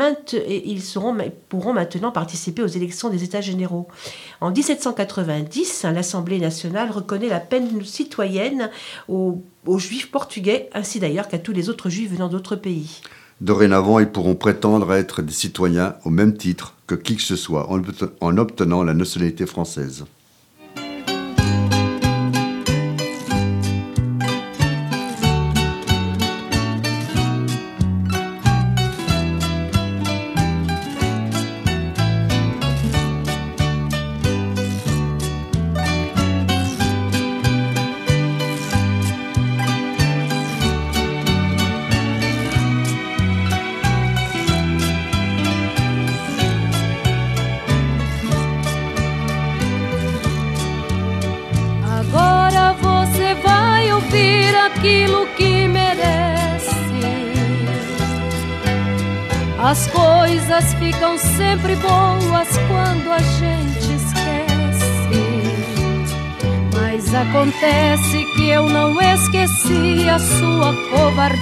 pourront 1.48 1.72
maintenant 1.72 2.10
participer 2.10 2.62
aux 2.62 2.66
élections 2.66 3.08
des 3.08 3.24
États 3.24 3.40
généraux. 3.40 3.88
En 4.40 4.50
1790, 4.50 5.86
l'Assemblée 5.94 6.38
nationale 6.38 6.90
reconnaît 6.90 7.28
la 7.28 7.40
peine 7.40 7.84
citoyenne 7.84 8.70
aux, 9.08 9.42
aux 9.66 9.78
juifs 9.78 10.10
portugais, 10.10 10.68
ainsi 10.74 10.98
d'ailleurs 11.00 11.28
qu'à 11.28 11.38
tous 11.38 11.52
les 11.52 11.68
autres 11.68 11.88
juifs 11.88 12.10
venant 12.10 12.28
d'autres 12.28 12.56
pays. 12.56 13.00
Dorénavant, 13.40 14.00
ils 14.00 14.08
pourront 14.08 14.34
prétendre 14.34 14.92
être 14.92 15.22
des 15.22 15.32
citoyens 15.32 15.94
au 16.04 16.10
même 16.10 16.36
titre 16.36 16.74
que 16.88 16.96
qui 16.96 17.14
que 17.14 17.22
ce 17.22 17.36
soit 17.36 17.68
en 18.20 18.36
obtenant 18.38 18.82
la 18.82 18.94
nationalité 18.94 19.46
française. 19.46 20.04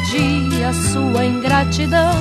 Covardia, 0.07 0.69
a 0.69 0.73
sua 0.73 1.25
ingratidão. 1.25 2.15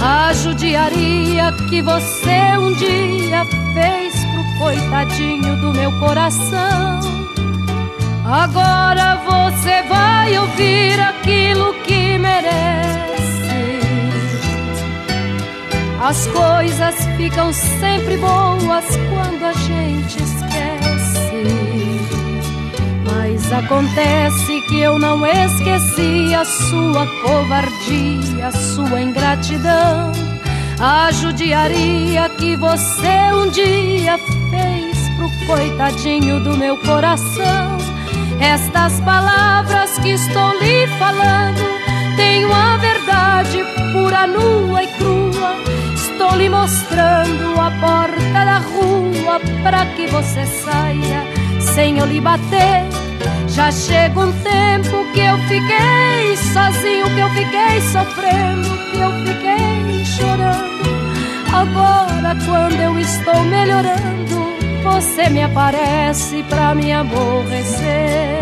A 0.00 0.32
judiaria 0.32 1.52
que 1.68 1.82
você 1.82 2.56
um 2.58 2.72
dia 2.74 3.44
fez 3.74 4.14
pro 4.24 4.58
coitadinho 4.58 5.56
do 5.56 5.72
meu 5.72 5.92
coração. 5.98 7.00
Agora 8.24 9.16
você 9.16 9.82
vai 9.82 10.38
ouvir 10.38 11.00
aquilo 11.00 11.74
que 11.84 12.18
merece. 12.18 12.78
As 16.00 16.26
coisas 16.28 16.94
ficam 17.16 17.52
sempre 17.52 18.16
boas 18.18 18.84
quando 19.10 19.44
a 19.44 19.52
gente 19.52 20.27
Acontece 23.50 24.60
que 24.62 24.80
eu 24.80 24.98
não 24.98 25.26
esqueci 25.26 26.34
a 26.34 26.44
sua 26.44 27.06
covardia, 27.22 28.46
a 28.46 28.52
sua 28.52 29.00
ingratidão, 29.00 30.12
a 30.78 31.10
judiaria 31.10 32.28
que 32.30 32.56
você 32.56 33.32
um 33.32 33.50
dia 33.50 34.18
fez 34.50 35.08
pro 35.16 35.46
coitadinho 35.46 36.40
do 36.40 36.56
meu 36.56 36.76
coração. 36.78 37.78
Estas 38.40 39.00
palavras 39.00 39.98
que 39.98 40.10
estou 40.10 40.52
lhe 40.60 40.86
falando 40.98 41.60
tenho 42.16 42.52
a 42.52 42.76
verdade 42.76 43.64
pura, 43.92 44.26
nua 44.26 44.82
e 44.82 44.86
crua. 44.98 45.56
Estou 45.94 46.36
lhe 46.36 46.48
mostrando 46.48 47.60
a 47.60 47.70
porta 47.80 48.44
da 48.44 48.58
rua 48.58 49.40
para 49.62 49.86
que 49.94 50.06
você 50.06 50.46
saia 50.46 51.26
sem 51.60 51.98
eu 51.98 52.06
lhe 52.06 52.20
bater. 52.20 52.97
Já 53.58 53.72
chega 53.72 54.20
um 54.20 54.32
tempo 54.44 55.12
que 55.12 55.18
eu 55.18 55.36
fiquei 55.48 56.36
sozinho, 56.52 57.06
que 57.12 57.18
eu 57.18 57.28
fiquei 57.30 57.80
sofrendo, 57.90 58.68
que 58.92 59.00
eu 59.00 59.10
fiquei 59.26 60.04
chorando. 60.04 60.88
Agora, 61.52 62.36
quando 62.46 62.80
eu 62.80 62.96
estou 63.00 63.42
melhorando, 63.42 64.54
você 64.84 65.28
me 65.30 65.42
aparece 65.42 66.44
pra 66.44 66.72
me 66.72 66.92
aborrecer. 66.92 68.38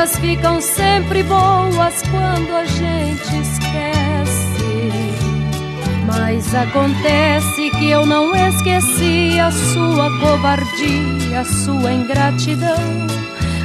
Coisas 0.00 0.18
ficam 0.18 0.60
sempre 0.60 1.22
boas 1.22 2.02
quando 2.10 2.54
a 2.54 2.64
gente 2.64 3.40
esquece. 3.40 4.90
Mas 6.06 6.54
acontece 6.54 7.70
que 7.78 7.90
eu 7.90 8.06
não 8.06 8.34
esqueci 8.34 9.38
a 9.38 9.50
sua 9.50 10.10
covardia, 10.18 11.40
a 11.40 11.44
sua 11.44 11.92
ingratidão, 11.92 13.06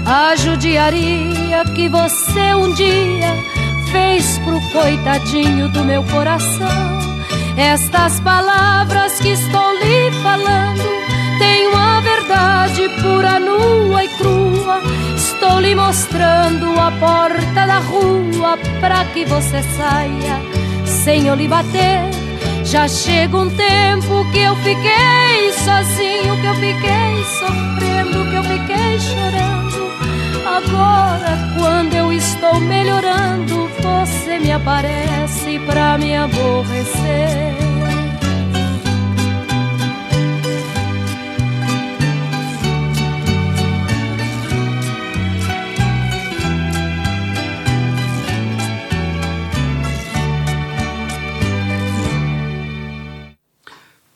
a 0.05 0.35
judiaria 0.35 1.63
que 1.73 1.87
você 1.87 2.53
um 2.53 2.73
dia 2.73 3.33
fez 3.91 4.37
pro 4.39 4.59
coitadinho 4.71 5.69
do 5.69 5.85
meu 5.85 6.03
coração. 6.03 6.99
Estas 7.57 8.19
palavras 8.19 9.19
que 9.19 9.29
estou 9.29 9.73
lhe 9.75 10.11
falando 10.21 10.83
têm 11.39 11.67
uma 11.67 12.01
verdade 12.01 12.89
pura, 13.01 13.39
nua 13.39 14.03
e 14.03 14.09
crua. 14.09 14.81
Estou 15.45 15.59
lhe 15.59 15.75
mostrando 15.75 16.71
a 16.79 16.91
porta 16.93 17.67
da 17.67 17.77
rua 17.77 18.57
para 18.81 19.05
que 19.05 19.23
você 19.25 19.61
saia 19.77 20.41
sem 20.83 21.27
eu 21.27 21.35
lhe 21.35 21.47
bater. 21.47 22.01
Já 22.63 22.87
chega 22.87 23.37
um 23.37 23.49
tempo 23.51 24.25
que 24.31 24.39
eu 24.39 24.55
fiquei 24.55 25.53
sozinho, 25.63 26.35
que 26.41 26.47
eu 26.47 26.55
fiquei 26.55 27.23
sofrendo, 27.37 28.27
que 28.27 28.35
eu 28.35 28.43
fiquei 28.43 28.99
chorando. 28.99 29.91
Agora, 30.47 31.37
quando 31.59 31.93
eu 31.93 32.11
estou 32.11 32.59
melhorando, 32.59 33.69
você 33.83 34.39
me 34.39 34.51
aparece 34.51 35.59
pra 35.67 35.95
me 35.99 36.17
aborrecer. 36.17 37.74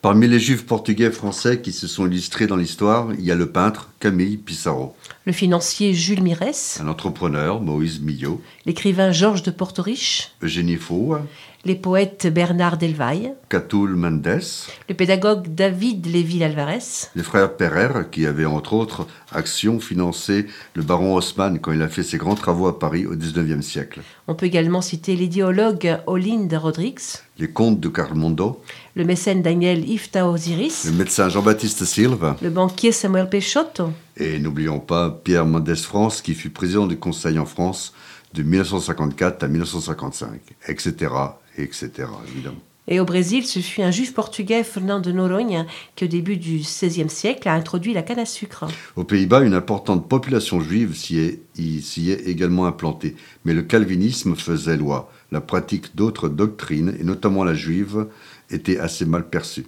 Parmi 0.01 0.29
les 0.29 0.39
juifs 0.39 0.65
portugais 0.65 1.11
français 1.11 1.59
qui 1.59 1.73
se 1.73 1.85
sont 1.85 2.07
illustrés 2.07 2.47
dans 2.47 2.55
l'histoire, 2.55 3.09
il 3.15 3.25
y 3.25 3.33
a 3.33 3.35
le 3.35 3.51
peintre 3.51 3.89
Camille 3.99 4.37
Pissarro, 4.37 4.95
Le 5.29 5.33
financier 5.33 5.93
Jules 5.93 6.23
Mirès, 6.23 6.79
un 6.81 6.87
entrepreneur 6.87 7.61
Moïse 7.61 8.01
Millot, 8.01 8.41
l'écrivain 8.65 9.11
Georges 9.11 9.43
de 9.43 9.51
Portoriche, 9.51 10.31
Eugénie 10.41 10.75
Faux, 10.75 11.17
les 11.65 11.75
poètes 11.75 12.25
Bernard 12.33 12.79
Delvaille, 12.79 13.33
Catoul 13.47 13.95
Mendes, 13.95 14.41
le 14.87 14.95
pédagogue 14.95 15.53
David 15.53 16.07
Lévy-Alvarez, 16.07 17.09
les 17.15 17.21
frères 17.21 17.55
Perrer 17.57 18.09
qui 18.11 18.25
avaient 18.25 18.45
entre 18.45 18.73
autres 18.73 19.05
actions 19.31 19.79
financé 19.79 20.47
le 20.73 20.81
baron 20.81 21.13
Haussmann 21.15 21.59
quand 21.59 21.73
il 21.73 21.81
a 21.83 21.89
fait 21.89 22.01
ses 22.01 22.17
grands 22.17 22.33
travaux 22.33 22.67
à 22.67 22.79
Paris 22.79 23.05
au 23.05 23.15
XIXe 23.15 23.63
siècle, 23.63 24.01
On 24.27 24.33
peut 24.33 24.47
également 24.47 24.81
citer 24.81 25.15
l'idéologue 25.15 25.99
Olinda 26.07 26.57
Rodrigues, 26.57 26.99
les 27.37 27.49
comtes 27.49 27.79
de 27.79 27.89
Carmondo, 27.89 28.63
le 28.95 29.05
mécène 29.05 29.41
Daniel 29.43 29.87
Ifta 29.87 30.27
Osiris, 30.27 30.85
le 30.85 30.93
médecin 30.93 31.29
Jean-Baptiste 31.29 31.85
Silva, 31.85 32.35
le 32.41 32.49
banquier 32.49 32.91
Samuel 32.91 33.29
Peixoto, 33.29 33.91
et 34.19 34.37
n'oublions 34.39 34.79
pas 34.79 35.09
Pierre 35.09 35.45
Mendès 35.45 35.75
France 35.75 36.21
qui 36.21 36.33
fut 36.33 36.49
président 36.49 36.85
du 36.85 36.97
Conseil 36.97 37.39
en 37.39 37.45
France 37.45 37.93
de 38.33 38.43
1954 38.43 39.43
à 39.43 39.47
1955, 39.47 40.39
etc., 40.67 41.13
etc., 41.57 42.07
évidemment. 42.27 42.59
Et 42.91 42.99
au 42.99 43.05
Brésil, 43.05 43.45
ce 43.45 43.59
fut 43.59 43.83
un 43.83 43.91
juif 43.91 44.15
portugais, 44.15 44.63
Fernand 44.63 44.99
de 44.99 45.11
Noronha, 45.11 45.65
qui 45.95 46.05
au 46.05 46.07
début 46.07 46.37
du 46.37 46.57
XVIe 46.57 47.09
siècle 47.09 47.47
a 47.47 47.53
introduit 47.53 47.93
la 47.93 48.01
canne 48.01 48.17
à 48.17 48.25
sucre. 48.25 48.65
Aux 48.95 49.03
Pays-Bas, 49.03 49.41
une 49.41 49.53
importante 49.53 50.09
population 50.09 50.59
juive 50.59 50.95
s'y 50.95 51.19
est, 51.19 51.41
s'y 51.81 52.09
est 52.09 52.27
également 52.27 52.65
implantée, 52.65 53.15
mais 53.45 53.53
le 53.53 53.61
calvinisme 53.61 54.35
faisait 54.35 54.75
loi. 54.75 55.11
La 55.31 55.39
pratique 55.39 55.95
d'autres 55.95 56.29
doctrines, 56.29 56.95
et 56.99 57.03
notamment 57.03 57.43
la 57.43 57.53
juive, 57.53 58.07
était 58.49 58.79
assez 58.79 59.05
mal 59.05 59.29
perçue. 59.29 59.67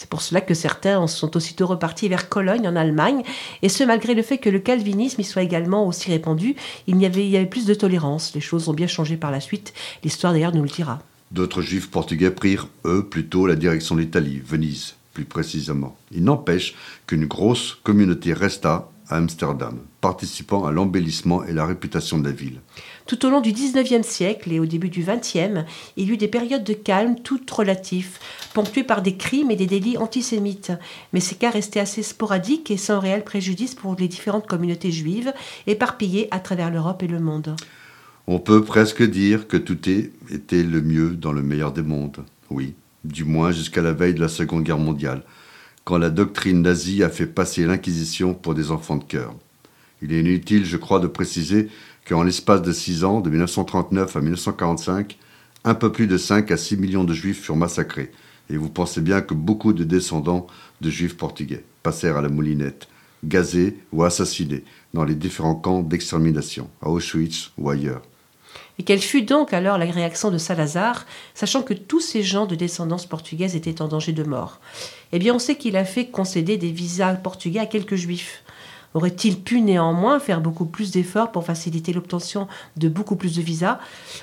C'est 0.00 0.08
pour 0.08 0.22
cela 0.22 0.40
que 0.40 0.54
certains 0.54 1.04
sont 1.08 1.36
aussitôt 1.36 1.66
repartis 1.66 2.08
vers 2.08 2.28
Cologne, 2.28 2.68
en 2.68 2.76
Allemagne, 2.76 3.24
et 3.62 3.68
ce 3.68 3.82
malgré 3.82 4.14
le 4.14 4.22
fait 4.22 4.38
que 4.38 4.48
le 4.48 4.60
calvinisme 4.60 5.20
y 5.20 5.24
soit 5.24 5.42
également 5.42 5.88
aussi 5.88 6.12
répandu, 6.12 6.54
il 6.86 7.02
y 7.02 7.04
avait, 7.04 7.26
il 7.26 7.30
y 7.30 7.36
avait 7.36 7.46
plus 7.46 7.66
de 7.66 7.74
tolérance. 7.74 8.32
Les 8.32 8.40
choses 8.40 8.68
ont 8.68 8.74
bien 8.74 8.86
changé 8.86 9.16
par 9.16 9.32
la 9.32 9.40
suite, 9.40 9.74
l'histoire 10.04 10.32
d'ailleurs 10.32 10.54
nous 10.54 10.62
le 10.62 10.68
dira. 10.68 11.00
D'autres 11.32 11.62
juifs 11.62 11.90
portugais 11.90 12.30
prirent, 12.30 12.68
eux, 12.84 13.08
plutôt 13.10 13.48
la 13.48 13.56
direction 13.56 13.96
de 13.96 14.02
l'Italie, 14.02 14.40
Venise, 14.46 14.94
plus 15.14 15.24
précisément. 15.24 15.96
Il 16.12 16.22
n'empêche 16.22 16.76
qu'une 17.08 17.26
grosse 17.26 17.76
communauté 17.82 18.34
resta 18.34 18.88
à 19.08 19.16
Amsterdam, 19.16 19.78
participant 20.00 20.64
à 20.64 20.70
l'embellissement 20.70 21.42
et 21.42 21.52
la 21.52 21.66
réputation 21.66 22.18
de 22.18 22.28
la 22.28 22.32
ville. 22.32 22.60
Tout 23.08 23.24
au 23.24 23.30
long 23.30 23.40
du 23.40 23.52
XIXe 23.52 24.06
siècle 24.06 24.52
et 24.52 24.60
au 24.60 24.66
début 24.66 24.90
du 24.90 25.02
XXe, 25.02 25.64
il 25.96 26.08
y 26.08 26.12
eut 26.12 26.18
des 26.18 26.28
périodes 26.28 26.62
de 26.62 26.74
calme 26.74 27.16
toutes 27.18 27.50
relatives, 27.50 28.18
ponctuées 28.52 28.84
par 28.84 29.00
des 29.00 29.16
crimes 29.16 29.50
et 29.50 29.56
des 29.56 29.66
délits 29.66 29.96
antisémites. 29.96 30.72
Mais 31.14 31.20
ces 31.20 31.34
cas 31.34 31.48
restaient 31.48 31.80
assez 31.80 32.02
sporadiques 32.02 32.70
et 32.70 32.76
sans 32.76 33.00
réel 33.00 33.24
préjudice 33.24 33.74
pour 33.74 33.96
les 33.98 34.08
différentes 34.08 34.46
communautés 34.46 34.92
juives, 34.92 35.32
éparpillées 35.66 36.28
à 36.30 36.38
travers 36.38 36.70
l'Europe 36.70 37.02
et 37.02 37.06
le 37.06 37.18
monde. 37.18 37.56
On 38.26 38.40
peut 38.40 38.62
presque 38.62 39.02
dire 39.02 39.48
que 39.48 39.56
tout 39.56 39.88
était 39.88 40.62
le 40.62 40.82
mieux 40.82 41.12
dans 41.12 41.32
le 41.32 41.40
meilleur 41.42 41.72
des 41.72 41.80
mondes. 41.80 42.22
Oui, 42.50 42.74
du 43.04 43.24
moins 43.24 43.52
jusqu'à 43.52 43.80
la 43.80 43.92
veille 43.94 44.12
de 44.12 44.20
la 44.20 44.28
Seconde 44.28 44.64
Guerre 44.64 44.76
mondiale, 44.76 45.22
quand 45.84 45.96
la 45.96 46.10
doctrine 46.10 46.60
nazie 46.60 47.02
a 47.02 47.08
fait 47.08 47.26
passer 47.26 47.64
l'Inquisition 47.64 48.34
pour 48.34 48.54
des 48.54 48.70
enfants 48.70 48.96
de 48.96 49.04
cœur. 49.04 49.34
Il 50.02 50.12
est 50.12 50.20
inutile, 50.20 50.64
je 50.64 50.76
crois, 50.76 51.00
de 51.00 51.06
préciser 51.06 51.68
qu'en 52.08 52.22
l'espace 52.22 52.62
de 52.62 52.72
six 52.72 53.04
ans, 53.04 53.20
de 53.20 53.28
1939 53.28 54.16
à 54.16 54.20
1945, 54.20 55.18
un 55.64 55.74
peu 55.74 55.92
plus 55.92 56.06
de 56.06 56.16
5 56.16 56.50
à 56.50 56.56
6 56.56 56.78
millions 56.78 57.04
de 57.04 57.12
juifs 57.12 57.42
furent 57.42 57.56
massacrés. 57.56 58.10
Et 58.50 58.56
vous 58.56 58.70
pensez 58.70 59.02
bien 59.02 59.20
que 59.20 59.34
beaucoup 59.34 59.74
de 59.74 59.84
descendants 59.84 60.46
de 60.80 60.88
juifs 60.88 61.16
portugais 61.16 61.64
passèrent 61.82 62.16
à 62.16 62.22
la 62.22 62.30
moulinette, 62.30 62.88
gazés 63.24 63.76
ou 63.92 64.04
assassinés 64.04 64.64
dans 64.94 65.04
les 65.04 65.14
différents 65.14 65.54
camps 65.54 65.82
d'extermination, 65.82 66.70
à 66.80 66.88
Auschwitz 66.88 67.50
ou 67.58 67.68
ailleurs. 67.68 68.02
Et 68.78 68.84
quelle 68.84 69.00
fut 69.00 69.22
donc 69.22 69.52
alors 69.52 69.76
la 69.76 69.84
réaction 69.84 70.30
de 70.30 70.38
Salazar, 70.38 71.04
sachant 71.34 71.62
que 71.62 71.74
tous 71.74 72.00
ces 72.00 72.22
gens 72.22 72.46
de 72.46 72.54
descendance 72.54 73.06
portugaise 73.06 73.56
étaient 73.56 73.82
en 73.82 73.88
danger 73.88 74.12
de 74.12 74.22
mort? 74.22 74.60
Eh 75.12 75.18
bien, 75.18 75.34
on 75.34 75.38
sait 75.38 75.56
qu'il 75.56 75.76
a 75.76 75.84
fait 75.84 76.06
concéder 76.06 76.56
des 76.56 76.70
visas 76.70 77.14
portugais 77.14 77.58
à 77.58 77.66
quelques 77.66 77.96
juifs. 77.96 78.44
Aurait-il 78.94 79.40
pu 79.40 79.60
néanmoins 79.60 80.18
faire 80.18 80.40
beaucoup 80.40 80.66
plus 80.66 80.90
d'efforts 80.90 81.32
pour 81.32 81.44
faciliter 81.44 81.92
l'obtention 81.92 82.48
de 82.76 82.88
beaucoup 82.88 83.16
plus 83.16 83.36
de 83.36 83.42
visas? 83.42 83.78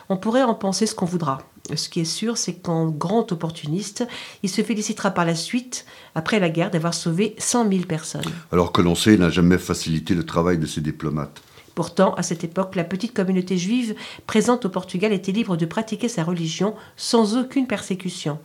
On 0.10 0.18
pourrait 0.18 0.44
en 0.44 0.56
penser 0.56 0.86
ce 0.86 0.96
qu'on 0.96 1.06
voudra. 1.06 1.40
Ce 1.74 1.90
qui 1.90 2.02
est 2.02 2.06
sûr, 2.06 2.38
c'est 2.38 2.54
qu'en 2.54 2.88
grand 2.88 3.32
opportuniste, 3.32 4.08
il 4.44 4.50
se 4.50 4.62
félicitera 4.62 5.12
par 5.12 5.26
la 5.26 5.34
suite, 5.34 5.86
après 6.14 6.40
la 6.40 6.50
guerre, 6.50 6.70
d'avoir 6.70 6.94
sauvé 6.94 7.36
100 7.40 7.70
000 7.70 7.84
personnes. 7.86 8.22
Alors 8.52 8.72
que 8.72 8.82
l'on 8.82 8.94
sait, 8.94 9.16
il 9.16 9.20
n'a 9.20 9.30
jamais 9.30 9.58
facilité 9.58 10.14
le 10.14 10.26
travail 10.26 10.60
de 10.60 10.68
ses 10.68 10.82
diplomates. 10.82 11.42
Pourtant, 11.74 12.14
à 12.14 12.24
cette 12.24 12.44
époque, 12.46 12.76
la 12.76 12.86
petite 12.86 13.14
communauté 13.14 13.58
juive 13.58 13.96
présente 14.28 14.64
au 14.66 14.70
Portugal 14.70 15.12
était 15.12 15.34
libre 15.34 15.58
de 15.58 15.66
pratiquer 15.66 16.08
sa 16.08 16.24
religion 16.24 16.74
sans 16.96 17.36
aucune 17.36 17.68
persécution. 17.68 18.40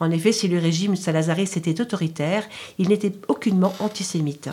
En 0.00 0.10
effet, 0.10 0.32
si 0.32 0.48
le 0.48 0.58
régime 0.58 0.94
salazariste 0.96 1.56
était 1.56 1.80
autoritaire, 1.80 2.44
il 2.78 2.88
n'était 2.88 3.14
aucunement 3.28 3.74
antisémite. 3.78 4.50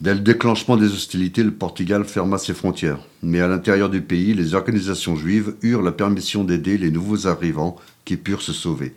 Dès 0.00 0.14
le 0.14 0.20
déclenchement 0.20 0.76
des 0.76 0.92
hostilités, 0.92 1.42
le 1.42 1.50
Portugal 1.50 2.04
ferma 2.04 2.38
ses 2.38 2.54
frontières. 2.54 3.00
Mais 3.24 3.40
à 3.40 3.48
l'intérieur 3.48 3.90
du 3.90 4.00
pays, 4.00 4.32
les 4.32 4.54
organisations 4.54 5.16
juives 5.16 5.56
eurent 5.62 5.82
la 5.82 5.90
permission 5.90 6.44
d'aider 6.44 6.78
les 6.78 6.92
nouveaux 6.92 7.26
arrivants 7.26 7.74
qui 8.04 8.16
purent 8.16 8.42
se 8.42 8.52
sauver. 8.52 8.94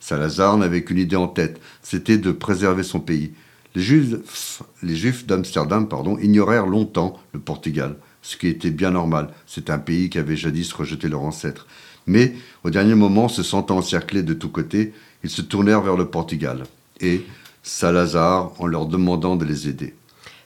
Salazar 0.00 0.56
n'avait 0.56 0.84
qu'une 0.84 0.98
idée 0.98 1.16
en 1.16 1.28
tête, 1.28 1.60
c'était 1.82 2.16
de 2.16 2.32
préserver 2.32 2.82
son 2.82 2.98
pays. 2.98 3.32
Les 3.74 3.82
Juifs, 3.82 5.26
d'Amsterdam 5.26 5.86
pardon, 5.86 6.16
ignorèrent 6.16 6.66
longtemps 6.66 7.20
le 7.32 7.40
Portugal, 7.40 7.96
ce 8.22 8.38
qui 8.38 8.46
était 8.48 8.70
bien 8.70 8.92
normal. 8.92 9.28
C'est 9.46 9.68
un 9.68 9.78
pays 9.78 10.08
qui 10.08 10.16
avait 10.16 10.34
jadis 10.34 10.72
rejeté 10.72 11.08
leurs 11.08 11.24
ancêtres. 11.24 11.66
Mais, 12.06 12.34
au 12.64 12.70
dernier 12.70 12.94
moment, 12.94 13.28
se 13.28 13.42
sentant 13.42 13.76
encerclés 13.76 14.22
de 14.22 14.32
tous 14.32 14.48
côtés, 14.48 14.94
ils 15.22 15.30
se 15.30 15.42
tournèrent 15.42 15.82
vers 15.82 15.98
le 15.98 16.06
Portugal. 16.06 16.64
Et 17.02 17.26
Salazar 17.62 18.52
en 18.58 18.66
leur 18.66 18.86
demandant 18.86 19.36
de 19.36 19.44
les 19.44 19.68
aider. 19.68 19.94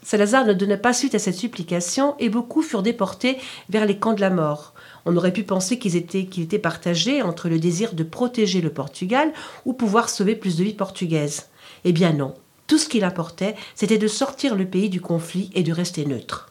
Salazar 0.03 0.45
ne 0.45 0.53
donna 0.53 0.77
pas 0.77 0.93
suite 0.93 1.15
à 1.15 1.19
cette 1.19 1.37
supplication 1.37 2.17
et 2.19 2.29
beaucoup 2.29 2.63
furent 2.63 2.83
déportés 2.83 3.39
vers 3.69 3.87
les 3.87 3.99
camps 3.99 4.15
de 4.15 4.21
la 4.21 4.31
mort. 4.31 4.75
On 5.07 5.17
aurait 5.17 5.33
pu 5.33 5.45
penser 5.45 5.79
qu'ils 5.79 5.97
étaient, 5.97 6.27
qu'ils 6.27 6.45
étaient 6.45 6.59
partagés 6.59 7.23
entre 7.23 7.49
le 7.49 7.59
désir 7.59 7.95
de 7.95 8.03
protéger 8.03 8.61
le 8.61 8.71
Portugal 8.71 9.33
ou 9.65 9.73
pouvoir 9.73 10.09
sauver 10.09 10.35
plus 10.35 10.57
de 10.57 10.65
vies 10.65 10.75
portugaises. 10.75 11.49
Eh 11.85 11.93
bien 11.93 12.13
non. 12.13 12.35
Tout 12.67 12.79
ce 12.79 12.89
qu'il 12.89 13.05
importait, 13.05 13.55
c'était 13.75 13.99
de 13.99 14.09
sortir 14.09 14.55
le 14.55 14.67
pays 14.67 14.89
du 14.89 15.01
conflit 15.01 15.51
et 15.55 15.63
de 15.63 15.73
rester 15.73 16.05
neutre. 16.07 16.51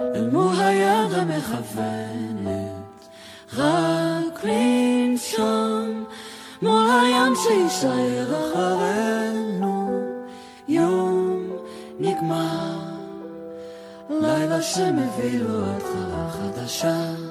אל 0.00 0.30
מול 0.30 0.56
היד 0.60 1.12
המכוונת, 1.12 3.08
רק 3.56 4.44
לנשום, 4.44 6.04
מול 6.62 6.86
הים 6.90 7.32
שיישאר 7.34 8.26
אחרינו, 8.30 10.00
יום 10.68 11.46
נגמר, 12.00 12.78
לילה 14.10 14.62
שמביא 14.62 15.38
לו 15.40 15.64
התחלה 15.64 16.30
חדשה. 16.30 17.25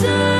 Jesus. 0.00 0.39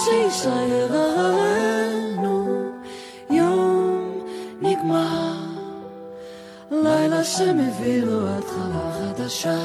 שיישאר 0.00 0.92
עלינו, 0.92 2.72
יום 3.30 4.24
נגמר, 4.60 5.34
לילה 6.70 7.24
שמביא 7.24 8.02
לו 8.02 8.28
התחלה 8.28 8.92
חדשה. 9.00 9.58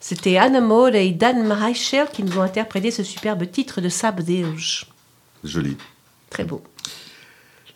C'était 0.00 0.38
Anna 0.38 0.60
Maud 0.60 0.94
et 0.96 1.12
Dan 1.12 1.52
Reichel 1.52 2.08
qui 2.12 2.24
nous 2.24 2.38
ont 2.38 2.42
interprété 2.42 2.90
ce 2.90 3.04
superbe 3.04 3.48
titre 3.48 3.80
de 3.80 3.88
Sab 3.88 4.20
Deus. 4.22 4.86
Joli. 5.44 5.76
Très 6.30 6.44
beau. 6.44 6.62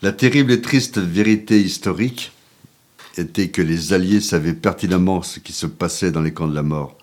La 0.01 0.11
terrible 0.11 0.51
et 0.51 0.61
triste 0.61 0.97
vérité 0.97 1.61
historique 1.61 2.33
était 3.16 3.48
que 3.48 3.62
les 3.62 3.92
Alliés 3.92 4.20
savaient 4.20 4.54
pertinemment 4.54 5.22
ce 5.22 5.40
qui 5.40 5.52
se 5.52 5.66
passait 5.66 6.12
dans 6.12 6.22
les 6.22 6.32
camps 6.32 6.48
de 6.48 6.54
la 6.54 6.62
mort. 6.62 6.96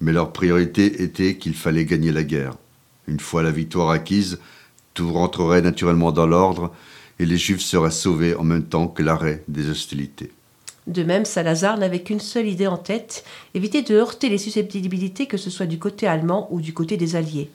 Mais 0.00 0.12
leur 0.12 0.32
priorité 0.32 1.02
était 1.02 1.36
qu'il 1.36 1.54
fallait 1.54 1.84
gagner 1.84 2.12
la 2.12 2.22
guerre. 2.22 2.54
Une 3.08 3.20
fois 3.20 3.42
la 3.42 3.50
victoire 3.50 3.90
acquise, 3.90 4.38
tout 4.94 5.12
rentrerait 5.12 5.62
naturellement 5.62 6.12
dans 6.12 6.26
l'ordre 6.26 6.72
et 7.18 7.26
les 7.26 7.36
Juifs 7.36 7.60
seraient 7.60 7.90
sauvés 7.90 8.34
en 8.34 8.44
même 8.44 8.64
temps 8.64 8.88
que 8.88 9.02
l'arrêt 9.02 9.44
des 9.48 9.68
hostilités. 9.70 10.32
De 10.88 11.04
même, 11.04 11.24
Salazar 11.24 11.78
n'avait 11.78 12.02
qu'une 12.02 12.20
seule 12.20 12.48
idée 12.48 12.66
en 12.66 12.76
tête, 12.76 13.24
éviter 13.54 13.82
de 13.82 13.94
heurter 13.94 14.28
les 14.28 14.38
susceptibilités 14.38 15.26
que 15.26 15.36
ce 15.36 15.48
soit 15.48 15.66
du 15.66 15.78
côté 15.78 16.08
allemand 16.08 16.48
ou 16.50 16.60
du 16.60 16.74
côté 16.74 16.96
des 16.96 17.14
Alliés. 17.14 17.50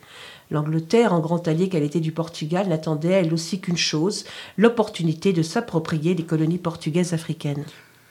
L'Angleterre, 0.49 1.13
en 1.13 1.19
grand 1.19 1.45
allié 1.47 1.67
qu'elle 1.67 1.83
était 1.83 1.99
du 1.99 2.13
Portugal, 2.13 2.69
n'attendait 2.69 3.09
elle 3.09 3.33
aussi 3.33 3.59
qu'une 3.59 3.77
chose, 3.77 4.23
l'opportunité 4.55 5.33
de 5.33 5.41
s'approprier 5.41 6.15
des 6.15 6.23
colonies 6.23 6.57
portugaises 6.57 7.13
africaines. 7.13 7.65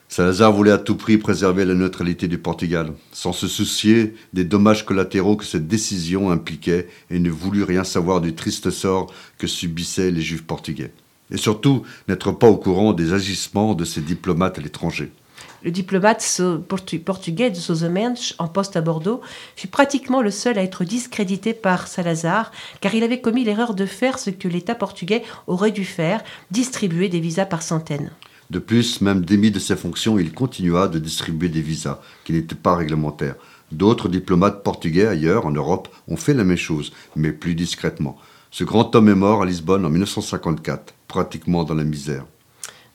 Salazar 0.08 0.52
voulait 0.52 0.70
à 0.70 0.78
tout 0.78 0.96
prix 0.96 1.18
préserver 1.18 1.64
la 1.64 1.74
neutralité 1.74 2.28
du 2.28 2.38
Portugal, 2.38 2.92
sans 3.10 3.32
se 3.32 3.48
soucier 3.48 4.14
des 4.34 4.44
dommages 4.44 4.84
collatéraux 4.84 5.36
que 5.36 5.44
cette 5.44 5.66
décision 5.66 6.30
impliquait 6.30 6.88
et 7.10 7.18
ne 7.18 7.30
voulut 7.30 7.64
rien 7.64 7.84
savoir 7.84 8.20
du 8.20 8.34
triste 8.34 8.70
sort 8.70 9.12
que 9.38 9.46
subissaient 9.46 10.10
les 10.12 10.20
Juifs 10.20 10.44
portugais. 10.44 10.92
Et 11.30 11.36
surtout, 11.36 11.82
n'être 12.06 12.30
pas 12.32 12.46
au 12.46 12.56
courant 12.56 12.92
des 12.92 13.12
agissements 13.14 13.74
de 13.74 13.84
ses 13.84 14.00
diplomates 14.00 14.58
à 14.58 14.62
l'étranger. 14.62 15.10
Le 15.62 15.70
diplomate 15.70 16.24
portugais 16.68 17.50
de 17.50 17.88
Mendes, 17.88 18.18
en 18.38 18.48
poste 18.48 18.76
à 18.76 18.80
Bordeaux, 18.80 19.20
fut 19.56 19.68
pratiquement 19.68 20.22
le 20.22 20.30
seul 20.30 20.58
à 20.58 20.62
être 20.62 20.84
discrédité 20.84 21.54
par 21.54 21.88
Salazar, 21.88 22.52
car 22.80 22.94
il 22.94 23.02
avait 23.02 23.20
commis 23.20 23.44
l'erreur 23.44 23.74
de 23.74 23.86
faire 23.86 24.18
ce 24.18 24.30
que 24.30 24.48
l'État 24.48 24.74
portugais 24.74 25.22
aurait 25.46 25.70
dû 25.70 25.84
faire, 25.84 26.22
distribuer 26.50 27.08
des 27.08 27.20
visas 27.20 27.46
par 27.46 27.62
centaines. 27.62 28.10
De 28.50 28.58
plus, 28.60 29.00
même 29.00 29.24
démis 29.24 29.50
de 29.50 29.58
ses 29.58 29.76
fonctions, 29.76 30.18
il 30.18 30.32
continua 30.32 30.86
de 30.86 31.00
distribuer 31.00 31.48
des 31.48 31.62
visas 31.62 32.00
qui 32.24 32.32
n'étaient 32.32 32.54
pas 32.54 32.76
réglementaires. 32.76 33.34
D'autres 33.72 34.08
diplomates 34.08 34.62
portugais 34.62 35.06
ailleurs, 35.06 35.46
en 35.46 35.50
Europe, 35.50 35.88
ont 36.06 36.16
fait 36.16 36.34
la 36.34 36.44
même 36.44 36.56
chose, 36.56 36.92
mais 37.16 37.32
plus 37.32 37.56
discrètement. 37.56 38.16
Ce 38.52 38.62
grand 38.62 38.94
homme 38.94 39.08
est 39.08 39.16
mort 39.16 39.42
à 39.42 39.46
Lisbonne 39.46 39.84
en 39.84 39.90
1954, 39.90 40.94
pratiquement 41.08 41.64
dans 41.64 41.74
la 41.74 41.82
misère. 41.82 42.24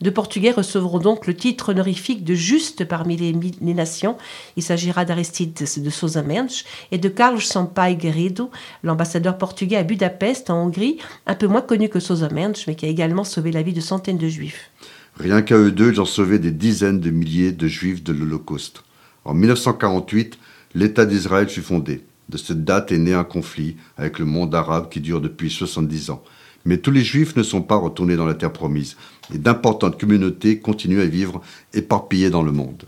Deux 0.02 0.12
Portugais 0.12 0.52
recevront 0.52 0.97
donc 0.97 1.28
le 1.28 1.36
titre 1.36 1.70
honorifique 1.70 2.24
de 2.24 2.34
juste 2.34 2.86
parmi 2.86 3.18
les, 3.18 3.74
nations. 3.74 4.18
Il 4.58 4.64
s'agira 4.64 5.06
d'Aristide 5.06 5.54
de 5.54 5.89
Sousa 5.89 6.24
Mendes 6.24 6.49
et 6.91 6.97
de 6.97 7.08
Carlos 7.08 7.39
Sampaio 7.39 7.95
Guerreiro, 7.95 8.49
l'ambassadeur 8.84 9.38
portugais 9.38 9.78
à 9.78 9.84
Budapest, 9.84 10.49
en 10.49 10.66
Hongrie, 10.66 10.97
un 11.28 11.36
peu 11.36 11.47
moins 11.47 11.62
connu 11.62 11.88
que 11.88 11.99
Sousa 11.99 12.30
Mendes, 12.30 12.58
mais 12.68 12.76
qui 12.76 12.86
a 12.86 12.89
également 12.89 13.24
sauvé 13.24 13.52
la 13.52 13.62
vie 13.62 13.74
de 13.74 13.82
centaines 13.82 14.18
de 14.18 14.28
juifs. 14.28 14.72
Rien 15.20 15.43
qu'à 15.43 15.58
eux 15.58 15.72
deux, 15.72 15.91
ils 15.91 16.02
ont 16.02 16.06
sauvé 16.06 16.39
des 16.39 16.52
dizaines 16.52 16.99
de 16.99 17.12
milliers 17.12 17.52
de 17.52 17.68
juifs 17.68 18.04
de 18.04 18.12
l'Holocauste. 18.12 18.84
En 19.24 19.36
1948, 19.36 20.39
l'État 20.74 21.06
d'Israël 21.06 21.47
fut 21.47 21.62
fondé. 21.62 22.04
De 22.30 22.38
cette 22.38 22.64
date 22.64 22.91
est 22.91 22.97
né 22.97 23.14
un 23.14 23.24
conflit 23.24 23.76
avec 23.97 24.18
le 24.18 24.26
monde 24.26 24.56
arabe 24.56 24.89
qui 24.89 24.99
dure 24.99 25.22
depuis 25.22 25.52
70 25.52 26.10
ans. 26.10 26.24
Mais 26.66 26.78
tous 26.78 26.91
les 26.91 27.03
juifs 27.03 27.36
ne 27.36 27.43
sont 27.43 27.62
pas 27.62 27.76
retournés 27.76 28.16
dans 28.16 28.26
la 28.26 28.34
terre 28.34 28.53
promise, 28.53 28.97
et 29.34 29.38
d'importantes 29.38 29.99
communautés 29.99 30.59
continuent 30.59 31.01
à 31.01 31.05
vivre 31.05 31.41
éparpillées 31.74 32.30
dans 32.30 32.43
le 32.43 32.51
monde. 32.51 32.86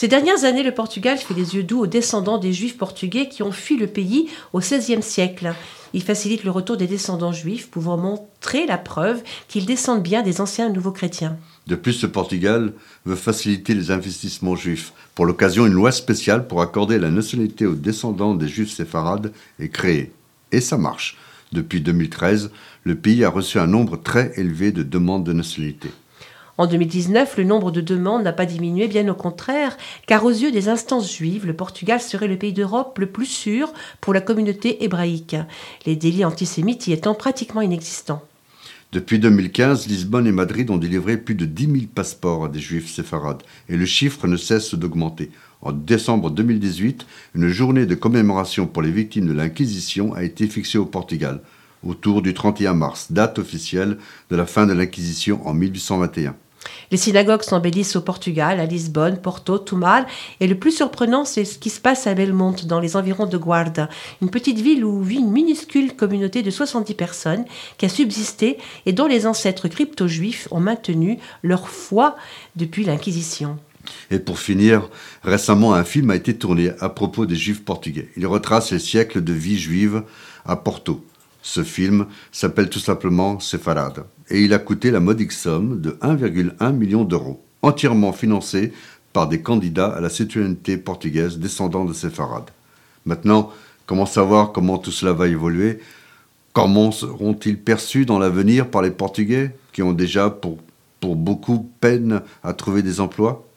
Ces 0.00 0.08
dernières 0.08 0.44
années, 0.44 0.62
le 0.62 0.72
Portugal 0.72 1.18
fait 1.18 1.34
les 1.34 1.56
yeux 1.56 1.62
doux 1.62 1.80
aux 1.80 1.86
descendants 1.86 2.38
des 2.38 2.54
Juifs 2.54 2.78
portugais 2.78 3.28
qui 3.28 3.42
ont 3.42 3.52
fui 3.52 3.76
le 3.76 3.86
pays 3.86 4.30
au 4.54 4.60
XVIe 4.60 5.02
siècle. 5.02 5.54
Il 5.92 6.02
facilite 6.02 6.42
le 6.42 6.50
retour 6.50 6.78
des 6.78 6.86
descendants 6.86 7.32
juifs, 7.32 7.68
pouvant 7.68 7.98
montrer 7.98 8.64
la 8.64 8.78
preuve 8.78 9.22
qu'ils 9.46 9.66
descendent 9.66 10.02
bien 10.02 10.22
des 10.22 10.40
anciens 10.40 10.70
nouveaux 10.70 10.90
chrétiens. 10.90 11.36
De 11.66 11.74
plus, 11.74 12.02
le 12.02 12.10
Portugal 12.10 12.72
veut 13.04 13.16
faciliter 13.16 13.74
les 13.74 13.90
investissements 13.90 14.56
juifs. 14.56 14.92
Pour 15.14 15.26
l'occasion, 15.26 15.66
une 15.66 15.72
loi 15.72 15.92
spéciale 15.92 16.46
pour 16.46 16.62
accorder 16.62 16.98
la 16.98 17.10
nationalité 17.10 17.66
aux 17.66 17.74
descendants 17.74 18.34
des 18.34 18.48
juifs 18.48 18.72
séfarades 18.72 19.32
est 19.58 19.68
créée. 19.68 20.12
Et 20.52 20.60
ça 20.60 20.76
marche. 20.76 21.16
Depuis 21.52 21.80
2013, 21.80 22.50
le 22.84 22.94
pays 22.94 23.24
a 23.24 23.30
reçu 23.30 23.58
un 23.58 23.66
nombre 23.66 23.96
très 23.96 24.32
élevé 24.36 24.72
de 24.72 24.82
demandes 24.82 25.24
de 25.24 25.32
nationalité. 25.32 25.90
En 26.58 26.66
2019, 26.66 27.38
le 27.38 27.44
nombre 27.44 27.70
de 27.70 27.80
demandes 27.80 28.22
n'a 28.22 28.34
pas 28.34 28.44
diminué, 28.44 28.86
bien 28.86 29.08
au 29.08 29.14
contraire, 29.14 29.78
car 30.06 30.24
aux 30.24 30.30
yeux 30.30 30.52
des 30.52 30.68
instances 30.68 31.10
juives, 31.10 31.46
le 31.46 31.54
Portugal 31.54 32.00
serait 32.00 32.28
le 32.28 32.36
pays 32.36 32.52
d'Europe 32.52 32.98
le 32.98 33.06
plus 33.06 33.26
sûr 33.26 33.72
pour 34.02 34.12
la 34.12 34.20
communauté 34.20 34.84
hébraïque, 34.84 35.36
les 35.86 35.96
délits 35.96 36.24
antisémites 36.24 36.86
y 36.86 36.92
étant 36.92 37.14
pratiquement 37.14 37.62
inexistants. 37.62 38.22
Depuis 38.92 39.20
2015, 39.20 39.86
Lisbonne 39.86 40.26
et 40.26 40.32
Madrid 40.32 40.68
ont 40.68 40.76
délivré 40.76 41.16
plus 41.16 41.36
de 41.36 41.44
10 41.44 41.66
000 41.66 41.76
passeports 41.94 42.46
à 42.46 42.48
des 42.48 42.58
juifs 42.58 42.92
séfarades, 42.92 43.44
et 43.68 43.76
le 43.76 43.86
chiffre 43.86 44.26
ne 44.26 44.36
cesse 44.36 44.74
d'augmenter. 44.74 45.30
En 45.62 45.70
décembre 45.70 46.28
2018, 46.28 47.06
une 47.36 47.46
journée 47.50 47.86
de 47.86 47.94
commémoration 47.94 48.66
pour 48.66 48.82
les 48.82 48.90
victimes 48.90 49.28
de 49.28 49.32
l'Inquisition 49.32 50.12
a 50.14 50.24
été 50.24 50.48
fixée 50.48 50.78
au 50.78 50.86
Portugal, 50.86 51.40
autour 51.86 52.20
du 52.20 52.34
31 52.34 52.74
mars, 52.74 53.12
date 53.12 53.38
officielle 53.38 53.96
de 54.28 54.34
la 54.34 54.44
fin 54.44 54.66
de 54.66 54.72
l'Inquisition 54.72 55.46
en 55.46 55.54
1821. 55.54 56.34
Les 56.90 56.96
synagogues 56.96 57.42
s'embellissent 57.42 57.96
au 57.96 58.00
Portugal, 58.00 58.60
à 58.60 58.66
Lisbonne, 58.66 59.20
Porto, 59.20 59.58
Tumal, 59.58 60.06
et 60.40 60.46
le 60.46 60.58
plus 60.58 60.72
surprenant, 60.72 61.24
c'est 61.24 61.44
ce 61.44 61.58
qui 61.58 61.70
se 61.70 61.80
passe 61.80 62.06
à 62.06 62.14
Belmonte, 62.14 62.66
dans 62.66 62.80
les 62.80 62.96
environs 62.96 63.26
de 63.26 63.38
Guarda, 63.38 63.88
une 64.20 64.30
petite 64.30 64.58
ville 64.58 64.84
où 64.84 65.02
vit 65.02 65.18
une 65.18 65.30
minuscule 65.30 65.94
communauté 65.94 66.42
de 66.42 66.50
70 66.50 66.94
personnes 66.94 67.44
qui 67.78 67.86
a 67.86 67.88
subsisté 67.88 68.58
et 68.86 68.92
dont 68.92 69.06
les 69.06 69.26
ancêtres 69.26 69.68
crypto-juifs 69.68 70.48
ont 70.50 70.60
maintenu 70.60 71.18
leur 71.42 71.68
foi 71.68 72.16
depuis 72.56 72.84
l'Inquisition. 72.84 73.58
Et 74.10 74.18
pour 74.18 74.38
finir, 74.38 74.88
récemment 75.22 75.74
un 75.74 75.84
film 75.84 76.10
a 76.10 76.16
été 76.16 76.36
tourné 76.36 76.72
à 76.80 76.88
propos 76.88 77.24
des 77.26 77.36
juifs 77.36 77.64
portugais. 77.64 78.10
Il 78.16 78.26
retrace 78.26 78.72
les 78.72 78.78
siècles 78.78 79.22
de 79.22 79.32
vie 79.32 79.58
juive 79.58 80.02
à 80.44 80.56
Porto. 80.56 81.04
Ce 81.42 81.64
film 81.64 82.06
s'appelle 82.30 82.68
tout 82.68 82.80
simplement 82.80 83.40
Séfarade 83.40 84.04
et 84.30 84.42
il 84.42 84.54
a 84.54 84.58
coûté 84.58 84.90
la 84.90 85.00
modique 85.00 85.32
somme 85.32 85.80
de 85.80 85.90
1,1 86.02 86.72
million 86.72 87.04
d'euros, 87.04 87.42
entièrement 87.62 88.12
financé 88.12 88.72
par 89.12 89.28
des 89.28 89.42
candidats 89.42 89.88
à 89.88 90.00
la 90.00 90.08
citoyenneté 90.08 90.76
portugaise 90.76 91.38
descendants 91.38 91.84
de 91.84 91.92
séfarades. 91.92 92.50
Maintenant, 93.06 93.50
comment 93.86 94.06
savoir 94.06 94.52
comment 94.52 94.78
tout 94.78 94.92
cela 94.92 95.12
va 95.12 95.26
évoluer? 95.26 95.80
Comment 96.52 96.92
seront-ils 96.92 97.58
perçus 97.58 98.06
dans 98.06 98.18
l'avenir 98.18 98.68
par 98.68 98.82
les 98.82 98.90
Portugais 98.90 99.54
qui 99.72 99.82
ont 99.82 99.92
déjà 99.92 100.30
pour, 100.30 100.58
pour 101.00 101.16
beaucoup 101.16 101.70
peine 101.80 102.22
à 102.42 102.52
trouver 102.52 102.82
des 102.82 103.00
emplois? 103.00 103.49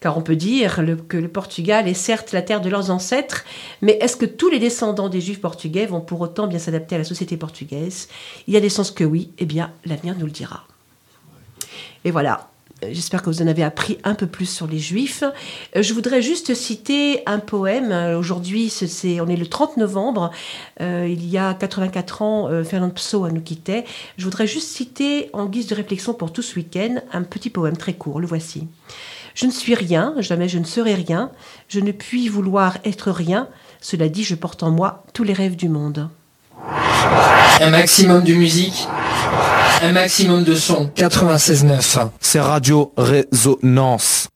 Car 0.00 0.16
on 0.16 0.22
peut 0.22 0.36
dire 0.36 0.82
que 1.08 1.16
le 1.16 1.28
Portugal 1.28 1.86
est 1.86 1.94
certes 1.94 2.32
la 2.32 2.42
terre 2.42 2.60
de 2.60 2.70
leurs 2.70 2.90
ancêtres, 2.90 3.44
mais 3.82 3.98
est-ce 4.00 4.16
que 4.16 4.26
tous 4.26 4.48
les 4.48 4.58
descendants 4.58 5.08
des 5.08 5.20
juifs 5.20 5.40
portugais 5.40 5.86
vont 5.86 6.00
pour 6.00 6.20
autant 6.20 6.46
bien 6.46 6.58
s'adapter 6.58 6.94
à 6.94 6.98
la 6.98 7.04
société 7.04 7.36
portugaise? 7.36 8.08
Il 8.46 8.54
y 8.54 8.56
a 8.56 8.60
des 8.60 8.70
chances 8.70 8.90
que 8.90 9.04
oui, 9.04 9.30
eh 9.38 9.44
bien 9.44 9.72
l'avenir 9.84 10.14
nous 10.18 10.26
le 10.26 10.32
dira. 10.32 10.66
Et 12.04 12.10
voilà. 12.10 12.48
Euh, 12.82 12.88
J'espère 12.92 13.22
que 13.22 13.28
vous 13.28 13.42
en 13.42 13.46
avez 13.46 13.62
appris 13.62 13.98
un 14.04 14.14
peu 14.14 14.26
plus 14.26 14.48
sur 14.48 14.66
les 14.66 14.78
Juifs. 14.78 15.22
Euh, 15.76 15.82
Je 15.82 15.92
voudrais 15.92 16.22
juste 16.22 16.54
citer 16.54 17.22
un 17.26 17.38
poème. 17.38 17.92
Euh, 17.92 18.18
Aujourd'hui, 18.18 18.72
on 19.20 19.28
est 19.28 19.36
le 19.36 19.46
30 19.46 19.76
novembre. 19.76 20.30
Il 20.80 21.28
y 21.28 21.36
a 21.36 21.54
84 21.54 22.22
ans, 22.22 22.48
euh, 22.48 22.64
Fernand 22.64 22.90
Pessoa 22.90 23.30
nous 23.30 23.42
quittait. 23.42 23.84
Je 24.16 24.24
voudrais 24.24 24.46
juste 24.46 24.68
citer, 24.68 25.28
en 25.34 25.46
guise 25.46 25.66
de 25.66 25.74
réflexion 25.74 26.14
pour 26.14 26.32
tout 26.32 26.42
ce 26.42 26.56
week-end, 26.56 26.96
un 27.12 27.22
petit 27.22 27.50
poème 27.50 27.76
très 27.76 27.92
court. 27.92 28.18
Le 28.18 28.26
voici. 28.26 28.66
Je 29.40 29.46
ne 29.46 29.52
suis 29.52 29.74
rien, 29.74 30.12
jamais 30.18 30.50
je 30.50 30.58
ne 30.58 30.64
serai 30.64 30.92
rien. 30.92 31.30
Je 31.66 31.80
ne 31.80 31.92
puis 31.92 32.28
vouloir 32.28 32.76
être 32.84 33.10
rien. 33.10 33.48
Cela 33.80 34.10
dit, 34.10 34.22
je 34.22 34.34
porte 34.34 34.62
en 34.62 34.70
moi 34.70 35.04
tous 35.14 35.24
les 35.24 35.32
rêves 35.32 35.56
du 35.56 35.70
monde. 35.70 36.10
Un 37.58 37.70
maximum 37.70 38.22
de 38.22 38.34
musique, 38.34 38.86
un 39.80 39.92
maximum 39.92 40.44
de 40.44 40.54
son. 40.54 40.90
96.9, 40.94 42.10
c'est 42.20 42.40
Radio 42.40 42.92
Résonance. 42.98 44.28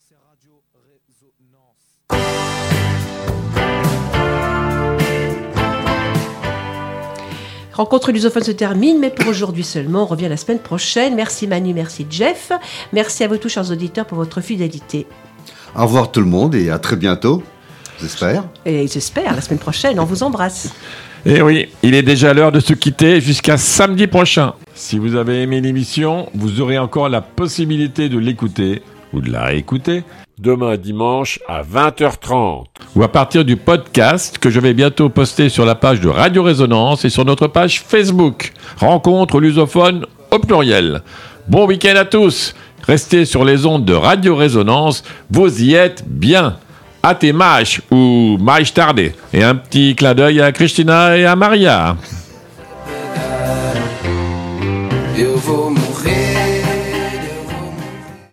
Rencontre 7.75 8.13
lusophone 8.13 8.45
se 8.45 8.53
termine, 8.53 9.01
mais 9.01 9.11
pour 9.11 9.27
aujourd'hui 9.27 9.65
seulement. 9.65 10.05
On 10.05 10.07
revient 10.07 10.29
la 10.29 10.37
semaine 10.37 10.61
prochaine. 10.61 11.17
Merci 11.17 11.49
Manu, 11.49 11.75
merci 11.75 12.07
Jeff. 12.09 12.53
Merci 12.93 13.25
à 13.25 13.29
vous 13.29 13.37
tous, 13.37 13.49
chers 13.49 13.69
auditeurs, 13.71 14.07
pour 14.07 14.17
votre 14.17 14.41
fidélité. 14.41 15.07
Au 15.77 15.83
revoir 15.83 16.13
tout 16.13 16.21
le 16.21 16.27
monde 16.27 16.55
et 16.55 16.71
à 16.71 16.79
très 16.79 16.95
bientôt, 16.95 17.43
j'espère. 18.01 18.45
Et 18.65 18.87
j'espère, 18.87 19.35
la 19.35 19.41
semaine 19.41 19.59
prochaine, 19.59 19.99
on 19.99 20.05
vous 20.05 20.23
embrasse. 20.23 20.73
Et 21.27 21.33
Eh 21.37 21.43
oui, 21.43 21.69
il 21.83 21.95
est 21.95 22.03
déjà 22.03 22.33
l'heure 22.33 22.53
de 22.53 22.61
se 22.61 22.75
quitter 22.75 23.21
jusqu'à 23.21 23.57
samedi 23.57 24.07
prochain. 24.07 24.53
Si 24.75 24.99
vous 24.99 25.17
avez 25.17 25.43
aimé 25.43 25.61
l'émission, 25.61 26.29
vous 26.35 26.61
aurez 26.61 26.79
encore 26.79 27.09
la 27.09 27.23
possibilité 27.23 28.09
de 28.09 28.19
l'écouter 28.19 28.83
ou 29.13 29.21
de 29.21 29.33
la 29.33 29.47
réécouter 29.47 30.05
Demain 30.39 30.77
dimanche 30.77 31.39
à 31.47 31.63
20h30. 31.63 32.65
ou 32.97 33.03
à 33.05 33.09
partir 33.09 33.45
du 33.45 33.57
podcast 33.57 34.39
que 34.39 34.51
je 34.51 34.59
vais 34.59 34.75
bientôt 34.75 35.09
poster 35.09 35.49
sur 35.49 35.65
la 35.65 35.77
page 35.77 36.01
de 36.01 36.09
Radio 36.09 36.43
Résonance 36.43 37.05
et 37.05 37.11
sur 37.11 37.25
notre 37.25 37.47
page 37.47 37.81
Facebook. 37.81 38.53
Rencontre 38.79 39.39
lusophone 39.41 40.07
au 40.33 40.41
pluriel. 40.41 41.03
Bon 41.47 41.67
week-end 41.67 41.95
à 41.97 42.05
tous. 42.05 42.55
Restez 42.83 43.27
sur 43.27 43.45
les 43.45 43.65
ondes 43.65 43.85
de 43.85 43.95
Radio 43.95 44.35
Résonance. 44.35 45.05
Vous 45.31 45.63
y 45.63 45.75
êtes 45.75 46.03
bien. 46.07 46.57
À 47.05 47.15
tes 47.15 47.33
mâches 47.33 47.81
ou 47.93 48.37
mâches 48.41 48.75
tardées. 48.75 49.15
Et 49.33 49.45
un 49.45 49.55
petit 49.55 49.95
clin 49.95 50.15
d'œil 50.15 50.41
à 50.41 50.51
Christina 50.51 51.17
et 51.17 51.27
à 51.27 51.37
Maria. 51.37 51.97